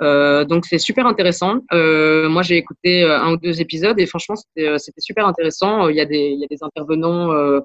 Donc 0.00 0.64
c'est 0.64 0.78
super 0.78 1.06
intéressant. 1.06 1.56
Moi 1.72 2.42
j'ai 2.42 2.56
écouté 2.56 3.02
un 3.02 3.32
ou 3.32 3.36
deux 3.36 3.60
épisodes 3.60 3.98
et 3.98 4.06
franchement 4.06 4.36
c'était 4.36 5.00
super 5.00 5.26
intéressant. 5.26 5.88
Il 5.88 5.96
y 5.96 6.00
a 6.00 6.04
des, 6.06 6.46
intervenants. 6.62 7.60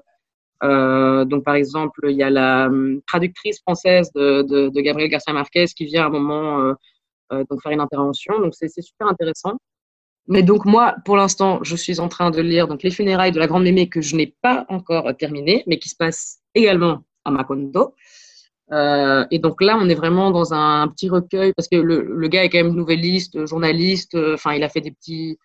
donc 1.24 1.44
par 1.44 1.54
exemple 1.54 2.00
il 2.08 2.16
y 2.16 2.24
a 2.24 2.30
la 2.30 2.66
um, 2.66 3.00
traductrice 3.06 3.60
française 3.60 4.10
de, 4.16 4.68
Gabriel 4.80 5.10
Garcia 5.10 5.32
Marquez 5.32 5.66
qui 5.76 5.84
vient 5.84 6.02
à 6.02 6.06
un 6.06 6.10
moment 6.10 6.74
donc 7.30 7.62
faire 7.62 7.70
une 7.70 7.80
intervention. 7.80 8.40
Donc 8.40 8.52
c'est 8.56 8.68
super 8.82 9.06
intéressant. 9.06 9.56
Mais 10.26 10.42
donc 10.42 10.64
moi, 10.64 10.96
pour 11.04 11.16
l'instant, 11.16 11.60
je 11.62 11.76
suis 11.76 12.00
en 12.00 12.08
train 12.08 12.30
de 12.30 12.40
lire 12.40 12.66
donc 12.66 12.82
les 12.82 12.90
funérailles 12.90 13.32
de 13.32 13.38
la 13.38 13.46
grande 13.46 13.64
mémé 13.64 13.88
que 13.88 14.00
je 14.00 14.16
n'ai 14.16 14.34
pas 14.40 14.64
encore 14.68 15.14
terminé, 15.16 15.62
mais 15.66 15.78
qui 15.78 15.88
se 15.88 15.96
passe 15.96 16.38
également 16.54 17.02
à 17.24 17.30
Macondo. 17.30 17.94
Euh, 18.72 19.26
et 19.30 19.38
donc 19.38 19.60
là, 19.60 19.76
on 19.80 19.88
est 19.88 19.94
vraiment 19.94 20.30
dans 20.30 20.54
un 20.54 20.88
petit 20.88 21.08
recueil 21.08 21.52
parce 21.52 21.68
que 21.68 21.76
le, 21.76 22.28
gars 22.28 22.44
est 22.44 22.48
quand 22.48 22.58
même 22.58 22.74
nouvelliste, 22.74 23.46
journaliste. 23.46 24.16
Enfin, 24.16 24.52
euh, 24.52 24.56
il 24.56 24.64
a 24.64 24.68
fait 24.68 24.80
des 24.80 24.90
petits, 24.90 25.38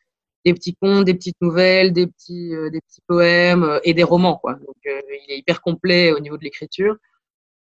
des 0.45 0.53
petits 0.53 0.75
contes, 0.75 1.05
des 1.05 1.13
petites 1.13 1.39
nouvelles, 1.41 1.91
des 1.91 2.07
petits, 2.07 2.55
euh, 2.55 2.69
des 2.69 2.81
petits 2.81 3.01
poèmes 3.07 3.79
et 3.83 3.93
des 3.93 4.03
romans. 4.03 4.41
Donc, 4.45 4.77
il 4.85 5.33
est 5.33 5.37
hyper 5.37 5.61
complet 5.61 6.11
au 6.13 6.19
niveau 6.19 6.37
de 6.37 6.43
l'écriture. 6.43 6.95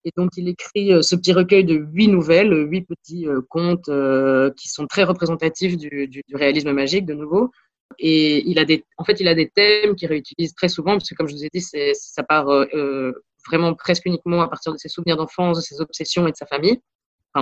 Et 0.05 0.13
donc, 0.17 0.31
il 0.37 0.49
écrit 0.49 0.93
euh, 0.93 1.03
ce 1.03 1.15
petit 1.15 1.33
recueil 1.33 1.65
de 1.65 1.75
huit 1.75 2.09
nouvelles, 2.09 2.53
huit 2.69 2.83
petits 2.83 3.29
euh, 3.29 3.43
contes 3.49 3.89
euh, 3.89 4.51
qui 4.57 4.69
sont 4.69 4.87
très 4.87 5.05
représentatifs 5.05 5.77
du, 5.77 6.23
réalisme 6.33 6.73
magique, 6.73 7.07
de 7.07 7.15
nouveau. 7.15 7.51
Et 7.99 8.49
il 8.49 8.59
a 8.59 8.65
des, 8.65 8.85
en 8.97 9.05
fait, 9.05 9.21
il 9.21 9.29
a 9.29 9.35
des 9.35 9.49
thèmes 9.49 9.95
qu'il 9.97 10.09
réutilise 10.09 10.55
très 10.55 10.69
souvent, 10.69 10.93
parce 10.93 11.09
que 11.09 11.15
comme 11.15 11.29
je 11.29 11.35
vous 11.35 11.45
ai 11.45 11.51
dit, 11.53 11.61
ça 11.61 12.23
part 12.23 12.49
euh, 12.49 13.13
vraiment 13.47 13.75
presque 13.75 14.07
uniquement 14.07 14.43
à 14.43 14.49
partir 14.49 14.73
de 14.73 14.79
ses 14.79 14.89
souvenirs 14.89 15.17
d'enfance, 15.17 15.59
de 15.59 15.63
ses 15.63 15.81
obsessions 15.81 16.27
et 16.27 16.31
de 16.31 16.37
sa 16.37 16.47
famille, 16.47 16.81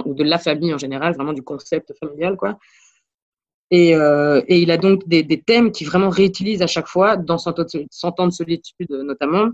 ou 0.04 0.14
de 0.14 0.24
la 0.24 0.38
famille 0.38 0.72
en 0.74 0.78
général, 0.78 1.14
vraiment 1.14 1.32
du 1.32 1.42
concept 1.42 1.92
familial, 2.00 2.36
quoi. 2.36 2.58
Et, 3.70 3.94
euh, 3.94 4.40
il 4.48 4.70
a 4.70 4.78
donc 4.78 5.06
des, 5.06 5.22
des, 5.22 5.40
thèmes 5.40 5.72
qui 5.72 5.84
vraiment 5.84 6.08
réutilise 6.08 6.62
à 6.62 6.66
chaque 6.66 6.86
fois, 6.86 7.16
dans 7.16 7.36
100 7.36 7.58
ans 7.58 8.26
de 8.26 8.32
solitude 8.32 8.90
notamment, 8.90 9.50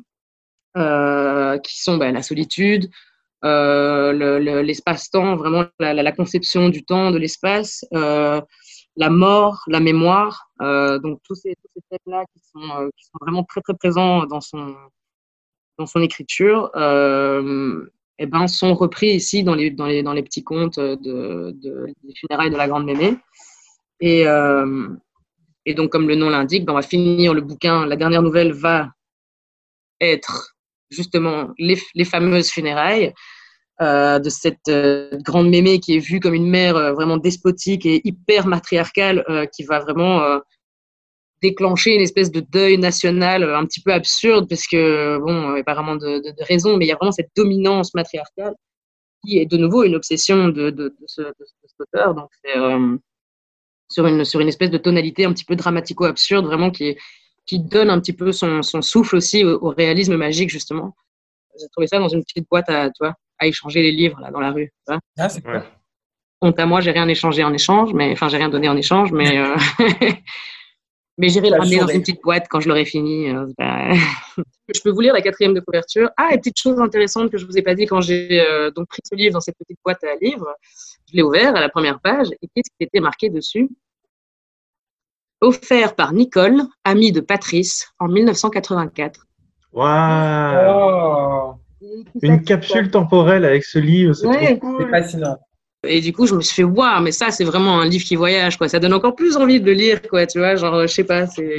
euh, 0.77 1.57
qui 1.59 1.81
sont 1.81 1.99
ben, 1.99 2.13
la 2.13 2.23
solitude, 2.23 2.91
euh, 3.45 4.63
l'espace-temps, 4.63 5.33
le, 5.33 5.37
vraiment 5.37 5.65
la, 5.79 6.11
conception 6.11 6.69
du 6.69 6.85
temps, 6.85 7.13
de 7.13 7.19
l'espace, 7.19 7.85
euh, 7.95 8.41
la 8.97 9.09
mort, 9.09 9.63
la 9.69 9.79
mémoire, 9.79 10.49
donc 10.61 11.21
tous 11.23 11.37
ces, 11.37 11.55
thèmes-là 11.91 12.25
qui 12.33 12.43
sont, 12.53 12.91
vraiment 13.21 13.45
très 13.45 13.61
très 13.61 13.75
présents 13.75 14.27
dans 14.27 14.41
son, 14.41 14.75
écriture, 16.01 16.71
eh 16.75 18.27
ben, 18.27 18.49
sont 18.49 18.75
repris 18.75 19.11
ici 19.11 19.45
dans 19.45 19.55
les, 19.55 19.71
petits 19.71 20.43
contes 20.43 20.81
de, 20.81 20.97
de, 20.97 21.87
des 22.03 22.15
funérailles 22.17 22.51
de 22.51 22.57
la 22.57 22.67
Grande 22.67 22.85
Mémé. 22.85 23.17
Et, 24.01 24.25
et 25.67 25.75
donc, 25.75 25.91
comme 25.91 26.09
le 26.09 26.17
nom 26.17 26.31
l'indique, 26.31 26.65
ben, 26.65 26.73
on 26.73 26.77
va 26.77 26.83
finir 26.83 27.33
le 27.33 27.43
bouquin. 27.43 27.87
La 27.87 27.95
dernière 27.97 28.23
nouvelle 28.23 28.53
va 28.53 28.91
être 30.01 30.54
justement 30.95 31.51
les, 31.59 32.05
fameuses 32.05 32.51
funérailles 32.51 33.13
euh, 33.83 34.19
de 34.19 34.31
cette 34.31 34.69
euh, 34.69 35.11
grande 35.23 35.49
mémé 35.49 35.81
qui 35.81 35.97
est 35.97 35.99
vue 35.99 36.21
comme 36.21 36.35
une 36.35 36.49
mère 36.49 36.77
euh, 36.77 36.93
vraiment 36.93 37.17
despotique 37.17 37.85
et 37.87 38.01
hyper 38.05 38.47
matriarcale 38.47 39.25
qui 39.53 39.65
va 39.65 39.81
vraiment 39.81 40.41
déclencher 41.43 41.95
une 41.95 42.01
espèce 42.01 42.31
de 42.31 42.41
deuil 42.41 42.79
national 42.79 43.43
un 43.43 43.67
petit 43.67 43.83
peu 43.83 43.93
absurde 43.93 44.49
parce 44.49 44.67
que 44.67 45.19
bon 45.19 45.57
apparemment 45.57 45.97
de, 45.97 46.19
de, 46.19 46.31
de, 46.31 46.45
raison 46.45 46.77
mais 46.77 46.87
il 46.87 46.89
y 46.89 46.93
a 46.93 46.97
vraiment 46.97 47.13
cette 47.13 47.31
dominance 47.37 47.95
matriarcale 47.95 48.55
qui 49.27 49.39
est 49.39 49.47
de 49.47 49.57
nouveau 49.57 49.85
une 49.85 49.97
obsession 49.97 50.49
de, 50.49 50.95
ce, 51.07 51.23
cet 51.23 51.81
auteur. 51.81 52.15
Donc 52.15 52.31
c'est 52.45 52.55
sur 53.89 54.07
une 54.07 54.25
sur 54.25 54.41
une 54.41 54.49
espèce 54.49 54.71
de 54.71 54.79
tonalité 54.79 55.25
un 55.25 55.33
petit 55.33 55.45
peu 55.45 55.57
dramatico 55.57 56.05
absurde 56.05 56.47
vraiment 56.47 56.71
qui 56.71 56.89
est 56.89 56.99
qui 57.47 57.61
donne 57.61 57.91
un 57.91 58.01
petit 58.01 58.13
peu 58.13 58.33
son, 58.33 58.63
son 58.63 58.83
souffle 58.83 59.17
aussi 59.17 59.45
au, 59.45 59.59
au, 59.61 59.69
réalisme 59.71 60.17
magique, 60.17 60.51
justement. 60.51 60.95
J'ai 61.61 61.69
trouvé 61.69 61.87
ça 61.87 61.99
dans 61.99 62.09
une 62.09 62.25
petite 62.25 62.49
boîte 62.51 62.69
à, 62.69 62.89
tu 62.89 63.05
vois, 63.05 63.15
à 63.39 63.47
échanger 63.47 63.83
les 63.83 63.93
livres 63.93 64.21
là, 64.21 64.31
dans 64.31 64.41
la 64.41 64.51
rue. 64.51 64.67
Tu 64.87 64.93
vois. 64.93 65.01
Ah, 65.19 65.29
c'est 65.29 65.43
cool. 65.43 65.63
Honte 66.41 66.59
à 66.59 66.67
moi, 66.67 66.81
j'ai 66.81 66.91
rien 66.91 67.09
échangé 67.09 67.45
en 67.45 67.53
échange, 67.53 67.95
mais 67.95 68.13
enfin, 68.13 68.29
j'ai 68.29 68.37
rien 68.37 68.49
donné 68.49 68.69
en 68.69 68.77
échange, 68.77 69.13
mais, 69.13 69.39
euh, 69.39 69.57
mais 71.19 71.29
j'irai 71.29 71.51
le 71.51 71.57
ramener 71.57 71.79
dans 71.79 71.87
une 71.87 72.01
petite 72.01 72.23
boîte 72.23 72.47
quand 72.51 72.61
je 72.61 72.69
l'aurai 72.69 72.85
fini. 72.85 73.31
Euh, 73.31 73.47
je 74.75 74.81
peux 74.83 74.91
vous 74.91 75.01
lire 75.01 75.15
la 75.15 75.23
quatrième 75.23 75.55
de 75.55 75.61
couverture. 75.61 76.11
Ah, 76.17 76.31
et 76.33 76.39
petite 76.39 76.59
chose 76.59 76.81
intéressante 76.81 77.31
que 77.31 77.39
je 77.39 77.47
vous 77.47 77.57
ai 77.57 77.63
pas 77.63 77.75
dit 77.75 77.87
quand 77.87 78.01
j'ai 78.01 78.41
euh, 78.41 78.71
donc 78.73 78.89
pris 78.89 79.01
ce 79.05 79.15
livre 79.15 79.35
dans 79.35 79.41
cette 79.41 79.57
petite 79.57 79.79
boîte 79.85 80.03
à 80.05 80.17
livres, 80.21 80.53
je 81.11 81.17
l'ai 81.17 81.23
ouvert 81.23 81.55
à 81.57 81.61
la 81.61 81.69
première 81.69 82.01
page 82.01 82.29
et 82.43 82.49
qu'est-ce 82.55 82.71
qui 82.77 82.85
était 82.85 83.01
marqué 83.01 83.31
dessus? 83.31 83.69
Offert 85.41 85.95
par 85.95 86.13
Nicole, 86.13 86.63
amie 86.85 87.13
de 87.13 87.21
Patrice, 87.21 87.89
en 87.99 88.09
1984. 88.09 89.27
Waouh 89.73 89.85
wow. 90.67 91.55
Une 92.23 92.43
capsule 92.43 92.91
temporelle 92.91 93.45
avec 93.45 93.65
ce 93.65 93.79
livre, 93.79 94.15
c'est 94.15 94.27
ouais, 94.27 94.59
cool. 94.59 94.89
fascinant. 94.91 95.37
Et 95.87 96.01
du 96.01 96.13
coup, 96.13 96.27
je 96.27 96.35
me 96.35 96.41
suis 96.41 96.55
fait 96.55 96.65
waouh, 96.65 97.03
mais 97.03 97.13
ça, 97.13 97.31
c'est 97.31 97.45
vraiment 97.45 97.81
un 97.81 97.87
livre 97.87 98.05
qui 98.05 98.17
voyage, 98.17 98.57
quoi. 98.57 98.69
Ça 98.69 98.79
donne 98.79 98.95
encore 98.95 99.15
plus 99.15 99.37
envie 99.37 99.61
de 99.61 99.67
le 99.67 99.73
lire, 99.73 100.01
quoi. 100.03 100.27
Tu 100.27 100.39
vois, 100.39 100.55
genre, 100.57 100.83
je 100.83 100.87
sais 100.87 101.05
pas, 101.05 101.27
c'est. 101.27 101.57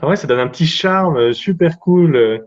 Ah 0.00 0.08
ouais, 0.08 0.16
ça 0.16 0.26
donne 0.26 0.40
un 0.40 0.48
petit 0.48 0.66
charme 0.66 1.16
euh, 1.16 1.32
super 1.32 1.78
cool 1.78 2.16
euh, 2.16 2.38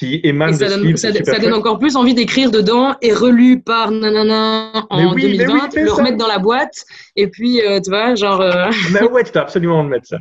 qui 0.00 0.18
émane 0.24 0.54
ça 0.54 0.64
de 0.64 0.70
donne, 0.70 0.82
livre, 0.84 0.98
ça, 0.98 1.12
ça 1.12 1.38
donne 1.38 1.52
encore 1.52 1.78
plus 1.78 1.94
envie 1.94 2.14
d'écrire 2.14 2.50
dedans 2.50 2.96
et 3.02 3.12
relu 3.12 3.60
par 3.60 3.90
nanana 3.90 4.72
en 4.88 5.12
oui, 5.12 5.36
2020, 5.36 5.52
oui, 5.52 5.60
le 5.82 5.88
ça. 5.88 5.94
remettre 5.94 6.16
dans 6.16 6.26
la 6.26 6.38
boîte 6.38 6.86
et 7.16 7.26
puis, 7.28 7.60
euh, 7.60 7.80
tu 7.80 7.90
vois, 7.90 8.14
genre. 8.14 8.40
Euh... 8.40 8.70
Mais 8.92 9.02
ouais, 9.02 9.22
tu 9.24 9.32
dois 9.32 9.42
absolument 9.42 9.82
le 9.82 9.90
mettre 9.90 10.06
ça. 10.06 10.16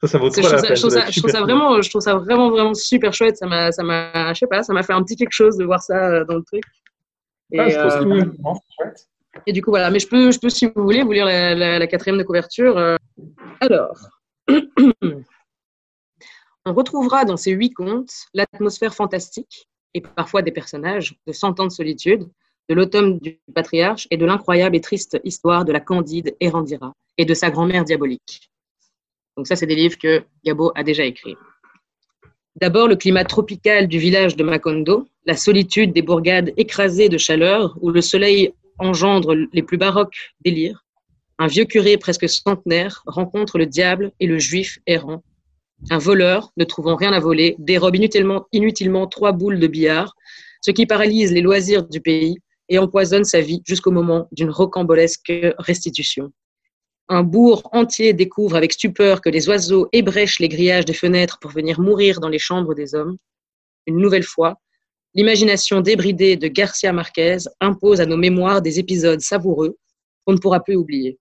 Ça, 0.00 0.06
ça 0.06 0.18
vaut 0.18 0.30
Je 0.30 0.34
trop 0.40 0.42
trouve 0.42 0.54
la 0.54 0.62
peine. 0.62 0.76
je 0.76 0.80
trouve 0.80 0.92
ça 0.92 1.04
je 1.10 1.20
trouve 1.20 1.32
vraiment, 1.32 1.82
je 1.82 1.90
trouve 1.90 2.00
ça 2.02 2.14
vraiment, 2.14 2.50
vraiment 2.50 2.74
super 2.74 3.12
chouette. 3.12 3.36
Ça 3.36 3.46
m'a, 3.48 3.72
ça 3.72 3.82
m'a, 3.82 4.32
je 4.32 4.38
sais 4.38 4.46
pas, 4.46 4.62
ça 4.62 4.72
m'a 4.72 4.84
fait 4.84 4.92
un 4.92 5.02
petit 5.02 5.16
quelque 5.16 5.32
chose 5.32 5.56
de 5.56 5.64
voir 5.64 5.82
ça 5.82 5.96
euh, 5.96 6.24
dans 6.24 6.36
le 6.36 6.44
truc. 6.44 6.62
Et, 7.50 7.58
Ah, 7.58 7.68
je 7.68 7.76
trouve 7.76 7.90
ça 7.90 7.98
euh, 8.02 8.20
c'est 8.24 8.84
chouette. 8.84 9.08
Et 9.48 9.52
du 9.52 9.62
coup, 9.62 9.70
voilà. 9.70 9.90
Mais 9.90 9.98
je 9.98 10.06
peux, 10.06 10.30
je 10.30 10.38
peux 10.38 10.48
si 10.50 10.66
vous 10.66 10.82
voulez, 10.84 11.02
vous 11.02 11.10
lire 11.10 11.26
la, 11.26 11.56
la- 11.56 11.78
la 11.80 11.86
quatrième 11.88 12.18
de 12.18 12.22
couverture. 12.22 12.96
Alors, 13.60 13.96
on 16.68 16.74
retrouvera 16.74 17.24
dans 17.24 17.36
ces 17.36 17.52
huit 17.52 17.72
contes 17.72 18.12
l'atmosphère 18.34 18.94
fantastique 18.94 19.68
et 19.94 20.02
parfois 20.02 20.42
des 20.42 20.52
personnages 20.52 21.16
de 21.26 21.32
Cent 21.32 21.58
ans 21.60 21.66
de 21.66 21.72
solitude, 21.72 22.28
de 22.68 22.74
l'automne 22.74 23.18
du 23.18 23.40
patriarche 23.54 24.06
et 24.10 24.18
de 24.18 24.26
l'incroyable 24.26 24.76
et 24.76 24.80
triste 24.80 25.18
histoire 25.24 25.64
de 25.64 25.72
la 25.72 25.80
candide 25.80 26.36
Erandira 26.40 26.92
et 27.16 27.24
de 27.24 27.32
sa 27.32 27.50
grand-mère 27.50 27.84
diabolique. 27.84 28.50
Donc 29.36 29.46
ça, 29.46 29.56
c'est 29.56 29.66
des 29.66 29.76
livres 29.76 29.96
que 29.96 30.24
Gabo 30.44 30.72
a 30.74 30.82
déjà 30.82 31.04
écrits. 31.04 31.36
D'abord, 32.56 32.88
le 32.88 32.96
climat 32.96 33.24
tropical 33.24 33.88
du 33.88 33.98
village 33.98 34.36
de 34.36 34.44
Macondo, 34.44 35.08
la 35.24 35.36
solitude 35.36 35.92
des 35.92 36.02
bourgades 36.02 36.52
écrasées 36.56 37.08
de 37.08 37.16
chaleur 37.16 37.78
où 37.80 37.90
le 37.90 38.02
soleil 38.02 38.52
engendre 38.78 39.34
les 39.52 39.62
plus 39.62 39.78
baroques 39.78 40.34
délires. 40.40 40.84
Un 41.38 41.46
vieux 41.46 41.64
curé 41.64 41.96
presque 41.96 42.28
centenaire 42.28 43.02
rencontre 43.06 43.58
le 43.58 43.66
diable 43.66 44.12
et 44.20 44.26
le 44.26 44.38
juif 44.38 44.80
errant. 44.86 45.22
Un 45.90 45.98
voleur, 45.98 46.52
ne 46.56 46.64
trouvant 46.64 46.96
rien 46.96 47.12
à 47.12 47.20
voler, 47.20 47.54
dérobe 47.58 47.96
inutilement, 47.96 49.06
trois 49.06 49.32
boules 49.32 49.60
de 49.60 49.66
billard, 49.66 50.14
ce 50.60 50.70
qui 50.70 50.86
paralyse 50.86 51.32
les 51.32 51.40
loisirs 51.40 51.84
du 51.84 52.00
pays 52.00 52.36
et 52.68 52.78
empoisonne 52.78 53.24
sa 53.24 53.40
vie 53.40 53.62
jusqu'au 53.66 53.90
moment 53.90 54.28
d'une 54.32 54.50
rocambolesque 54.50 55.32
restitution. 55.58 56.32
Un 57.08 57.22
bourg 57.22 57.68
entier 57.72 58.12
découvre 58.12 58.56
avec 58.56 58.72
stupeur 58.72 59.22
que 59.22 59.30
les 59.30 59.48
oiseaux 59.48 59.88
ébrèchent 59.92 60.40
les 60.40 60.48
grillages 60.48 60.84
des 60.84 60.92
fenêtres 60.92 61.38
pour 61.40 61.50
venir 61.50 61.80
mourir 61.80 62.20
dans 62.20 62.28
les 62.28 62.38
chambres 62.38 62.74
des 62.74 62.94
hommes. 62.94 63.16
Une 63.86 63.96
nouvelle 63.96 64.24
fois, 64.24 64.60
l'imagination 65.14 65.80
débridée 65.80 66.36
de 66.36 66.48
Garcia 66.48 66.92
Marquez 66.92 67.38
impose 67.60 68.02
à 68.02 68.06
nos 68.06 68.18
mémoires 68.18 68.60
des 68.60 68.78
épisodes 68.78 69.20
savoureux 69.20 69.78
qu'on 70.26 70.34
ne 70.34 70.38
pourra 70.38 70.60
plus 70.62 70.76
oublier. 70.76 71.18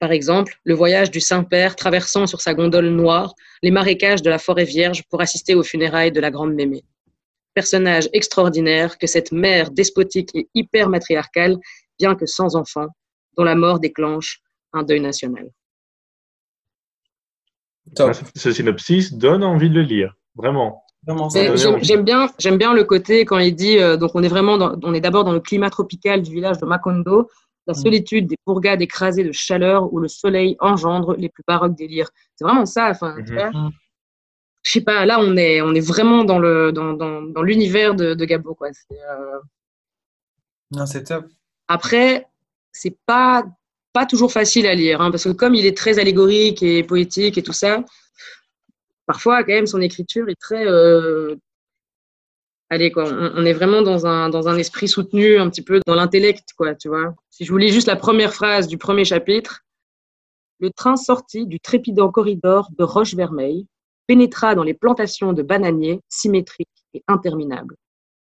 Par 0.00 0.12
exemple, 0.12 0.54
le 0.64 0.74
voyage 0.74 1.10
du 1.10 1.20
Saint-Père 1.20 1.76
traversant 1.76 2.26
sur 2.26 2.40
sa 2.40 2.54
gondole 2.54 2.88
noire 2.88 3.34
les 3.62 3.70
marécages 3.70 4.22
de 4.22 4.30
la 4.30 4.38
forêt 4.38 4.64
vierge 4.64 5.04
pour 5.10 5.20
assister 5.20 5.54
aux 5.54 5.62
funérailles 5.62 6.10
de 6.10 6.20
la 6.20 6.30
grande 6.30 6.54
mémé. 6.54 6.84
Personnage 7.54 8.08
extraordinaire 8.14 8.96
que 8.96 9.06
cette 9.06 9.30
mère 9.30 9.70
despotique 9.70 10.30
et 10.34 10.48
hyper 10.54 10.88
matriarcale, 10.88 11.58
bien 11.98 12.14
que 12.14 12.24
sans 12.24 12.56
enfant, 12.56 12.86
dont 13.36 13.44
la 13.44 13.54
mort 13.54 13.78
déclenche 13.78 14.40
un 14.72 14.82
deuil 14.84 15.00
national. 15.00 15.50
Top. 17.94 18.14
Ce- 18.34 18.52
synopsis 18.52 19.12
donne 19.12 19.44
envie 19.44 19.68
de 19.68 19.74
le 19.74 19.82
lire, 19.82 20.14
vraiment. 20.34 20.82
J'aime 21.82 22.04
bien, 22.04 22.28
j'aime 22.38 22.56
bien 22.56 22.72
le 22.72 22.84
côté 22.84 23.24
quand 23.24 23.38
il 23.38 23.54
dit 23.54 23.78
euh, 23.78 23.96
donc 23.96 24.12
on 24.14 24.22
est 24.22 24.28
vraiment 24.28 24.58
dans, 24.58 24.78
on 24.82 24.94
est 24.94 25.00
d'abord 25.00 25.24
dans 25.24 25.32
le 25.32 25.40
climat 25.40 25.70
tropical 25.70 26.22
du 26.22 26.30
village 26.30 26.58
de 26.58 26.66
Macondo, 26.66 27.28
la 27.66 27.72
Mm. 27.74 27.82
solitude 27.82 28.26
des 28.26 28.36
bourgades 28.46 28.82
écrasées 28.82 29.24
de 29.24 29.32
chaleur 29.32 29.92
où 29.92 29.98
le 30.00 30.08
soleil 30.08 30.56
engendre 30.60 31.14
les 31.16 31.28
plus 31.28 31.42
baroques 31.46 31.76
délires. 31.76 32.10
C'est 32.36 32.44
vraiment 32.44 32.66
ça. 32.66 32.90
Enfin, 32.90 33.14
tu 33.24 33.32
Mhm. 33.32 33.38
vois. 33.38 33.50
Mm. 33.50 33.70
je 34.62 34.70
sais 34.72 34.80
pas. 34.82 35.06
Là, 35.06 35.18
on 35.20 35.36
est 35.36 35.60
on 35.62 35.74
est 35.74 35.80
vraiment 35.86 36.24
dans 36.24 36.38
le 36.38 36.72
dans, 36.72 36.92
dans, 36.94 37.22
dans 37.22 37.42
l'univers 37.42 37.94
de, 37.94 38.14
de 38.14 38.24
Gabo 38.24 38.54
quoi. 38.54 38.68
Euh, 38.92 39.38
Non, 40.72 40.86
c'est 40.86 41.04
top. 41.04 41.26
Après, 41.68 42.26
c'est 42.72 42.96
pas 43.06 43.44
pas 43.92 44.06
toujours 44.06 44.30
facile 44.32 44.66
à 44.66 44.74
lire 44.74 45.00
hein, 45.00 45.10
parce 45.10 45.24
que 45.24 45.30
comme 45.30 45.54
il 45.56 45.66
est 45.66 45.76
très 45.76 45.98
allégorique 45.98 46.62
et 46.62 46.84
poétique 46.84 47.36
et 47.38 47.42
tout 47.42 47.52
ça, 47.52 47.82
parfois 49.06 49.42
quand 49.44 49.52
même 49.52 49.66
son 49.66 49.80
écriture 49.80 50.28
est 50.28 50.38
très 50.40 50.64
euh, 50.66 51.34
allez 52.70 52.90
quoi, 52.90 53.04
on, 53.12 53.32
on 53.36 53.44
est 53.44 53.52
vraiment 53.52 53.82
dans 53.82 54.06
un 54.06 54.28
dans 54.30 54.48
un 54.48 54.56
esprit 54.56 54.88
soutenu 54.88 55.38
un 55.38 55.50
petit 55.50 55.62
peu 55.62 55.80
dans 55.86 55.94
l'intellect 55.94 56.50
quoi, 56.56 56.74
tu 56.74 56.88
vois. 56.88 57.14
Si 57.28 57.44
je 57.44 57.50
vous 57.52 57.58
lis 57.58 57.70
juste 57.72 57.86
la 57.86 57.96
première 57.96 58.32
phrase 58.32 58.66
du 58.68 58.78
premier 58.78 59.04
chapitre, 59.04 59.64
le 60.60 60.70
train 60.70 60.96
sortit 60.96 61.46
du 61.46 61.60
trépidant 61.60 62.10
corridor 62.10 62.68
de 62.78 62.84
roches 62.84 63.14
vermeilles, 63.14 63.66
pénétra 64.06 64.54
dans 64.54 64.62
les 64.64 64.74
plantations 64.74 65.32
de 65.32 65.42
bananiers 65.42 66.00
symétriques 66.08 66.68
et 66.94 67.02
interminables. 67.08 67.76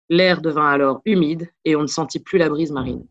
L'air 0.09 0.41
devint 0.41 0.69
alors 0.69 1.01
humide 1.05 1.49
et 1.65 1.77
on 1.77 1.83
ne 1.83 1.87
sentit 1.87 2.21
plus 2.21 2.39
la 2.39 2.49
brise 2.49 2.73
marine. 2.73 3.05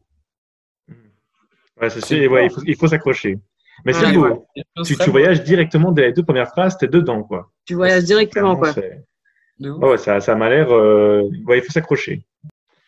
Ouais, 1.80 1.90
c'est 1.90 2.28
ouais, 2.28 2.46
il 2.46 2.50
faut, 2.52 2.62
il 2.66 2.76
faut 2.76 2.88
s'accrocher. 2.88 3.38
Mais 3.86 3.94
Ouais, 3.96 4.00
c'est 4.06 4.14
beau. 4.14 4.28
ouais. 4.28 4.64
Tu, 4.84 4.98
tu 4.98 5.10
voyages 5.12 5.44
directement 5.44 5.92
dès 5.92 6.08
les 6.08 6.14
deux 6.14 6.24
premières 6.24 6.50
phrases, 6.50 6.78
t'es 6.78 6.88
dedans, 6.88 7.22
quoi. 7.24 7.52
Tu 7.66 7.76
voyages 7.76 8.04
directement, 8.06 8.56
quoi. 8.56 8.74
C'est- 9.60 9.64
De 9.66 9.72
ouf. 9.72 9.84
Ouais, 9.84 9.98
ça, 9.98 10.20
ça 10.20 10.36
m'a 10.36 10.50
l'air. 10.50 10.72
euh, 10.72 11.22
Ouais, 11.46 11.60
il 11.60 11.64
faut 11.64 11.72
s'accrocher. 11.72 12.24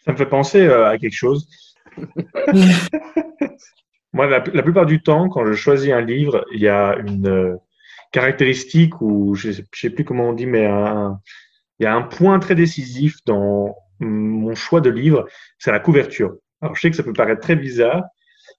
Ça 0.05 0.11
me 0.13 0.17
fait 0.17 0.26
penser 0.26 0.61
euh, 0.65 0.88
à 0.89 0.97
quelque 0.97 1.15
chose. 1.15 1.47
Moi, 4.13 4.28
la, 4.28 4.43
la 4.53 4.63
plupart 4.63 4.86
du 4.86 5.01
temps, 5.01 5.30
quand 5.30 5.45
je 5.45 5.53
choisis 5.53 5.91
un 5.91 6.01
livre, 6.01 6.45
il 6.53 6.61
y 6.61 6.67
a 6.67 6.97
une 6.97 7.28
euh, 7.28 7.55
caractéristique 8.11 9.01
ou 9.01 9.36
je 9.36 9.51
sais, 9.51 9.63
je 9.72 9.80
sais 9.80 9.89
plus 9.91 10.03
comment 10.03 10.30
on 10.30 10.34
dit, 10.34 10.47
mais 10.47 10.65
un- 10.65 11.20
il 11.80 11.84
y 11.84 11.86
a 11.86 11.95
un 11.95 12.01
point 12.01 12.39
très 12.39 12.55
décisif 12.55 13.17
dans 13.26 13.76
mon 13.99 14.55
choix 14.55 14.82
de 14.82 14.89
livre, 14.89 15.28
c'est 15.59 15.72
la 15.72 15.80
couverture. 15.80 16.36
Alors, 16.61 16.76
je 16.76 16.82
sais 16.82 16.89
que 16.89 16.95
ça 16.95 17.03
peut 17.03 17.13
paraître 17.13 17.41
très 17.41 17.55
bizarre, 17.55 18.03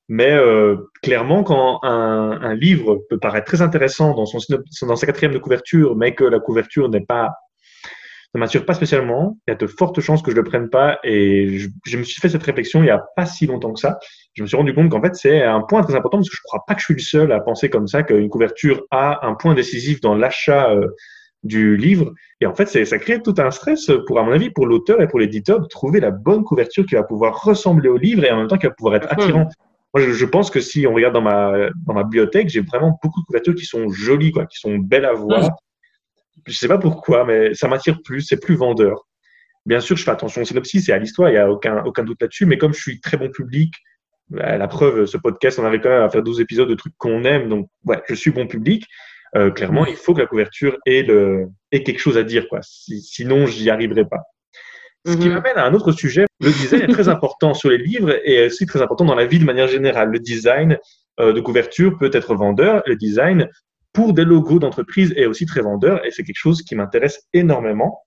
mais 0.09 0.31
euh, 0.31 0.77
clairement, 1.03 1.43
quand 1.43 1.81
un, 1.83 2.39
un 2.43 2.55
livre 2.55 3.01
peut 3.11 3.19
paraître 3.19 3.47
très 3.47 3.61
intéressant 3.63 4.15
dans, 4.15 4.27
son, 4.27 4.39
dans 4.87 4.97
sa 4.97 5.07
quatrième 5.07 5.33
de 5.33 5.39
couverture, 5.39 5.97
mais 5.97 6.15
que 6.15 6.25
la 6.25 6.39
couverture 6.41 6.89
n'est 6.89 7.05
pas 7.05 7.31
ne 8.35 8.41
m'assure 8.41 8.65
pas 8.65 8.75
spécialement. 8.75 9.37
Il 9.47 9.51
y 9.51 9.55
a 9.55 9.57
de 9.57 9.67
fortes 9.67 10.01
chances 10.01 10.23
que 10.23 10.31
je 10.31 10.37
le 10.37 10.45
prenne 10.45 10.71
pas. 10.71 10.99
Et 11.03 11.59
je, 11.59 11.69
je 11.85 11.99
me 11.99 12.03
suis 12.05 12.21
fait 12.21 12.29
cette 12.29 12.43
réflexion 12.43 12.83
il 12.83 12.87
y 12.87 12.91
a 12.91 13.05
pas 13.17 13.27
si 13.27 13.47
longtemps 13.47 13.73
que 13.73 13.81
ça. 13.81 13.99
Je 14.35 14.43
me 14.43 14.47
suis 14.47 14.57
rendu 14.57 14.73
compte 14.75 14.89
qu'en 14.91 15.03
fait, 15.03 15.15
c'est 15.15 15.43
un 15.43 15.63
point 15.63 15.83
très 15.83 15.95
important 15.95 16.19
parce 16.19 16.31
que 16.31 16.37
je 16.37 16.43
crois 16.45 16.65
pas 16.67 16.75
que 16.75 16.81
je 16.81 16.85
suis 16.85 16.95
le 16.95 17.01
seul 17.01 17.33
à 17.33 17.41
penser 17.41 17.69
comme 17.71 17.89
ça, 17.89 18.03
qu'une 18.03 18.29
couverture 18.29 18.85
a 18.91 19.27
un 19.27 19.35
point 19.35 19.55
décisif 19.55 20.01
dans 20.01 20.15
l'achat 20.15 20.71
euh, 20.71 20.87
du 21.43 21.77
livre. 21.77 22.13
Et 22.41 22.47
en 22.47 22.55
fait, 22.55 22.67
ça 22.67 22.99
crée 22.99 23.21
tout 23.21 23.35
un 23.39 23.51
stress 23.51 23.91
pour, 24.07 24.19
à 24.19 24.23
mon 24.23 24.33
avis, 24.33 24.51
pour 24.51 24.67
l'auteur 24.67 25.01
et 25.01 25.09
pour 25.09 25.19
l'éditeur 25.19 25.61
de 25.61 25.67
trouver 25.67 25.99
la 26.01 26.11
bonne 26.11 26.45
couverture 26.45 26.87
qui 26.87 26.95
va 26.95 27.03
pouvoir 27.03 27.43
ressembler 27.43 27.89
au 27.89 27.97
livre 27.97 28.25
et 28.25 28.31
en 28.31 28.37
même 28.37 28.47
temps 28.47 28.59
qui 28.59 28.67
va 28.67 28.73
pouvoir 28.73 28.97
être 28.97 29.09
attirant. 29.11 29.49
Moi, 29.93 30.05
je, 30.05 30.13
je 30.13 30.25
pense 30.25 30.51
que 30.51 30.61
si 30.61 30.87
on 30.87 30.95
regarde 30.95 31.15
dans 31.15 31.23
ma, 31.23 31.53
dans 31.85 31.95
ma 31.95 32.05
bibliothèque, 32.05 32.49
j'ai 32.49 32.61
vraiment 32.61 32.97
beaucoup 33.03 33.21
de 33.21 33.27
couvertures 33.27 33.57
qui 33.57 33.65
sont 33.65 33.89
jolies, 33.89 34.31
quoi, 34.31 34.47
qui 34.47 34.59
sont 34.59 34.79
belles 34.79 35.05
à 35.05 35.15
voir. 35.15 35.57
Je 36.47 36.53
sais 36.57 36.69
pas 36.69 36.79
pourquoi, 36.79 37.25
mais 37.25 37.55
ça 37.55 37.69
m'attire 37.69 37.99
plus, 38.05 38.23
c'est 38.23 38.41
plus 38.41 38.55
vendeur. 38.55 39.07
Bien 39.67 39.81
sûr, 39.81 39.97
je 39.97 40.05
fais 40.05 40.11
attention 40.11 40.43
au 40.43 40.45
synopsis 40.45 40.89
et 40.89 40.93
à 40.93 40.99
l'histoire, 40.99 41.29
il 41.29 41.33
n'y 41.33 41.39
a 41.39 41.51
aucun, 41.51 41.85
aucun 41.85 42.03
doute 42.03 42.21
là-dessus, 42.23 42.47
mais 42.47 42.57
comme 42.59 42.73
je 42.73 42.81
suis 42.81 43.01
très 43.01 43.17
bon 43.17 43.31
public, 43.31 43.75
bah, 44.29 44.57
la 44.57 44.69
preuve, 44.69 45.07
ce 45.07 45.17
podcast, 45.17 45.59
on 45.59 45.65
avait 45.67 45.81
quand 45.81 45.91
même 45.91 46.03
à 46.03 46.09
faire 46.09 46.23
12 46.23 46.41
épisodes 46.41 46.69
de 46.69 46.75
trucs 46.75 46.95
qu'on 46.99 47.25
aime, 47.25 47.49
donc 47.49 47.69
ouais, 47.85 48.01
je 48.09 48.15
suis 48.15 48.31
bon 48.31 48.47
public. 48.47 48.85
Euh, 49.37 49.51
clairement, 49.51 49.87
il 49.87 49.95
faut 49.97 50.15
que 50.15 50.21
la 50.21 50.27
couverture 50.27 50.77
ait, 50.87 51.03
le, 51.03 51.47
ait 51.73 51.83
quelque 51.85 52.01
chose 52.01 52.17
à 52.19 52.25
dire, 52.25 52.49
quoi. 52.49 52.61
Si- 52.63 53.01
sinon, 53.01 53.47
j'y 53.47 53.71
arriverai 53.71 54.05
pas. 54.05 54.19
Ce 55.07 55.13
qui 55.17 55.29
Mhm. 55.29 55.35
m'amène 55.35 55.57
à 55.57 55.65
un 55.67 55.73
autre 55.75 55.93
sujet. 55.93 56.27
Le 56.41 56.51
design 56.51 56.83
est 56.83 56.89
très 56.93 57.09
important 57.09 57.55
sur 57.55 57.71
les 57.71 57.79
livres 57.79 58.19
et 58.25 58.47
aussi 58.47 58.67
très 58.67 58.83
important 58.83 59.05
dans 59.05 59.15
la 59.15 59.27
vie 59.27 59.39
de 59.39 59.45
manière 59.45 59.69
générale. 59.69 60.11
Le 60.11 60.19
design 60.19 60.79
euh, 61.21 61.33
de 61.33 61.41
couverture 61.41 61.97
peut 61.99 62.11
être 62.13 62.35
vendeur. 62.35 62.83
Le 62.87 62.97
design 62.97 63.49
pour 63.93 64.13
des 64.13 64.25
logos 64.25 64.59
d'entreprise 64.59 65.13
est 65.17 65.27
aussi 65.27 65.47
très 65.47 65.61
vendeur 65.63 66.05
et 66.07 66.11
c'est 66.11 66.23
quelque 66.23 66.39
chose 66.39 66.63
qui 66.63 66.75
m'intéresse 66.77 67.27
énormément. 67.33 68.03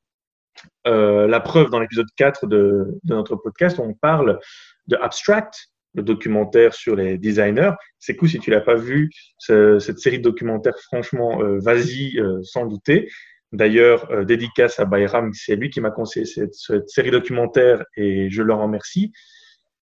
Euh, 0.87 1.27
la 1.27 1.39
preuve, 1.39 1.69
dans 1.69 1.79
l'épisode 1.79 2.07
4 2.15 2.47
de, 2.47 2.99
de 3.03 3.13
notre 3.15 3.35
podcast, 3.35 3.79
on 3.79 3.93
parle 3.93 4.39
de 4.87 4.95
Abstract, 4.97 5.69
le 5.95 6.03
documentaire 6.03 6.73
sur 6.73 6.95
les 6.95 7.17
designers. 7.17 7.71
C'est 7.99 8.15
cool 8.15 8.29
si 8.29 8.39
tu 8.39 8.49
l'as 8.51 8.61
pas 8.61 8.75
vu, 8.75 9.09
ce- 9.37 9.79
cette 9.79 9.99
série 9.99 10.19
de 10.19 10.23
documentaires, 10.23 10.77
franchement, 10.85 11.41
euh, 11.41 11.59
vas-y, 11.59 12.19
euh, 12.19 12.39
sans 12.43 12.65
douter. 12.65 13.09
D'ailleurs, 13.51 14.09
euh, 14.11 14.23
dédicace 14.25 14.79
à 14.79 14.85
Bayram, 14.85 15.31
c'est 15.33 15.55
lui 15.55 15.69
qui 15.69 15.81
m'a 15.81 15.91
conseillé 15.91 16.25
cette, 16.25 16.55
cette 16.55 16.89
série 16.89 17.11
documentaire 17.11 17.83
et 17.97 18.29
je 18.31 18.41
le 18.41 18.53
remercie. 18.53 19.11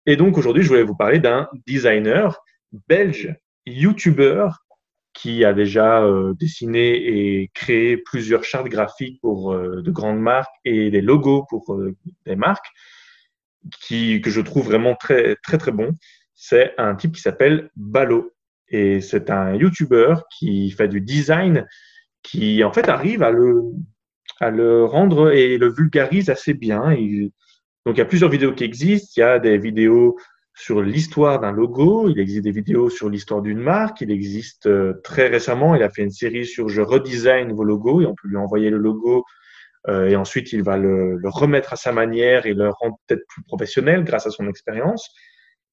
Et 0.06 0.16
donc 0.16 0.38
aujourd'hui, 0.38 0.62
je 0.62 0.68
voulais 0.68 0.82
vous 0.84 0.96
parler 0.96 1.18
d'un 1.18 1.48
designer 1.66 2.38
belge, 2.88 3.34
YouTuber, 3.66 4.46
qui 5.18 5.44
a 5.44 5.52
déjà 5.52 6.04
euh, 6.04 6.32
dessiné 6.34 6.94
et 6.94 7.50
créé 7.52 7.96
plusieurs 7.96 8.44
chartes 8.44 8.68
graphiques 8.68 9.20
pour 9.20 9.52
euh, 9.52 9.82
de 9.82 9.90
grandes 9.90 10.20
marques 10.20 10.54
et 10.64 10.90
des 10.90 11.00
logos 11.00 11.44
pour 11.48 11.74
euh, 11.74 11.96
des 12.24 12.36
marques, 12.36 12.68
qui, 13.80 14.20
que 14.20 14.30
je 14.30 14.40
trouve 14.40 14.66
vraiment 14.66 14.94
très 14.94 15.34
très 15.42 15.58
très 15.58 15.72
bon. 15.72 15.90
C'est 16.34 16.72
un 16.78 16.94
type 16.94 17.16
qui 17.16 17.20
s'appelle 17.20 17.70
Balo 17.74 18.30
et 18.68 19.00
c'est 19.00 19.28
un 19.30 19.56
YouTuber 19.56 20.14
qui 20.38 20.70
fait 20.70 20.86
du 20.86 21.00
design, 21.00 21.66
qui 22.22 22.62
en 22.62 22.72
fait 22.72 22.88
arrive 22.88 23.24
à 23.24 23.32
le 23.32 23.62
à 24.38 24.50
le 24.50 24.84
rendre 24.84 25.32
et 25.32 25.58
le 25.58 25.68
vulgarise 25.68 26.30
assez 26.30 26.54
bien. 26.54 26.90
Donc 27.84 27.96
il 27.96 27.98
y 27.98 28.02
a 28.02 28.04
plusieurs 28.04 28.30
vidéos 28.30 28.52
qui 28.52 28.62
existent. 28.62 29.14
Il 29.16 29.20
y 29.20 29.22
a 29.24 29.40
des 29.40 29.58
vidéos 29.58 30.16
sur 30.58 30.82
l'histoire 30.82 31.38
d'un 31.38 31.52
logo, 31.52 32.08
il 32.08 32.18
existe 32.18 32.42
des 32.42 32.50
vidéos 32.50 32.90
sur 32.90 33.08
l'histoire 33.08 33.42
d'une 33.42 33.60
marque, 33.60 34.00
il 34.00 34.10
existe 34.10 34.66
euh, 34.66 35.00
très 35.04 35.28
récemment, 35.28 35.76
il 35.76 35.84
a 35.84 35.88
fait 35.88 36.02
une 36.02 36.10
série 36.10 36.44
sur 36.44 36.68
je 36.68 36.82
redesign 36.82 37.52
vos 37.52 37.62
logos 37.62 38.00
et 38.02 38.06
on 38.06 38.14
peut 38.20 38.26
lui 38.26 38.36
envoyer 38.36 38.68
le 38.68 38.76
logo 38.76 39.24
euh, 39.86 40.08
et 40.08 40.16
ensuite 40.16 40.52
il 40.52 40.64
va 40.64 40.76
le, 40.76 41.16
le, 41.16 41.28
remettre 41.28 41.72
à 41.72 41.76
sa 41.76 41.92
manière 41.92 42.46
et 42.46 42.54
le 42.54 42.70
rendre 42.70 42.96
peut-être 43.06 43.22
plus 43.28 43.44
professionnel 43.44 44.02
grâce 44.02 44.26
à 44.26 44.30
son 44.30 44.48
expérience. 44.48 45.08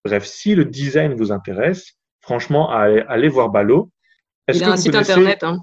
Bref, 0.06 0.24
si 0.24 0.54
le 0.54 0.66
design 0.66 1.16
vous 1.16 1.32
intéresse, 1.32 1.94
franchement, 2.22 2.70
allez, 2.70 3.04
allez 3.08 3.28
voir 3.28 3.50
Balo. 3.50 3.90
Il 4.54 4.64
a 4.64 4.74
un 4.74 4.78
site 4.78 4.92
connaissez... 4.92 5.14
internet. 5.14 5.44
Hein. 5.44 5.62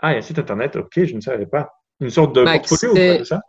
Ah, 0.00 0.10
il 0.10 0.12
y 0.14 0.16
a 0.16 0.18
un 0.18 0.22
site 0.22 0.40
internet, 0.40 0.74
ok, 0.74 1.04
je 1.04 1.14
ne 1.14 1.20
savais 1.20 1.46
pas. 1.46 1.70
Une 2.00 2.10
sorte 2.10 2.34
de 2.34 2.44
bah, 2.44 2.58
portfolio, 2.58 2.96
c'est 2.96 3.24
ça? 3.24 3.40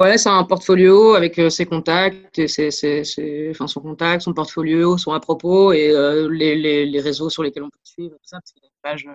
Ouais, 0.00 0.16
c'est 0.16 0.28
un 0.28 0.44
portfolio 0.44 1.14
avec 1.14 1.40
euh, 1.40 1.50
ses 1.50 1.66
contacts, 1.66 2.46
ses, 2.46 2.70
ses, 2.70 3.02
ses, 3.02 3.50
enfin, 3.50 3.66
son 3.66 3.80
contact, 3.80 4.22
son 4.22 4.32
portfolio, 4.32 4.96
son 4.96 5.10
à 5.10 5.18
propos 5.18 5.72
et 5.72 5.90
euh, 5.90 6.28
les, 6.30 6.54
les, 6.54 6.86
les, 6.86 7.00
réseaux 7.00 7.30
sur 7.30 7.42
lesquels 7.42 7.64
on 7.64 7.68
peut 7.68 7.80
suivre, 7.82 8.14
tout 8.14 8.20
ça, 8.22 8.36
parce 8.36 8.54
y 8.62 8.64
a 8.64 8.68
une 8.68 8.80
page, 8.80 9.06
euh, 9.08 9.12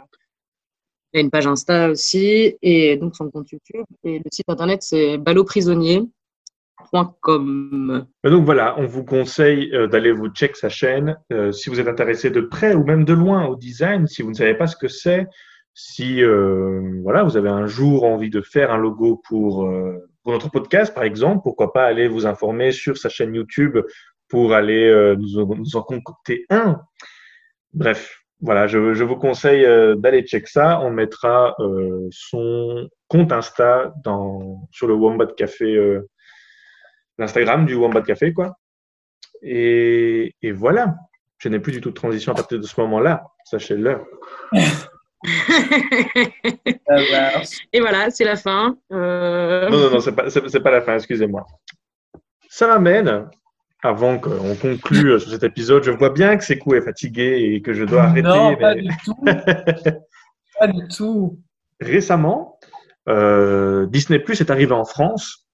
il 1.14 1.18
y 1.18 1.20
a 1.20 1.22
une 1.22 1.32
page 1.32 1.48
Insta 1.48 1.90
aussi, 1.90 2.58
et 2.62 2.98
donc 2.98 3.16
son 3.16 3.32
compte 3.32 3.50
YouTube. 3.50 3.86
Et 4.04 4.20
le 4.20 4.26
site 4.30 4.50
internet, 4.50 4.84
c'est 4.84 5.18
ballotprisonnier.com. 5.18 8.08
Donc 8.26 8.44
voilà, 8.44 8.78
on 8.78 8.86
vous 8.86 9.06
conseille 9.06 9.72
d'aller 9.90 10.12
vous 10.12 10.28
check 10.28 10.58
sa 10.58 10.68
chaîne. 10.68 11.18
si 11.54 11.70
vous 11.70 11.80
êtes 11.80 11.88
intéressé 11.88 12.30
de 12.30 12.42
près 12.42 12.76
ou 12.76 12.84
même 12.84 13.06
de 13.06 13.14
loin 13.14 13.46
au 13.46 13.56
design, 13.56 14.06
si 14.06 14.22
vous 14.22 14.32
ne 14.32 14.36
savez 14.36 14.56
pas 14.56 14.68
ce 14.68 14.76
que 14.76 14.90
c'est, 14.90 15.28
si 15.74 16.22
voilà, 16.24 17.24
vous 17.24 17.38
avez 17.38 17.50
un 17.50 17.68
jour 17.68 18.04
envie 18.04 18.32
de 18.32 18.42
faire 18.42 18.70
un 18.72 18.78
logo 18.78 19.22
pour 19.24 19.66
pour 20.24 20.34
notre 20.34 20.50
podcast, 20.50 20.94
par 20.94 21.04
exemple, 21.04 21.42
pourquoi 21.44 21.74
pas 21.74 21.86
aller 21.86 22.08
vous 22.08 22.26
informer 22.26 22.72
sur 22.72 22.98
sa 22.98 23.10
chaîne 23.10 23.36
YouTube 23.36 23.78
pour 24.30 24.54
aller 24.54 24.88
euh, 24.88 25.16
nous, 25.16 25.56
nous, 25.56 25.76
en 25.76 25.84
concocter 25.84 26.46
un. 26.50 26.82
Bref, 27.74 28.24
voilà, 28.44 28.68
je, 28.68 28.94
je 28.94 29.04
vous 29.06 29.16
conseille 29.16 29.66
euh, 29.66 29.96
d'aller 29.96 30.24
check 30.24 30.48
ça. 30.48 30.82
On 30.82 30.92
mettra 30.92 31.56
euh, 31.60 32.08
son 32.12 32.90
compte 33.08 33.32
Insta 33.32 33.94
dans, 34.04 34.68
sur 34.72 34.88
le 34.88 34.94
Wombat 34.94 35.28
Café, 35.38 35.76
euh, 35.76 36.10
l'Instagram 37.18 37.66
du 37.66 37.76
Wombat 37.76 38.02
Café, 38.02 38.34
quoi. 38.34 38.58
Et, 39.42 40.36
et 40.42 40.52
voilà, 40.52 40.96
je 41.38 41.48
n'ai 41.48 41.60
plus 41.60 41.72
du 41.72 41.80
tout 41.80 41.90
de 41.90 41.96
transition 41.96 42.34
à 42.34 42.36
partir 42.36 42.60
de 42.60 42.66
ce 42.66 42.80
moment-là, 42.82 43.24
sachez-le. 43.46 44.02
Et 47.74 47.80
voilà, 47.80 48.10
c'est 48.10 48.26
la 48.26 48.36
fin. 48.36 48.76
Euh... 48.92 49.70
Non, 49.70 49.78
non, 49.78 49.92
non, 49.92 50.00
c'est 50.00 50.14
pas, 50.14 50.30
pas 50.30 50.72
la 50.72 50.82
fin, 50.82 50.96
excusez-moi. 50.96 51.46
Ça 52.50 52.68
m'amène, 52.68 53.30
avant 53.82 54.20
qu'on 54.20 54.56
conclue 54.56 55.20
sur 55.20 55.30
cet 55.30 55.44
épisode, 55.44 55.84
je 55.84 55.92
vois 55.92 56.10
bien 56.10 56.38
que 56.38 56.44
Sekou 56.44 56.76
est 56.76 56.82
fatigué 56.82 57.54
et 57.54 57.62
que 57.62 57.74
je 57.74 57.84
dois 57.84 58.04
arrêter. 58.04 58.28
Non, 58.28 58.56
pas 58.56 58.76
du 58.76 58.90
tout. 59.04 59.16
pas 60.60 60.68
du 60.68 60.88
tout. 60.88 61.40
Récemment, 61.82 62.60
euh, 63.10 63.88
Disney 63.88 64.20
Plus 64.20 64.40
est 64.42 64.52
arrivé 64.52 64.72
en 64.72 64.86
France. 64.86 65.48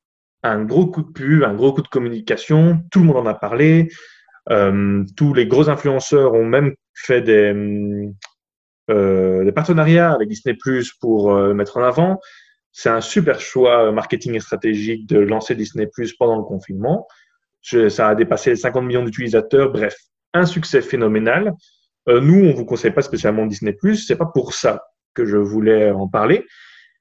Un 0.43 0.63
gros 0.63 0.87
coup 0.87 1.01
de 1.01 1.11
pub, 1.11 1.43
un 1.43 1.53
gros 1.53 1.73
coup 1.73 1.81
de 1.81 1.87
communication. 1.87 2.81
Tout 2.91 2.99
le 2.99 3.05
monde 3.05 3.17
en 3.17 3.25
a 3.25 3.33
parlé. 3.33 3.89
Euh, 4.49 5.03
tous 5.15 5.33
les 5.33 5.47
gros 5.47 5.69
influenceurs 5.69 6.33
ont 6.33 6.45
même 6.45 6.73
fait 6.93 7.21
des, 7.21 7.53
euh, 7.53 8.11
des 8.89 9.51
partenariats 9.51 10.11
avec 10.11 10.29
Disney 10.29 10.55
Plus 10.55 10.93
pour 10.93 11.31
euh, 11.31 11.53
mettre 11.53 11.77
en 11.77 11.83
avant. 11.83 12.19
C'est 12.71 12.89
un 12.89 13.01
super 13.01 13.39
choix 13.39 13.91
marketing 13.91 14.35
et 14.35 14.39
stratégique 14.39 15.07
de 15.07 15.19
lancer 15.19 15.55
Disney 15.55 15.87
Plus 15.87 16.13
pendant 16.13 16.37
le 16.37 16.43
confinement. 16.43 17.07
Je, 17.61 17.89
ça 17.89 18.09
a 18.09 18.15
dépassé 18.15 18.51
les 18.51 18.55
50 18.55 18.85
millions 18.85 19.03
d'utilisateurs. 19.03 19.71
Bref, 19.71 19.95
un 20.33 20.45
succès 20.45 20.81
phénoménal. 20.81 21.53
Euh, 22.07 22.21
nous, 22.21 22.45
on 22.45 22.53
vous 22.53 22.65
conseille 22.65 22.91
pas 22.91 23.01
spécialement 23.01 23.45
Disney 23.45 23.73
Plus. 23.73 24.05
C'est 24.05 24.15
pas 24.15 24.25
pour 24.25 24.53
ça 24.53 24.83
que 25.13 25.25
je 25.25 25.37
voulais 25.37 25.91
en 25.91 26.07
parler. 26.07 26.45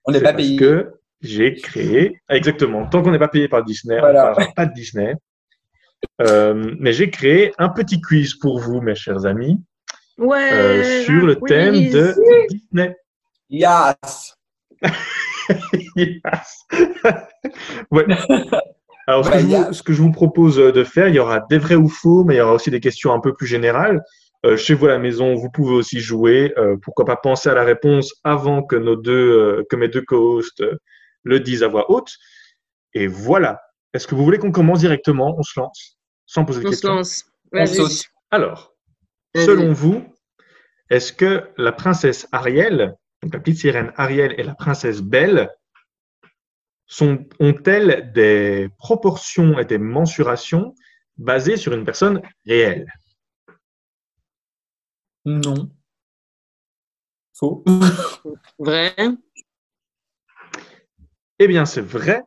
On 0.05 0.13
n'est 0.13 0.21
pas 0.21 0.33
payé. 0.33 0.59
Parce 0.59 0.71
que 0.71 0.93
j'ai 1.21 1.55
créé, 1.55 2.21
exactement. 2.29 2.87
Tant 2.87 3.03
qu'on 3.03 3.11
n'est 3.11 3.19
pas 3.19 3.29
payé 3.29 3.49
par 3.49 3.65
Disney, 3.65 3.99
voilà. 3.99 4.27
on 4.27 4.31
ne 4.31 4.35
parlera 4.35 4.53
pas 4.55 4.67
de 4.67 4.73
Disney. 4.73 5.15
Euh, 6.21 6.75
mais 6.79 6.93
j'ai 6.93 7.11
créé 7.11 7.53
un 7.59 7.69
petit 7.69 8.01
quiz 8.01 8.35
pour 8.35 8.61
vous, 8.61 8.81
mes 8.81 8.95
chers 8.95 9.27
amis, 9.27 9.61
Ouais, 10.19 10.53
euh, 10.53 11.05
sur 11.05 11.27
le 11.27 11.37
oui, 11.41 11.49
thème 11.49 11.75
oui, 11.75 11.91
de. 11.91 12.15
Disney. 12.51 12.97
Yes. 13.51 14.35
Yes. 15.97 16.67
ouais. 17.91 18.05
Alors, 19.07 19.25
ce, 19.25 19.31
Ouais, 19.31 19.37
que 19.37 19.39
je 19.41 19.47
vous, 19.47 19.51
yes. 19.53 19.73
ce 19.73 19.83
que 19.83 19.93
je 19.95 20.03
vous 20.03 20.13
propose 20.13 20.57
de 20.57 20.85
faire, 20.85 21.09
il 21.09 21.15
y 21.15 21.19
aura 21.19 21.41
des 21.49 21.57
vrais 21.57 21.75
ou 21.77 21.89
faux, 21.89 22.25
mais 22.25 22.35
il 22.35 22.37
y 22.37 22.41
aura 22.43 22.53
aussi 22.53 22.71
des 22.71 22.81
questions 22.81 23.13
un 23.15 23.21
peu 23.21 23.33
plus 23.33 23.47
générales. 23.47 24.03
Euh, 24.45 24.57
chez 24.59 24.75
vous 24.75 24.85
à 24.87 24.91
la 24.91 24.99
maison, 24.99 25.35
vous 25.35 25.51
pouvez 25.51 25.73
aussi 25.75 26.01
jouer. 26.01 26.53
Euh, 26.59 26.77
pourquoi 26.83 27.07
pas 27.07 27.17
penser 27.17 27.49
à 27.49 27.55
la 27.55 27.65
réponse 27.65 28.15
avant 28.25 28.63
que 28.63 28.77
nos 28.77 28.97
deux, 28.97 29.13
euh, 29.13 29.65
que 29.71 29.77
mes 29.77 29.89
deux 29.89 30.03
co-hosts 30.03 30.61
euh, 30.61 30.77
le 31.23 31.41
disent 31.41 31.63
à 31.63 31.69
voix 31.69 31.91
haute. 31.91 32.11
Et 32.93 33.07
voilà. 33.07 33.61
Est-ce 33.95 34.07
que 34.07 34.15
vous 34.15 34.25
voulez 34.25 34.39
qu'on 34.39 34.53
commence 34.53 34.81
directement? 34.81 35.35
On 35.39 35.43
se 35.43 35.59
lance 35.59 35.97
sans 36.27 36.45
poser 36.45 36.61
de 36.61 36.67
On 36.67 36.69
se 36.69 36.75
questions? 36.75 36.95
lance. 36.95 37.25
On 37.55 37.59
Vas-y. 37.59 37.75
saute. 37.77 38.05
Alors. 38.31 38.75
Selon 39.35 39.73
vous, 39.73 40.05
est-ce 40.91 41.13
que 41.13 41.51
la 41.57 41.73
princesse 41.73 42.29
Ariel, 42.33 42.97
donc 43.23 43.35
la 43.35 43.41
petite 43.41 43.59
sirène 43.59 43.93
Ariel 43.97 44.35
et 44.39 44.43
la 44.43 44.55
princesse 44.55 45.03
Belle, 45.03 45.51
ont-elles 47.01 48.13
des 48.13 48.71
proportions 48.79 49.59
et 49.59 49.65
des 49.65 49.79
mensurations 49.79 50.75
basées 51.17 51.57
sur 51.57 51.75
une 51.75 51.85
personne 51.85 52.23
réelle? 52.47 52.91
Non. 55.25 55.71
Faux. 57.35 57.65
Vrai? 58.59 58.95
Eh 61.39 61.47
bien, 61.47 61.67
c'est 61.67 61.83
vrai. 61.83 62.23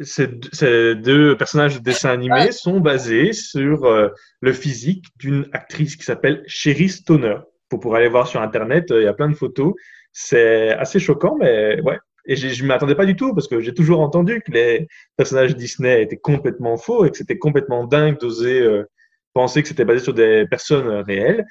Ces, 0.00 0.26
deux- 0.26 0.48
ces 0.52 0.94
deux 0.94 1.36
personnages 1.36 1.76
de 1.78 1.82
dessin 1.82 2.10
animé 2.10 2.52
sont 2.52 2.80
basés 2.80 3.32
sur 3.32 3.84
euh, 3.84 4.08
le 4.40 4.52
physique 4.52 5.06
d'une 5.18 5.48
actrice 5.52 5.96
qui 5.96 6.04
s'appelle 6.04 6.42
Sherry 6.46 6.88
Stoner. 6.88 7.36
Pour 7.68 7.80
pouvoir 7.80 8.00
aller 8.00 8.08
voir 8.10 8.26
sur 8.28 8.40
Internet, 8.42 8.90
euh, 8.90 9.00
il 9.00 9.04
y 9.04 9.08
a 9.08 9.14
plein 9.14 9.28
de 9.28 9.34
photos. 9.34 9.74
C'est 10.12 10.70
assez 10.70 10.98
choquant, 10.98 11.36
mais 11.38 11.80
ouais. 11.82 11.98
Et 12.28 12.36
je 12.36 12.62
ne 12.62 12.68
m'attendais 12.68 12.94
pas 12.96 13.06
du 13.06 13.14
tout 13.16 13.32
parce 13.34 13.46
que 13.48 13.60
j'ai 13.60 13.72
toujours 13.72 14.00
entendu 14.00 14.42
que 14.44 14.50
les 14.50 14.88
personnages 15.16 15.54
Disney 15.56 16.02
étaient 16.02 16.16
complètement 16.16 16.76
faux 16.76 17.04
et 17.04 17.10
que 17.10 17.16
c'était 17.16 17.38
complètement 17.38 17.86
dingue 17.86 18.18
d'oser 18.18 18.60
euh, 18.62 18.84
penser 19.32 19.62
que 19.62 19.68
c'était 19.68 19.84
basé 19.84 20.00
sur 20.02 20.12
des 20.14 20.44
personnes 20.48 20.88
réelles. 21.06 21.46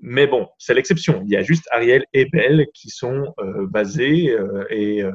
Mais 0.00 0.26
bon, 0.26 0.48
c'est 0.58 0.74
l'exception. 0.74 1.22
Il 1.26 1.30
y 1.30 1.36
a 1.36 1.42
juste 1.42 1.66
Ariel 1.72 2.04
et 2.12 2.24
Belle 2.26 2.66
qui 2.72 2.88
sont 2.88 3.34
euh, 3.40 3.66
basés 3.66 4.30
euh, 4.30 4.64
et 4.70 5.02
euh, 5.02 5.10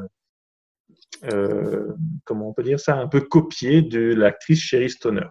euh, 1.31 1.93
comment 2.25 2.49
on 2.49 2.53
peut 2.53 2.63
dire 2.63 2.79
ça, 2.79 2.95
un 2.97 3.07
peu 3.07 3.21
copiés 3.21 3.81
de 3.81 4.13
l'actrice 4.13 4.59
Sherry 4.59 4.89
Stoner. 4.89 5.27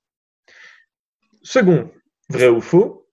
Second, 1.43 1.91
vrai 2.29 2.49
ou 2.49 2.61
faux, 2.61 3.09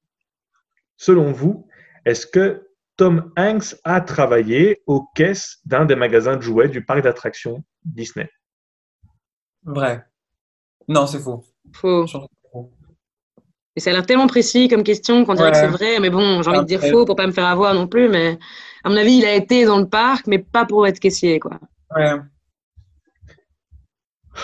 selon 0.98 1.32
vous, 1.32 1.68
est-ce 2.06 2.28
que 2.28 2.68
Tom 2.96 3.32
Hanks 3.38 3.76
a 3.84 4.02
travaillé 4.02 4.82
aux 4.86 5.06
caisses 5.16 5.60
d'un 5.66 5.86
des 5.86 5.96
magasins 5.96 6.36
de 6.36 6.42
jouets 6.42 6.70
du 6.70 6.86
parc 6.86 7.02
d'attractions 7.02 7.64
Disney? 7.84 8.30
Vrai. 9.64 10.06
Non, 10.88 11.08
c'est 11.08 11.20
faux. 11.20 11.44
Faux. 11.74 12.06
Et 13.76 13.80
ça 13.80 13.92
a 13.92 13.94
l'air 13.94 14.06
tellement 14.06 14.28
précis 14.28 14.68
comme 14.68 14.84
question 14.84 15.24
qu'on 15.24 15.36
dirait 15.36 15.48
Ouais. 15.48 15.52
que 15.54 15.58
c'est 15.60 15.68
vrai, 15.68 16.00
mais 16.00 16.10
bon, 16.10 16.42
j'ai 16.42 16.50
envie 16.50 16.60
de 16.60 16.66
dire 16.66 16.82
faux 16.82 17.06
pour 17.06 17.16
pas 17.16 17.28
me 17.28 17.32
faire 17.32 17.46
avoir 17.46 17.74
non 17.74 17.88
plus, 17.88 18.10
mais 18.10 18.38
à 18.84 18.90
mon 18.90 18.98
avis, 18.98 19.14
il 19.14 19.26
a 19.26 19.36
été 19.36 19.66
dans 19.66 19.80
le 19.80 19.88
parc, 19.88 20.28
mais 20.28 20.40
pas 20.40 20.66
pour 20.66 20.86
être 20.88 21.00
caissier, 21.00 21.40
quoi. 21.40 21.60
Ouais. 21.96 22.16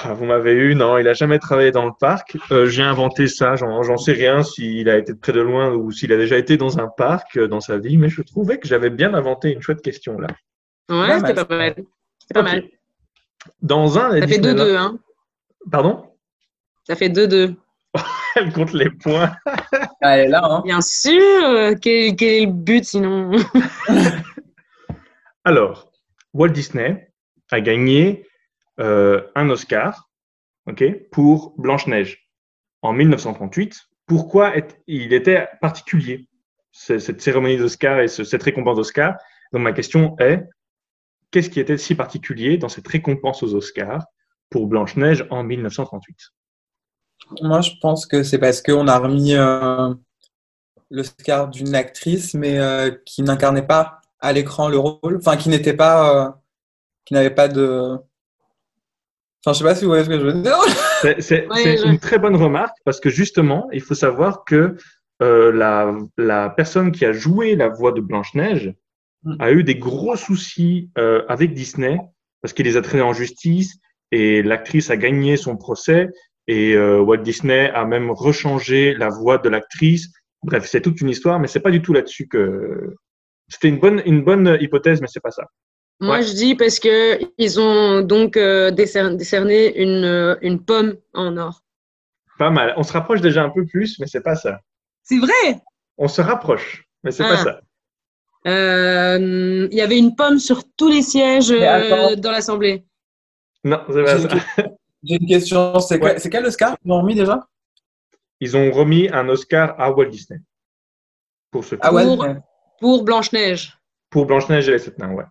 Ah, 0.04 0.14
Vous 0.14 0.26
m'avez 0.26 0.54
eu, 0.54 0.76
non, 0.76 0.98
il 0.98 1.08
a 1.08 1.14
jamais 1.14 1.40
travaillé 1.40 1.72
dans 1.72 1.86
le 1.86 1.92
parc. 2.00 2.38
Euh, 2.52 2.66
J'ai 2.68 2.84
inventé 2.84 3.28
ça, 3.28 3.56
j'en 3.56 3.98
sais 3.98 4.12
rien 4.12 4.44
s'il 4.44 4.90
a 4.90 4.98
été 4.98 5.14
de 5.14 5.18
près 5.18 5.32
de 5.32 5.42
loin 5.42 5.72
ou 5.74 5.92
s'il 5.92 6.12
a 6.12 6.18
déjà 6.18 6.38
été 6.38 6.58
dans 6.58 6.80
un 6.80 6.88
parc 6.88 7.38
euh, 7.38 7.48
dans 7.48 7.62
sa 7.62 7.78
vie, 7.78 7.98
mais 7.98 8.10
je 8.10 8.22
trouvais 8.22 8.60
que 8.60 8.68
j'avais 8.68 8.90
bien 8.90 9.14
inventé 9.14 9.52
une 9.52 9.62
chouette 9.62 9.82
question 9.82 10.20
là. 10.20 10.28
Ouais, 10.90 11.20
c'était 11.20 11.34
pas 11.34 11.48
mal. 11.56 11.76
C'est 12.28 12.34
pas 12.34 12.44
mal. 12.44 12.64
Dans 13.62 13.98
un 13.98 14.12
Ça 14.20 14.28
fait 14.28 14.38
Disneyland- 14.40 14.66
2-2, 14.66 14.76
hein. 14.78 15.00
Pardon? 15.72 16.06
Ça 16.88 16.96
fait 16.96 17.10
2-2. 17.10 17.56
Elle 18.36 18.52
compte 18.54 18.74
les 18.74 18.90
points. 18.90 19.32
Ah, 20.02 20.20
elle 20.20 20.26
est 20.26 20.30
là, 20.30 20.42
hein. 20.44 20.62
Bien 20.64 20.82
sûr. 20.82 21.20
Quel, 21.82 22.16
quel 22.16 22.30
est 22.30 22.46
le 22.46 22.52
but 22.52 22.84
sinon? 22.86 23.32
Alors, 25.44 25.92
Walt 26.34 26.50
Disney 26.50 27.12
a 27.52 27.62
gagné 27.62 28.26
un 28.78 29.50
Oscar 29.50 30.10
pour 31.12 31.54
Blanche-Neige 31.58 32.30
en 32.82 32.94
1938. 32.94 33.84
Pourquoi 34.08 34.54
il 34.88 35.14
était 35.14 35.48
particulier, 35.62 36.28
ce- 36.72 37.00
cette 37.00 37.22
cérémonie 37.22 37.58
d'Oscar 37.58 38.00
et 38.00 38.08
ce- 38.08 38.24
cette 38.24 38.44
récompense 38.44 38.78
d'Oscar? 38.78 39.16
Donc, 39.54 39.62
ma 39.62 39.74
question 39.74 40.16
est 40.20 40.44
qu'est-ce 41.32 41.50
qui 41.50 41.60
était 41.60 41.78
si 41.78 41.96
particulier 41.96 42.58
dans 42.58 42.70
cette 42.70 42.88
récompense 42.88 43.44
aux 43.44 43.54
Oscars 43.56 44.06
pour 44.50 44.68
Blanche-Neige 44.68 45.26
en 45.32 45.44
1938 45.44 46.18
Moi, 47.42 47.62
je 47.62 47.72
pense 47.82 48.06
que 48.06 48.24
c'est 48.24 48.38
parce 48.40 48.62
qu'on 48.62 48.88
a 48.88 48.98
remis 49.00 49.34
euh, 49.36 49.94
l'Oscar 50.92 51.48
d'une 51.50 51.74
actrice, 51.76 52.34
mais 52.34 52.60
euh, 52.60 52.92
qui 53.06 53.24
n'incarnait 53.24 53.66
pas 53.66 54.02
à 54.20 54.34
l'écran 54.34 54.70
le 54.70 54.78
rôle, 54.78 55.18
enfin, 55.18 55.38
qui 55.38 55.50
n'était 55.50 55.74
pas, 55.74 56.28
euh, 56.28 56.32
qui 57.06 57.14
n'avait 57.14 57.34
pas 57.34 57.48
de. 57.48 57.98
Enfin, 59.46 59.54
je 59.54 59.58
sais 59.60 59.64
pas 59.64 59.76
si 59.76 59.86
vous 59.86 59.92
voyez 59.92 60.04
ce 60.04 60.10
que 60.10 60.20
je 60.20 60.26
veux 60.26 60.34
dire. 60.42 60.58
C'est 61.02 61.22
c'est- 61.22 61.48
Ouais, 61.48 61.56
c'est 61.64 61.78
je- 61.78 61.86
une 61.86 62.00
très 62.00 62.18
bonne 62.18 62.36
remarque 62.36 62.76
parce 62.84 63.00
que 63.00 63.10
justement, 63.10 63.68
il 63.72 63.82
faut 63.82 63.94
savoir 63.94 64.44
que 64.44 64.76
euh, 65.22 65.52
la, 65.52 65.96
la 66.18 66.50
personne 66.50 66.92
qui 66.92 67.06
a 67.06 67.14
joué 67.14 67.56
la 67.56 67.70
voix 67.70 67.92
de 67.92 68.02
Blanche-Neige 68.02 68.74
Mm. 69.24 69.36
a 69.40 69.52
eu 69.52 69.64
des 69.64 69.76
gros 69.76 70.16
soucis 70.16 70.92
euh, 71.00 71.24
avec 71.30 71.54
Disney 71.56 71.98
parce 72.42 72.54
qu'il 72.54 72.66
les 72.66 72.78
a 72.78 72.82
traînés 72.84 73.02
en 73.04 73.14
justice 73.14 73.78
et 74.12 74.44
l'actrice 74.44 74.92
a 74.92 74.98
gagné 74.98 75.36
son 75.36 75.58
procès 75.58 76.10
et 76.48 76.74
euh, 76.76 77.00
Walt 77.00 77.18
Disney 77.24 77.72
a 77.72 77.86
même 77.86 78.12
rechangé 78.12 78.94
la 78.94 79.10
voix 79.10 79.38
de 79.40 79.50
l'actrice. 79.50 80.10
Bref, 80.44 80.66
c'est 80.68 80.82
toute 80.82 81.02
une 81.02 81.10
histoire, 81.10 81.40
mais 81.40 81.48
c'est 81.48 81.60
pas 81.60 81.72
du 81.72 81.82
tout 81.82 81.92
là-dessus 81.94 82.28
que 82.28 82.94
c'était 83.48 83.70
une 83.70 83.80
bonne 83.80 84.02
une 84.06 84.24
bonne 84.24 84.58
hypothèse, 84.62 85.02
mais 85.02 85.08
c'est 85.08 85.22
pas 85.24 85.32
ça. 85.32 85.46
Moi, 86.02 86.18
Ouais. 86.18 86.24
je 86.24 86.34
dis 86.34 86.56
parce 86.56 86.80
que 86.80 87.20
ils 87.38 87.60
ont 87.60 88.02
donc 88.02 88.36
euh, 88.38 88.70
décer- 88.72 89.16
décerné 89.16 89.78
une, 89.82 90.04
euh, 90.04 90.36
une 90.42 90.64
pomme 90.64 90.96
en 91.14 91.38
or. 91.38 91.62
Pas 92.38 92.50
mal. 92.50 92.74
On 92.78 92.84
se 92.84 92.92
rapproche 92.92 93.22
déjà 93.22 93.44
un 93.44 93.50
peu 93.50 93.66
plus, 93.66 93.98
mais 94.00 94.08
c'est 94.08 94.22
pas 94.22 94.36
ça. 94.36 94.60
C'est 95.04 95.18
vrai? 95.20 95.62
On 95.98 96.08
se 96.10 96.22
rapproche, 96.22 96.86
mais 97.04 97.12
c'est 97.12 97.24
pas 97.24 97.40
Ah. 97.40 97.44
ça. 97.44 97.62
Euh, 98.48 99.68
Il 99.72 99.78
y 99.78 99.82
avait 99.82 99.98
une 99.98 100.16
pomme 100.16 100.38
sur 100.40 100.64
tous 100.76 100.90
les 100.90 101.02
sièges 101.02 101.52
euh, 101.52 102.16
dans 102.18 102.32
l'Assemblée. 102.32 102.86
Non, 103.64 103.82
c'est 103.88 104.04
pas 104.04 104.18
J'ai 104.18 104.30
ça. 104.30 104.36
j'ai 105.04 105.16
une 105.16 105.28
question. 105.28 105.80
C'est 105.80 106.00
Ouais. 106.02 106.18
quel, 106.30 106.46
Oscar 106.46 106.78
qu'ils 106.80 106.92
ont 106.92 107.02
remis 107.02 107.16
déjà? 107.16 107.48
Ils 108.42 108.56
ont 108.58 108.70
remis 108.72 109.08
un 109.10 109.28
Oscar 109.30 109.80
à 109.80 109.90
Walt 109.92 110.08
Disney. 110.10 110.42
Pour 111.52 111.64
ce 111.64 111.76
Ah 111.82 111.94
ouais? 111.94 112.04
Pour- 112.04 112.20
ouais. 112.20 112.36
Pour 112.82 113.04
Blanche-Neige. 113.04 113.78
Pour 114.10 114.26
Blanche-Neige 114.26 114.68
et 114.68 114.74
les 114.74 114.80
Sept 114.80 115.00
Nains, 115.00 115.14
ouais. 115.14 115.24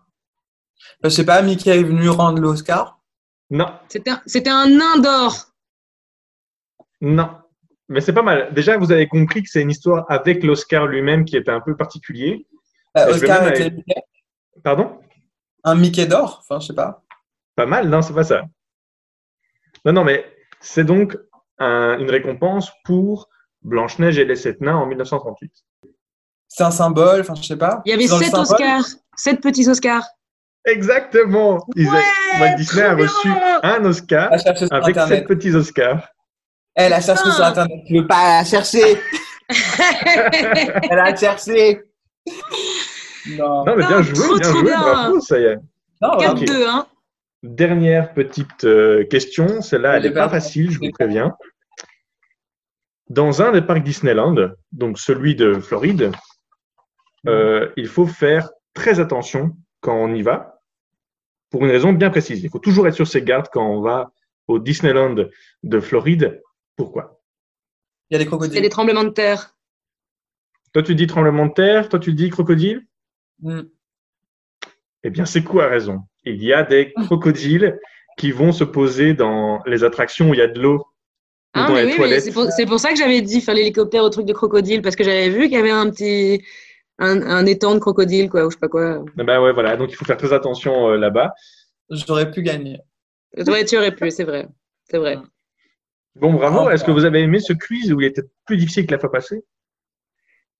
Je 1.03 1.09
sais 1.09 1.25
pas, 1.25 1.41
Mickey 1.41 1.69
est 1.77 1.83
venu 1.83 2.09
rendre 2.09 2.39
l'Oscar? 2.39 2.99
Non, 3.49 3.67
C'était 3.89 4.09
un, 4.49 4.63
un 4.63 4.69
nain 4.69 4.97
d'or. 4.99 5.35
non. 7.01 7.29
Mais 7.87 8.01
c'est 8.01 8.13
pas 8.13 8.23
mal. 8.23 8.51
Déjà, 8.55 8.77
vous 8.77 8.91
avez 8.91 9.07
compris 9.07 9.43
que 9.43 9.49
c'est 9.49 9.61
une 9.61 9.69
histoire 9.69 10.05
avec 10.09 10.43
l'Oscar 10.43 10.87
lui-même 10.87 11.23
qui 11.23 11.37
était 11.37 11.51
un 11.51 11.61
peu 11.61 11.77
particulier. 11.77 12.47
Euh, 12.97 13.11
Oscar 13.11 13.47
était 13.49 13.61
aller- 13.65 13.75
Mickey? 13.75 14.01
Pardon? 14.63 14.99
Un 15.63 15.75
Mickey 15.75 16.07
d'or? 16.07 16.39
Enfin, 16.41 16.59
je 16.59 16.67
sais 16.67 16.73
pas. 16.73 17.03
Pas 17.55 17.67
mal, 17.67 17.87
non, 17.87 18.01
c'est 18.01 18.13
pas 18.15 18.23
ça. 18.23 18.41
Non, 19.85 19.93
non, 19.93 20.03
mais 20.03 20.25
c'est 20.61 20.83
donc 20.83 21.15
un- 21.59 21.99
une 21.99 22.09
récompense 22.09 22.71
pour 22.85 23.29
Blanche-Neige 23.61 24.17
et 24.17 24.25
les 24.25 24.35
Sept 24.35 24.61
Nains 24.61 24.77
en 24.77 24.87
1938. 24.87 25.51
C'est 26.47 26.63
un 26.63 26.71
symbole. 26.71 27.21
Enfin, 27.21 27.35
je 27.35 27.43
sais 27.43 27.57
pas. 27.57 27.83
Il 27.85 27.91
y 27.91 27.93
avait 27.93 28.07
sept 28.07 28.33
Oscars. 28.33 28.85
Sept 29.15 29.41
petits 29.41 29.69
Oscars. 29.69 30.07
Exactement 30.65 31.65
Ils 31.75 31.87
a- 31.87 31.91
Ouais, 31.93 32.01
Walt 32.41 32.55
Disney 32.57 32.83
a 32.83 32.95
reçu 32.95 33.27
bien 33.29 33.59
un 33.63 33.85
Oscar 33.85 34.31
avec 34.71 34.99
sept 34.99 35.27
petits 35.27 35.53
Oscars. 35.55 36.07
Elle 36.75 36.91
a 36.93 36.99
cherché 37.01 37.29
sur 37.31 37.43
Internet. 37.43 37.79
Tu 37.87 37.99
veux 37.99 38.07
pas 38.07 38.39
la 38.39 38.43
chercher? 38.45 38.99
Elle 40.91 40.99
a 40.99 41.15
cherché. 41.15 41.81
Non. 43.37 43.63
Non, 43.65 43.75
mais 43.75 43.83
Ah, 43.83 43.87
bien 43.87 44.01
joué, 44.01 44.15
trop, 44.25 44.35
bien 44.37 44.49
trop 44.49 44.59
joué, 44.59 44.63
bien. 44.71 44.81
bravo, 44.81 45.19
ça 45.21 45.39
y 45.39 45.43
est. 45.43 45.55
Non, 46.01 46.11
voilà. 46.15 46.33
4-2, 46.33 46.67
hein. 46.67 46.87
Dernière 47.43 48.13
petite 48.13 48.63
euh, 48.65 49.05
question, 49.05 49.61
celle-là, 49.61 49.97
elle 49.97 50.03
n'est 50.03 50.11
pas 50.11 50.25
pas- 50.25 50.29
facile, 50.31 50.71
je 50.71 50.79
vous 50.79 50.89
préviens. 50.91 51.35
Dans 53.09 53.41
un 53.41 53.51
des 53.51 53.61
parcs 53.61 53.83
Disneyland, 53.83 54.35
donc 54.71 54.97
celui 54.97 55.35
de 55.35 55.53
Floride, 55.59 56.11
euh, 57.27 57.69
il 57.77 57.87
faut 57.87 58.07
faire 58.07 58.49
très 58.73 58.99
attention 58.99 59.55
quand 59.81 59.95
on 59.95 60.13
y 60.13 60.23
va, 60.23 60.54
pour 61.55 61.63
une 61.63 61.71
raison 61.71 61.93
bien 61.93 62.09
précise. 62.09 62.43
Il 62.43 62.49
faut 62.49 62.59
toujours 62.59 62.85
être 62.85 62.95
sur 62.95 63.07
ses 63.07 63.21
gardes 63.21 63.47
quand 63.49 63.65
on 63.65 63.79
va 63.79 64.11
au 64.49 64.59
Disneyland 64.59 65.15
de 65.63 65.79
Floride. 65.79 66.41
Pourquoi? 66.75 67.21
Il 68.09 68.13
y 68.13 68.15
a 68.15 68.17
des 68.17 68.25
C'est 68.25 68.29
crocodiles. 68.29 68.61
des 68.61 68.67
tremblements 68.67 69.05
de 69.05 69.09
terre. 69.11 69.55
Toi, 70.73 70.83
tu 70.83 70.95
dis 70.95 71.07
tremblement 71.07 71.45
de 71.45 71.53
terre, 71.53 71.87
toi, 71.87 71.97
tu 71.99 72.11
dis 72.13 72.29
crocodile 72.29 72.81
Hmm. 73.41 73.61
Eh 75.03 75.09
bien, 75.09 75.25
c'est 75.25 75.43
quoi 75.45 75.67
raison? 75.67 76.01
Il 76.25 76.43
y 76.43 76.51
a 76.51 76.63
des 76.63 76.91
crocodiles 77.05 77.79
qui 78.17 78.31
vont 78.31 78.51
se 78.51 78.65
poser 78.65 79.13
dans 79.13 79.61
les 79.65 79.85
attractions 79.85 80.29
où 80.31 80.33
il 80.33 80.37
y 80.39 80.41
a 80.41 80.47
de 80.47 80.59
l'eau 80.59 80.85
Ah, 81.53 81.67
dans 81.67 81.73
mais 81.75 81.85
les 81.85 81.97
oui, 81.97 82.21
c'est 82.21 82.31
pour, 82.33 82.51
c'est 82.51 82.65
pour 82.65 82.79
ça 82.81 82.89
que 82.91 82.97
j'avais 82.97 83.21
dit 83.21 83.39
faire 83.39 83.55
l'hélicoptère 83.55 84.03
au 84.03 84.09
truc 84.09 84.25
de 84.25 84.33
crocodile, 84.33 84.81
parce 84.81 84.97
que 84.97 85.05
j'avais 85.05 85.29
vu 85.29 85.43
qu'il 85.43 85.53
y 85.53 85.57
avait 85.57 85.71
un 85.71 85.89
petit. 85.89 86.43
Un, 86.97 87.21
un 87.23 87.45
étang 87.45 87.73
de 87.75 87.79
crocodile, 87.79 88.29
quoi, 88.29 88.45
ou 88.45 88.49
je 88.49 88.55
sais 88.55 88.59
pas 88.59 88.69
quoi. 88.69 89.03
Eh 89.19 89.23
Ben 89.23 89.41
ouais, 89.41 89.51
voilà. 89.51 89.75
Donc 89.75 89.91
il 89.91 89.95
faut 89.95 90.05
faire 90.05 90.17
très 90.17 90.31
attention 90.33 90.91
euh, 90.91 90.97
là-bas. 90.97 91.33
J'aurais 91.89 92.31
pu 92.31 92.41
gagner. 92.41 92.79
Ouais, 93.47 93.65
tu 93.65 93.77
aurais 93.77 93.93
pu, 93.93 94.09
c'est 94.11 94.23
vrai. 94.23 94.47
C'est 94.89 94.97
vrai. 94.97 95.17
Bon, 96.15 96.33
bravo. 96.33 96.69
Est-ce 96.69 96.83
que 96.85 96.91
vous 96.91 97.03
avez 97.03 97.19
aimé 97.21 97.39
ce 97.39 97.51
quiz 97.51 97.91
où 97.91 97.99
il 97.99 98.07
était 98.07 98.23
plus 98.45 98.55
difficile 98.57 98.87
que 98.87 98.93
la 98.93 98.99
fois 98.99 99.11
passée? 99.11 99.43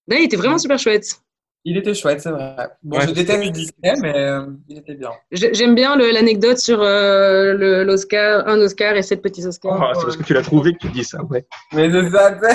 Là, 0.08 0.18
il 0.18 0.26
était 0.26 0.36
vraiment 0.36 0.58
super 0.58 0.78
chouette. 0.78 1.22
Il 1.68 1.78
était 1.78 1.96
chouette, 1.96 2.22
c'est 2.22 2.30
vrai. 2.30 2.56
Bon, 2.84 2.98
Ouais, 2.98 3.08
je 3.08 3.12
déteste 3.14 3.52
Disney, 3.52 3.94
mais 4.00 4.14
euh, 4.16 4.46
il 4.70 4.78
était 4.78 4.94
bien. 4.94 5.10
J'ai- 5.32 5.52
J'aime 5.54 5.74
bien 5.74 5.96
le- 5.96 6.12
l'anecdote 6.12 6.60
sur 6.60 6.80
euh, 6.82 7.54
le- 7.56 7.84
l'Oscar, 7.84 8.48
un 8.48 8.60
Oscar 8.60 8.96
et 8.96 9.02
sept 9.02 9.22
petits 9.24 9.42
oh, 9.46 9.48
Oscars. 9.50 9.96
C'est 9.96 10.04
parce 10.04 10.18
que 10.18 10.24
tu 10.24 10.34
l'as 10.36 10.44
trouvé 10.44 10.74
que 10.74 10.78
tu 10.78 10.90
dis 10.90 11.04
ça. 11.04 11.24
Ouais. 11.24 11.46
Mais 11.74 11.90
c'est 11.92 12.10
ça, 12.12 12.38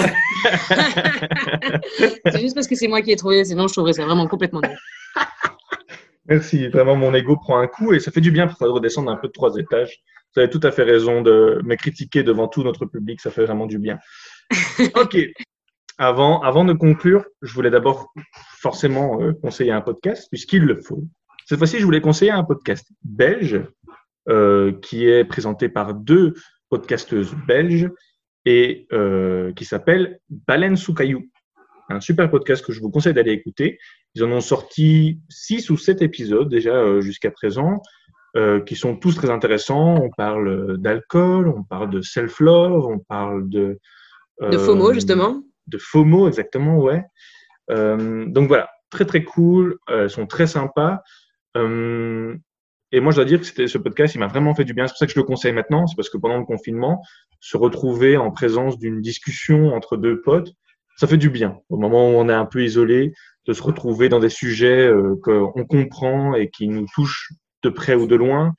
c'est 2.27 2.41
juste 2.41 2.55
parce 2.55 2.69
que 2.69 2.77
c'est 2.77 2.87
moi 2.89 3.03
qui 3.03 3.11
ai 3.11 3.17
trouvé, 3.17 3.45
sinon 3.45 3.67
je 3.67 3.73
trouverais 3.73 3.95
ça 3.95 4.05
vraiment 4.05 4.29
complètement 4.29 4.61
nul. 4.61 4.77
Merci. 6.29 6.69
Vraiment, 6.69 6.95
mon 6.95 7.13
ego 7.13 7.37
prend 7.37 7.59
un 7.59 7.67
coup 7.67 7.93
et 7.93 7.99
ça 7.99 8.13
fait 8.13 8.21
du 8.21 8.31
bien 8.31 8.47
pour 8.47 8.59
redescendre 8.69 9.11
un 9.11 9.17
peu 9.17 9.27
de 9.27 9.33
trois 9.33 9.57
étages. 9.57 10.01
Vous 10.35 10.41
avez 10.41 10.51
tout 10.51 10.61
à 10.63 10.71
fait 10.71 10.85
raison 10.85 11.23
de 11.23 11.61
me 11.65 11.75
critiquer 11.75 12.23
devant 12.23 12.47
tout 12.47 12.63
notre 12.63 12.87
public. 12.87 13.21
Ça 13.21 13.33
fait 13.33 13.45
vraiment 13.45 13.67
du 13.67 13.79
bien. 13.79 13.99
Ok. 14.95 15.17
Avant, 16.03 16.41
avant 16.41 16.65
de 16.65 16.73
conclure, 16.73 17.27
je 17.43 17.53
voulais 17.53 17.69
d'abord 17.69 18.11
forcément 18.59 19.21
euh, 19.21 19.35
conseiller 19.35 19.71
un 19.71 19.83
podcast, 19.83 20.29
puisqu'il 20.31 20.63
le 20.63 20.81
faut. 20.81 21.05
Cette 21.45 21.59
fois-ci, 21.59 21.79
je 21.79 21.85
voulais 21.85 22.01
conseiller 22.01 22.31
un 22.31 22.43
podcast 22.43 22.91
belge 23.05 23.61
euh, 24.31 24.73
qui 24.81 25.07
est 25.07 25.27
présenté 25.27 25.69
par 25.69 25.93
deux 25.93 26.33
podcasteuses 26.71 27.35
belges 27.47 27.91
et 28.47 28.87
euh, 28.95 29.53
qui 29.53 29.67
s'appelle 29.67 30.21
Baleine 30.49 30.79
sous 30.79 30.95
caillou. 30.95 31.29
Un 31.91 32.01
super 32.01 32.31
podcast 32.31 32.65
que 32.65 32.73
je 32.73 32.81
vous 32.81 32.91
conseille 32.91 33.13
d'aller 33.13 33.33
écouter. 33.33 33.79
Ils 34.15 34.25
en 34.25 34.31
ont 34.31 34.41
sorti 34.41 35.21
six 35.29 35.69
ou 35.69 35.77
sept 35.77 36.01
épisodes 36.01 36.49
déjà 36.49 36.99
jusqu'à 37.01 37.31
présent, 37.31 37.83
euh, 38.39 38.63
qui 38.63 38.75
sont 38.75 38.97
tous 38.97 39.17
très 39.17 39.29
intéressants. 39.29 39.97
On 40.03 40.09
parle 40.17 40.79
d'alcool, 40.79 41.49
on 41.49 41.63
parle 41.63 41.91
de 41.91 42.01
self-love, 42.01 42.87
on 42.87 43.01
parle 43.01 43.51
de... 43.51 43.79
De 44.41 44.57
FOMO, 44.57 44.95
justement. 44.95 45.43
De 45.67 45.79
FOMO, 45.79 46.29
exactement, 46.29 46.79
ouais. 46.79 47.05
Euh, 47.71 48.27
donc 48.27 48.49
voilà, 48.49 48.69
très 48.91 49.05
très 49.05 49.25
cool, 49.25 49.79
euh, 49.89 50.09
sont 50.09 50.27
très 50.27 50.47
sympas. 50.47 51.01
Euh, 51.57 52.37
et 52.93 53.01
moi, 53.01 53.13
je 53.13 53.17
dois 53.17 53.25
dire 53.25 53.41
que 53.41 53.67
ce 53.67 53.79
podcast, 53.79 54.15
il 54.15 54.19
m'a 54.19 54.27
vraiment 54.27 54.55
fait 54.55 54.65
du 54.65 54.75
bien. 54.75 54.87
C'est 54.87 54.93
pour 54.93 54.99
ça 54.99 55.07
que 55.07 55.13
je 55.13 55.19
le 55.19 55.25
conseille 55.25 55.53
maintenant. 55.53 55.87
C'est 55.87 55.95
parce 55.95 56.11
que 56.11 56.19
pendant 56.19 56.39
le 56.39 56.45
confinement, 56.45 57.03
se 57.39 57.57
retrouver 57.57 58.17
en 58.17 58.33
présence 58.33 58.79
d'une 58.79 59.01
discussion 59.01 59.73
entre 59.75 59.97
deux 59.97 60.21
potes, 60.23 60.53
ça 60.97 61.07
fait 61.07 61.17
du 61.17 61.31
bien. 61.31 61.59
Au 61.69 61.77
moment 61.77 62.11
où 62.11 62.15
on 62.15 62.29
est 62.29 62.35
un 62.35 62.47
peu 62.47 62.65
isolé, 62.65 63.15
de 63.47 63.53
se 63.53 63.63
retrouver 63.63 64.09
dans 64.09 64.19
des 64.19 64.29
sujets 64.29 64.89
euh, 64.89 65.15
qu'on 65.23 65.65
comprend 65.65 66.35
et 66.35 66.51
qui 66.51 66.69
nous 66.69 66.87
touchent 66.95 67.33
de 67.63 67.71
près 67.71 67.95
ou 67.95 68.07
de 68.07 68.17
loin, 68.17 68.55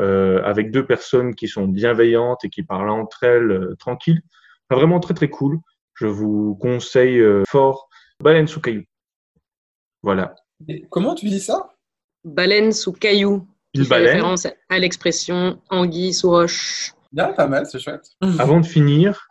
avec 0.00 0.70
deux 0.70 0.86
personnes 0.86 1.34
qui 1.34 1.48
sont 1.48 1.66
bienveillantes 1.66 2.44
et 2.44 2.50
qui 2.50 2.62
parlent 2.62 2.90
entre 2.90 3.24
elles 3.24 3.50
euh, 3.50 3.74
tranquilles. 3.80 4.22
Vraiment 4.70 5.00
très 5.00 5.14
très 5.14 5.28
cool. 5.28 5.58
Je 6.00 6.06
vous 6.06 6.54
conseille 6.60 7.18
euh, 7.18 7.42
fort 7.48 7.88
Baleine 8.22 8.46
sous 8.46 8.60
caillou. 8.60 8.84
Voilà. 10.02 10.34
Et 10.68 10.84
Comment 10.90 11.14
tu 11.14 11.26
dis 11.26 11.40
ça? 11.40 11.70
Baleine 12.24 12.72
sous 12.72 12.92
caillou. 12.92 13.46
Qui 13.74 13.80
Une 13.80 13.84
fait 13.84 13.90
baleine. 13.90 14.08
référence 14.14 14.46
à 14.68 14.78
l'expression 14.78 15.60
anguille 15.70 16.12
sous 16.14 16.30
roche. 16.30 16.92
Bien, 17.12 17.32
pas 17.32 17.46
mal, 17.46 17.66
c'est 17.66 17.78
chouette. 17.78 18.08
Avant 18.38 18.60
de 18.60 18.66
finir, 18.66 19.28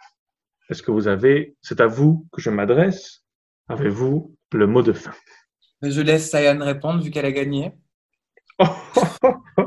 est-ce 0.69 0.81
que 0.83 0.91
vous 0.91 1.07
avez, 1.07 1.55
c'est 1.61 1.79
à 1.81 1.87
vous 1.87 2.27
que 2.31 2.41
je 2.41 2.49
m'adresse, 2.49 3.23
avez-vous 3.69 4.35
le 4.53 4.67
mot 4.67 4.81
de 4.81 4.93
fin? 4.93 5.11
Je 5.81 6.01
laisse 6.01 6.29
Sayan 6.29 6.59
répondre 6.63 7.01
vu 7.03 7.11
qu'elle 7.11 7.25
a 7.25 7.31
gagné. 7.31 7.71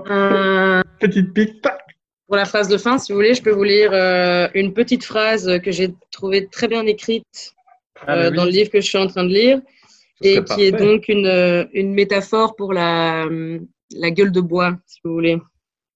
Euh, 0.08 0.82
Petite 0.98 1.32
pique. 1.32 1.64
Pour 2.30 2.36
la 2.36 2.44
phrase 2.44 2.68
de 2.68 2.76
fin, 2.76 2.96
si 2.96 3.10
vous 3.10 3.16
voulez, 3.18 3.34
je 3.34 3.42
peux 3.42 3.50
vous 3.50 3.64
lire 3.64 3.90
euh, 3.92 4.46
une 4.54 4.72
petite 4.72 5.02
phrase 5.02 5.58
que 5.64 5.72
j'ai 5.72 5.92
trouvée 6.12 6.46
très 6.46 6.68
bien 6.68 6.86
écrite 6.86 7.54
Ah, 8.06 8.14
euh, 8.14 8.30
dans 8.30 8.44
le 8.44 8.52
livre 8.52 8.70
que 8.70 8.80
je 8.80 8.86
suis 8.86 8.98
en 8.98 9.08
train 9.08 9.24
de 9.24 9.30
lire 9.30 9.60
Ce 10.22 10.28
et 10.28 10.44
qui 10.44 10.62
est 10.62 10.70
donc 10.70 11.08
une, 11.08 11.26
euh, 11.26 11.64
une 11.72 11.92
métaphore 11.92 12.54
pour 12.54 12.72
la, 12.72 13.26
la 13.96 14.10
gueule 14.12 14.30
de 14.30 14.40
bois, 14.40 14.76
si 14.86 15.00
vous 15.04 15.12
voulez. 15.12 15.38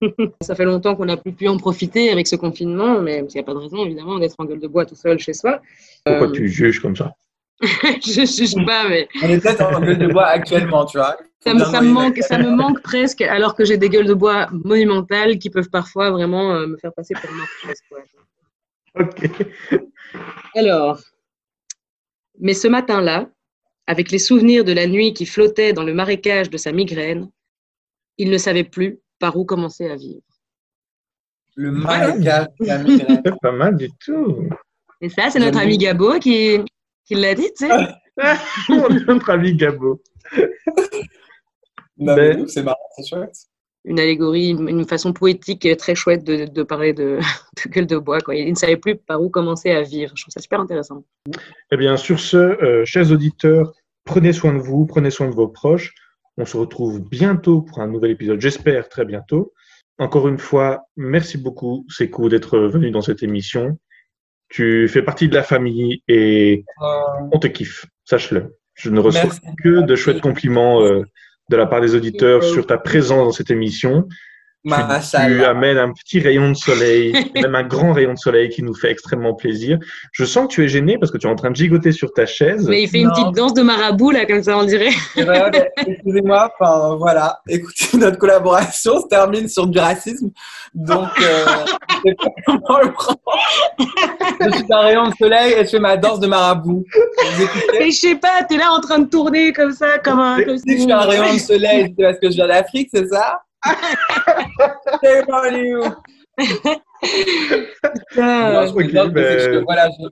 Ça 0.41 0.57
fait 0.57 0.64
longtemps 0.64 0.97
qu'on 0.97 1.05
n'a 1.05 1.16
plus 1.16 1.32
pu 1.32 1.47
en 1.47 1.57
profiter 1.57 2.11
avec 2.11 2.26
ce 2.26 2.35
confinement, 2.35 3.01
mais 3.01 3.18
il 3.18 3.32
n'y 3.32 3.41
a 3.41 3.45
pas 3.45 3.55
de 3.55 3.59
raison, 3.59 3.85
évidemment, 3.85 4.18
d'être 4.18 4.35
en 4.39 4.45
gueule 4.45 4.59
de 4.59 4.66
bois 4.66 4.87
tout 4.87 4.97
seul 4.97 5.20
chez 5.20 5.35
soi. 5.35 5.62
Pourquoi 6.05 6.26
Euh, 6.26 6.32
tu 6.32 6.49
juges 6.49 6.80
comme 6.80 6.97
ça? 6.97 7.14
Je 7.63 8.27
juge 8.27 8.67
pas, 8.67 8.89
mais 8.89 9.09
On 9.23 9.29
est 9.29 9.41
peut-être 9.41 9.63
en 9.63 9.81
gueule 9.81 9.99
de 9.99 10.09
bois 10.09 10.27
actuellement, 10.27 10.85
tu 10.87 10.99
vois. 10.99 11.17
ça 11.41 11.55
me, 11.55 11.61
ça 11.61 11.81
me 11.81 11.89
manque, 11.89 12.19
ça 12.19 12.39
me 12.39 12.51
manque 12.51 12.83
presque, 12.83 13.21
alors 13.21 13.55
que 13.55 13.65
j'ai 13.65 13.77
des 13.77 13.89
gueules 13.89 14.07
de 14.07 14.15
bois 14.15 14.49
monumentales 14.53 15.39
qui 15.39 15.51
peuvent 15.51 15.71
parfois 15.71 16.11
vraiment 16.11 16.55
euh, 16.55 16.67
me 16.67 16.77
faire 16.77 16.93
passer 16.93 17.15
pour 17.15 17.31
une 17.31 17.41
orchestre, 17.41 17.85
quoi. 17.89 18.01
Ok. 19.01 19.31
Alors, 20.55 21.01
mais 22.41 22.55
ce 22.55 22.69
matin-là, 22.69 23.29
avec 23.87 24.11
les 24.11 24.19
souvenirs 24.19 24.65
de 24.65 24.73
la 24.73 24.87
nuit 24.87 25.15
qui 25.15 25.27
flottait 25.27 25.73
dans 25.73 25.85
le 25.85 25.95
marécage 25.95 26.51
de 26.51 26.57
sa 26.57 26.73
migraine, 26.73 27.29
il 28.19 28.31
ne 28.31 28.39
savait 28.39 28.65
plus 28.65 29.01
par 29.19 29.37
où 29.37 29.45
commencer 29.45 29.89
à 29.89 29.97
vivre. 29.97 30.23
Le 31.57 31.71
marécage 31.71 32.47
de 32.61 32.67
la 32.67 32.79
migraine. 32.79 33.23
Pas 33.43 33.53
mal 33.53 33.77
du 33.77 33.91
tout. 34.05 34.49
Et 35.01 35.09
ça, 35.09 35.31
c'est 35.31 35.39
notre 35.39 35.59
ami 35.59 35.79
Gabo 35.79 36.19
qui, 36.19 36.61
qui 37.07 37.15
l'a 37.15 37.35
dit, 37.35 37.51
tu 37.57 37.67
sais. 37.67 37.89
Notre 39.07 39.31
ami 39.31 39.55
Gabo. 39.55 40.01
Non, 41.99 42.17
Mais- 42.17 42.37
mais 42.37 42.49
c'est 42.49 42.63
marrant, 42.63 42.79
c'est 42.97 43.07
chouette. 43.09 43.35
Une 43.87 44.01
allégorie, 44.01 44.51
une 44.51 44.87
façon 44.89 45.13
poétique 45.13 45.67
et 45.67 45.77
très 45.77 45.95
chouette 45.95 46.25
de, 46.25 46.47
de 46.47 46.63
parler 46.63 46.95
de, 46.95 47.19
de 47.67 47.71
gueule 47.71 47.87
de 47.87 47.99
bois. 47.99 48.21
Quoi. 48.21 48.35
Il 48.35 48.49
ne 48.51 48.55
savait 48.57 48.79
plus 48.79 48.97
par 48.97 49.21
où 49.23 49.29
commencer 49.29 49.71
à 49.71 49.83
vivre. 49.83 50.13
Je 50.17 50.23
trouve 50.23 50.33
ça 50.33 50.41
super 50.41 50.61
intéressant. 50.61 51.05
Eh 51.71 51.77
bien, 51.77 51.97
sur 51.99 52.19
ce, 52.19 52.37
euh, 52.37 52.85
chers 52.87 53.13
auditeurs, 53.13 53.73
prenez 54.05 54.33
soin 54.33 54.55
de 54.55 54.59
vous, 54.59 54.87
prenez 54.87 55.11
soin 55.11 55.29
de 55.29 55.35
vos 55.35 55.49
proches. 55.49 55.93
On 56.39 56.47
se 56.47 56.57
retrouve 56.57 57.01
bientôt 57.01 57.61
pour 57.61 57.81
un 57.81 57.87
nouvel 57.87 58.11
épisode, 58.13 58.41
j'espère 58.41 58.89
très 58.89 59.05
bientôt. 59.05 59.53
Encore 59.99 60.27
une 60.29 60.39
fois, 60.39 60.87
merci 60.97 61.39
beaucoup, 61.39 61.85
Sekou, 61.89 62.29
d'être 62.29 62.59
venu 62.59 62.91
dans 62.91 63.03
cette 63.03 63.23
émission. 63.23 63.79
Tu 64.49 64.89
fais 64.89 65.03
partie 65.03 65.29
de 65.29 65.35
la 65.35 65.43
famille 65.43 66.03
et 66.09 66.65
Euh, 66.83 66.87
on 67.33 67.39
te 67.39 67.47
kiffe, 67.47 67.87
sache-le. 68.05 68.57
Je 68.75 68.91
ne 68.91 69.01
reçois 69.01 69.25
merci. 69.25 69.41
que 69.63 69.83
de 69.83 69.97
chouettes 69.97 70.21
compliments 70.21 70.83
euh, 70.83 71.03
de 71.51 71.57
la 71.57 71.67
part 71.67 71.81
des 71.81 71.95
auditeurs 71.95 72.43
sur 72.43 72.67
ta 72.67 72.79
présence 72.79 73.25
dans 73.25 73.33
cette 73.33 73.51
émission. 73.51 74.09
Tu, 74.67 75.37
tu 75.37 75.45
amènes 75.45 75.77
un 75.77 75.93
petit 75.93 76.21
rayon 76.21 76.51
de 76.51 76.57
soleil, 76.57 77.12
même 77.35 77.55
un 77.55 77.65
grand 77.65 77.93
rayon 77.93 78.15
de 78.15 78.19
soleil 78.19 78.49
qui 78.49 78.62
nous 78.62 78.75
fait 78.75 78.91
extrêmement 78.91 79.35
plaisir. 79.35 79.79
Je 80.12 80.25
sens 80.25 80.49
que 80.49 80.55
tu 80.55 80.65
es 80.65 80.69
gêné 80.69 80.97
parce 80.97 81.12
que 81.12 81.19
tu 81.19 81.27
es 81.27 81.31
en 81.31 81.35
train 81.35 81.51
de 81.51 81.57
gigoter 81.57 81.93
sur 81.93 82.12
ta 82.15 82.25
chaise. 82.25 82.67
Mais 82.67 82.83
il 82.83 82.89
fait 82.89 83.01
une 83.01 83.11
petite 83.11 83.35
danse 83.35 83.53
de 83.53 83.62
marabout, 83.62 84.11
là, 84.11 84.25
comme 84.25 84.43
ça, 84.43 84.57
on 84.57 84.65
dirait. 84.65 84.93
Ben, 85.17 85.51
Excusez-moi, 85.87 86.51
enfin 86.59 86.97
voilà. 86.97 87.41
Écoutez, 87.49 87.85
notre 87.99 88.17
collaboration 88.17 89.03
se 89.03 89.07
termine 89.09 89.49
sur 89.49 89.67
du 89.67 89.79
racisme. 89.79 90.31
Donc, 90.73 91.09
euh, 91.21 91.45
je 92.05 92.11
sais 92.11 92.15
pas 92.17 92.31
comment 92.47 92.81
le 92.81 92.93
prendre. 92.93 93.21
Je 94.41 94.57
suis 94.57 94.67
un 94.71 94.81
rayon 94.81 95.09
de 95.09 95.15
soleil 95.15 95.53
et 95.53 95.65
je 95.65 95.71
fais 95.71 95.79
ma 95.79 95.97
danse 95.97 96.21
de 96.21 96.27
marabout. 96.27 96.85
Et 97.79 97.91
je 97.91 97.97
sais 97.97 98.17
pas, 98.17 98.43
t'es 98.49 98.57
là 98.57 98.73
en 98.73 98.81
train 98.81 98.99
de 98.99 99.09
tourner 99.09 99.53
comme 99.53 99.73
ça, 99.73 99.99
comme 99.99 100.21
un. 100.21 100.43
Comme 100.43 100.57
Si 100.57 100.79
je 100.79 100.83
suis 100.83 100.93
un 100.93 101.01
rayon 101.01 101.35
de 101.35 101.39
soleil, 101.39 101.95
c'est 101.97 102.03
parce 102.03 102.19
que 102.19 102.31
je 102.31 102.37
viens 102.37 102.49
d'Afrique, 102.49 102.89
c'est 102.93 103.07
ça? 103.09 103.44
Shame 105.03 105.25
on 105.29 105.57
you. 105.57 105.83
Putain. 107.03 108.53
Non, 108.53 108.67
je 108.67 108.73
ok, 108.73 108.77
plaisante, 108.77 109.12
mais 109.12 109.39
c'est 109.39 109.51
ben, 109.51 109.59
que, 109.61 109.65
voilà, 109.65 109.89
je- 109.91 110.09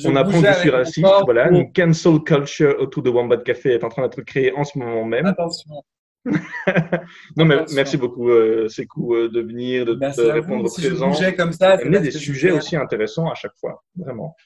je 0.00 0.08
On 0.08 0.16
apprend 0.16 0.40
que 0.40 0.46
je 0.48 0.52
suis 0.58 0.70
raciste. 0.70 1.06
Voilà, 1.24 1.48
une 1.50 1.72
cancel 1.72 2.20
culture 2.20 2.76
autour 2.78 3.02
de 3.02 3.10
Wombat 3.10 3.38
Café 3.38 3.72
est 3.74 3.84
en 3.84 3.88
train 3.88 4.02
d'être 4.02 4.22
créée 4.22 4.52
en 4.54 4.64
ce 4.64 4.78
moment 4.78 5.04
même. 5.04 5.26
Attention. 5.26 5.82
Non, 7.36 7.44
mais 7.46 7.64
merci 7.74 7.96
beaucoup, 7.96 8.28
euh, 8.28 8.68
Sekou, 8.68 9.14
euh, 9.14 9.28
de 9.30 9.40
venir, 9.40 9.86
de, 9.86 9.98
à 10.30 10.32
répondre. 10.34 10.68
Si 10.68 10.82
présent. 10.86 11.08
bougeais 11.08 11.34
comme 11.34 11.52
ça, 11.52 11.76
c'est 11.78 11.82
Amener 11.84 12.00
des 12.00 12.10
sujets 12.10 12.50
aussi 12.50 12.76
intéressants 12.76 13.28
à 13.30 13.34
chaque 13.34 13.54
fois, 13.58 13.82
vraiment. 13.96 14.36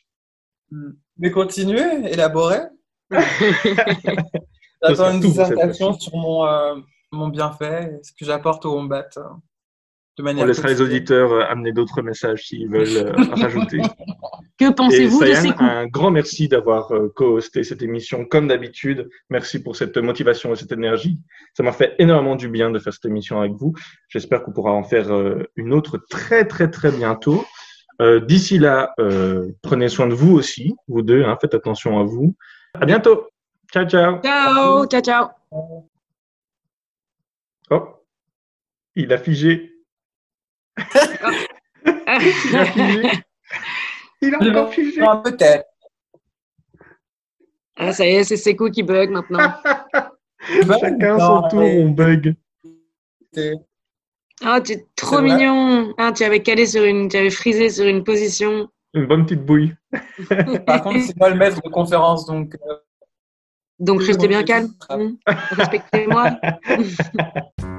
Mais 1.18 1.30
continuez, 1.30 2.11
élaborez. 2.12 2.61
J'attends 4.82 5.12
une 5.14 5.20
dissertation 5.20 5.92
sur 5.94 6.16
mon, 6.16 6.46
euh, 6.46 6.76
mon 7.14 7.28
bienfait, 7.28 7.98
ce 8.02 8.12
que 8.12 8.24
j'apporte 8.24 8.64
au 8.66 8.74
Wombat. 8.74 9.08
euh, 9.16 9.22
de 10.16 10.22
manière 10.22 10.44
On 10.44 10.46
laissera 10.46 10.68
les 10.68 10.80
auditeurs 10.80 11.32
euh, 11.32 11.42
amener 11.48 11.72
d'autres 11.72 12.00
messages 12.02 12.46
s'ils 12.46 12.68
veulent 12.68 12.86
euh, 12.96 13.12
rajouter. 13.34 13.80
Que 14.58 14.70
pensez-vous 14.72 15.20
de 15.24 15.34
ces 15.34 15.48
coups 15.48 15.60
un 15.60 15.86
grand 15.86 16.12
merci 16.12 16.46
d'avoir 16.46 16.92
co-hosté 17.16 17.64
cette 17.64 17.82
émission 17.82 18.24
comme 18.24 18.46
d'habitude. 18.46 19.08
Merci 19.28 19.60
pour 19.60 19.74
cette 19.74 19.96
motivation 19.96 20.52
et 20.52 20.56
cette 20.56 20.70
énergie. 20.70 21.20
Ça 21.56 21.64
m'a 21.64 21.72
fait 21.72 21.96
énormément 21.98 22.36
du 22.36 22.48
bien 22.48 22.70
de 22.70 22.78
faire 22.78 22.92
cette 22.92 23.06
émission 23.06 23.40
avec 23.40 23.54
vous. 23.54 23.74
J'espère 24.08 24.44
qu'on 24.44 24.52
pourra 24.52 24.70
en 24.72 24.84
faire 24.84 25.10
une 25.56 25.72
autre 25.72 25.98
très 26.08 26.46
très 26.46 26.70
très 26.70 26.92
bientôt. 26.92 27.44
Euh, 28.02 28.20
D'ici 28.20 28.58
là, 28.58 28.92
euh, 28.98 29.52
prenez 29.62 29.88
soin 29.88 30.06
de 30.06 30.14
vous 30.14 30.34
aussi, 30.34 30.74
vous 30.88 31.02
deux. 31.02 31.24
hein, 31.24 31.36
faites 31.40 31.54
attention 31.54 32.00
à 32.00 32.04
vous. 32.04 32.34
À 32.80 32.86
bientôt. 32.86 33.28
Ciao 33.72 33.86
ciao. 33.88 34.20
Ciao, 34.20 34.86
ciao, 34.86 35.00
ciao. 35.00 35.88
Oh, 37.70 38.04
il 38.94 39.12
a 39.12 39.18
figé. 39.18 39.72
Il 40.76 42.56
a 42.56 42.66
figé. 42.66 43.10
Il 44.22 44.34
a 44.34 44.38
encore 44.38 44.72
figé. 44.72 45.00
Non, 45.00 45.22
peut-être. 45.22 45.66
Ah, 47.76 47.92
ça 47.92 48.06
y 48.06 48.10
est, 48.10 48.24
c'est 48.24 48.36
Sekou 48.36 48.70
qui 48.70 48.82
bug 48.82 49.10
maintenant. 49.10 49.38
Chacun 50.80 51.18
son 51.18 51.48
tour, 51.48 51.62
on 51.62 51.90
bug. 51.90 52.34
Ah, 54.42 54.60
tu 54.60 54.72
es 54.72 54.86
trop 54.94 55.20
mignon. 55.20 55.92
Ah, 55.98 56.12
tu 56.12 56.24
avais 56.24 56.42
calé 56.42 56.66
sur 56.66 56.84
une, 56.84 57.08
tu 57.08 57.16
avais 57.16 57.30
frisé 57.30 57.70
sur 57.70 57.86
une 57.86 58.04
position. 58.04 58.68
Une 58.92 59.06
bonne 59.06 59.24
petite 59.24 59.44
bouille. 59.44 59.74
Par 60.66 60.82
contre, 60.82 61.00
c'est 61.00 61.16
moi 61.16 61.30
le 61.30 61.36
maître 61.36 61.60
de 61.60 61.68
conférence, 61.68 62.26
donc 62.26 62.54
euh, 62.54 62.76
Donc, 63.78 64.02
restez 64.02 64.28
bien 64.28 64.42
calme. 64.42 64.68
Respectez-moi. 65.26 66.30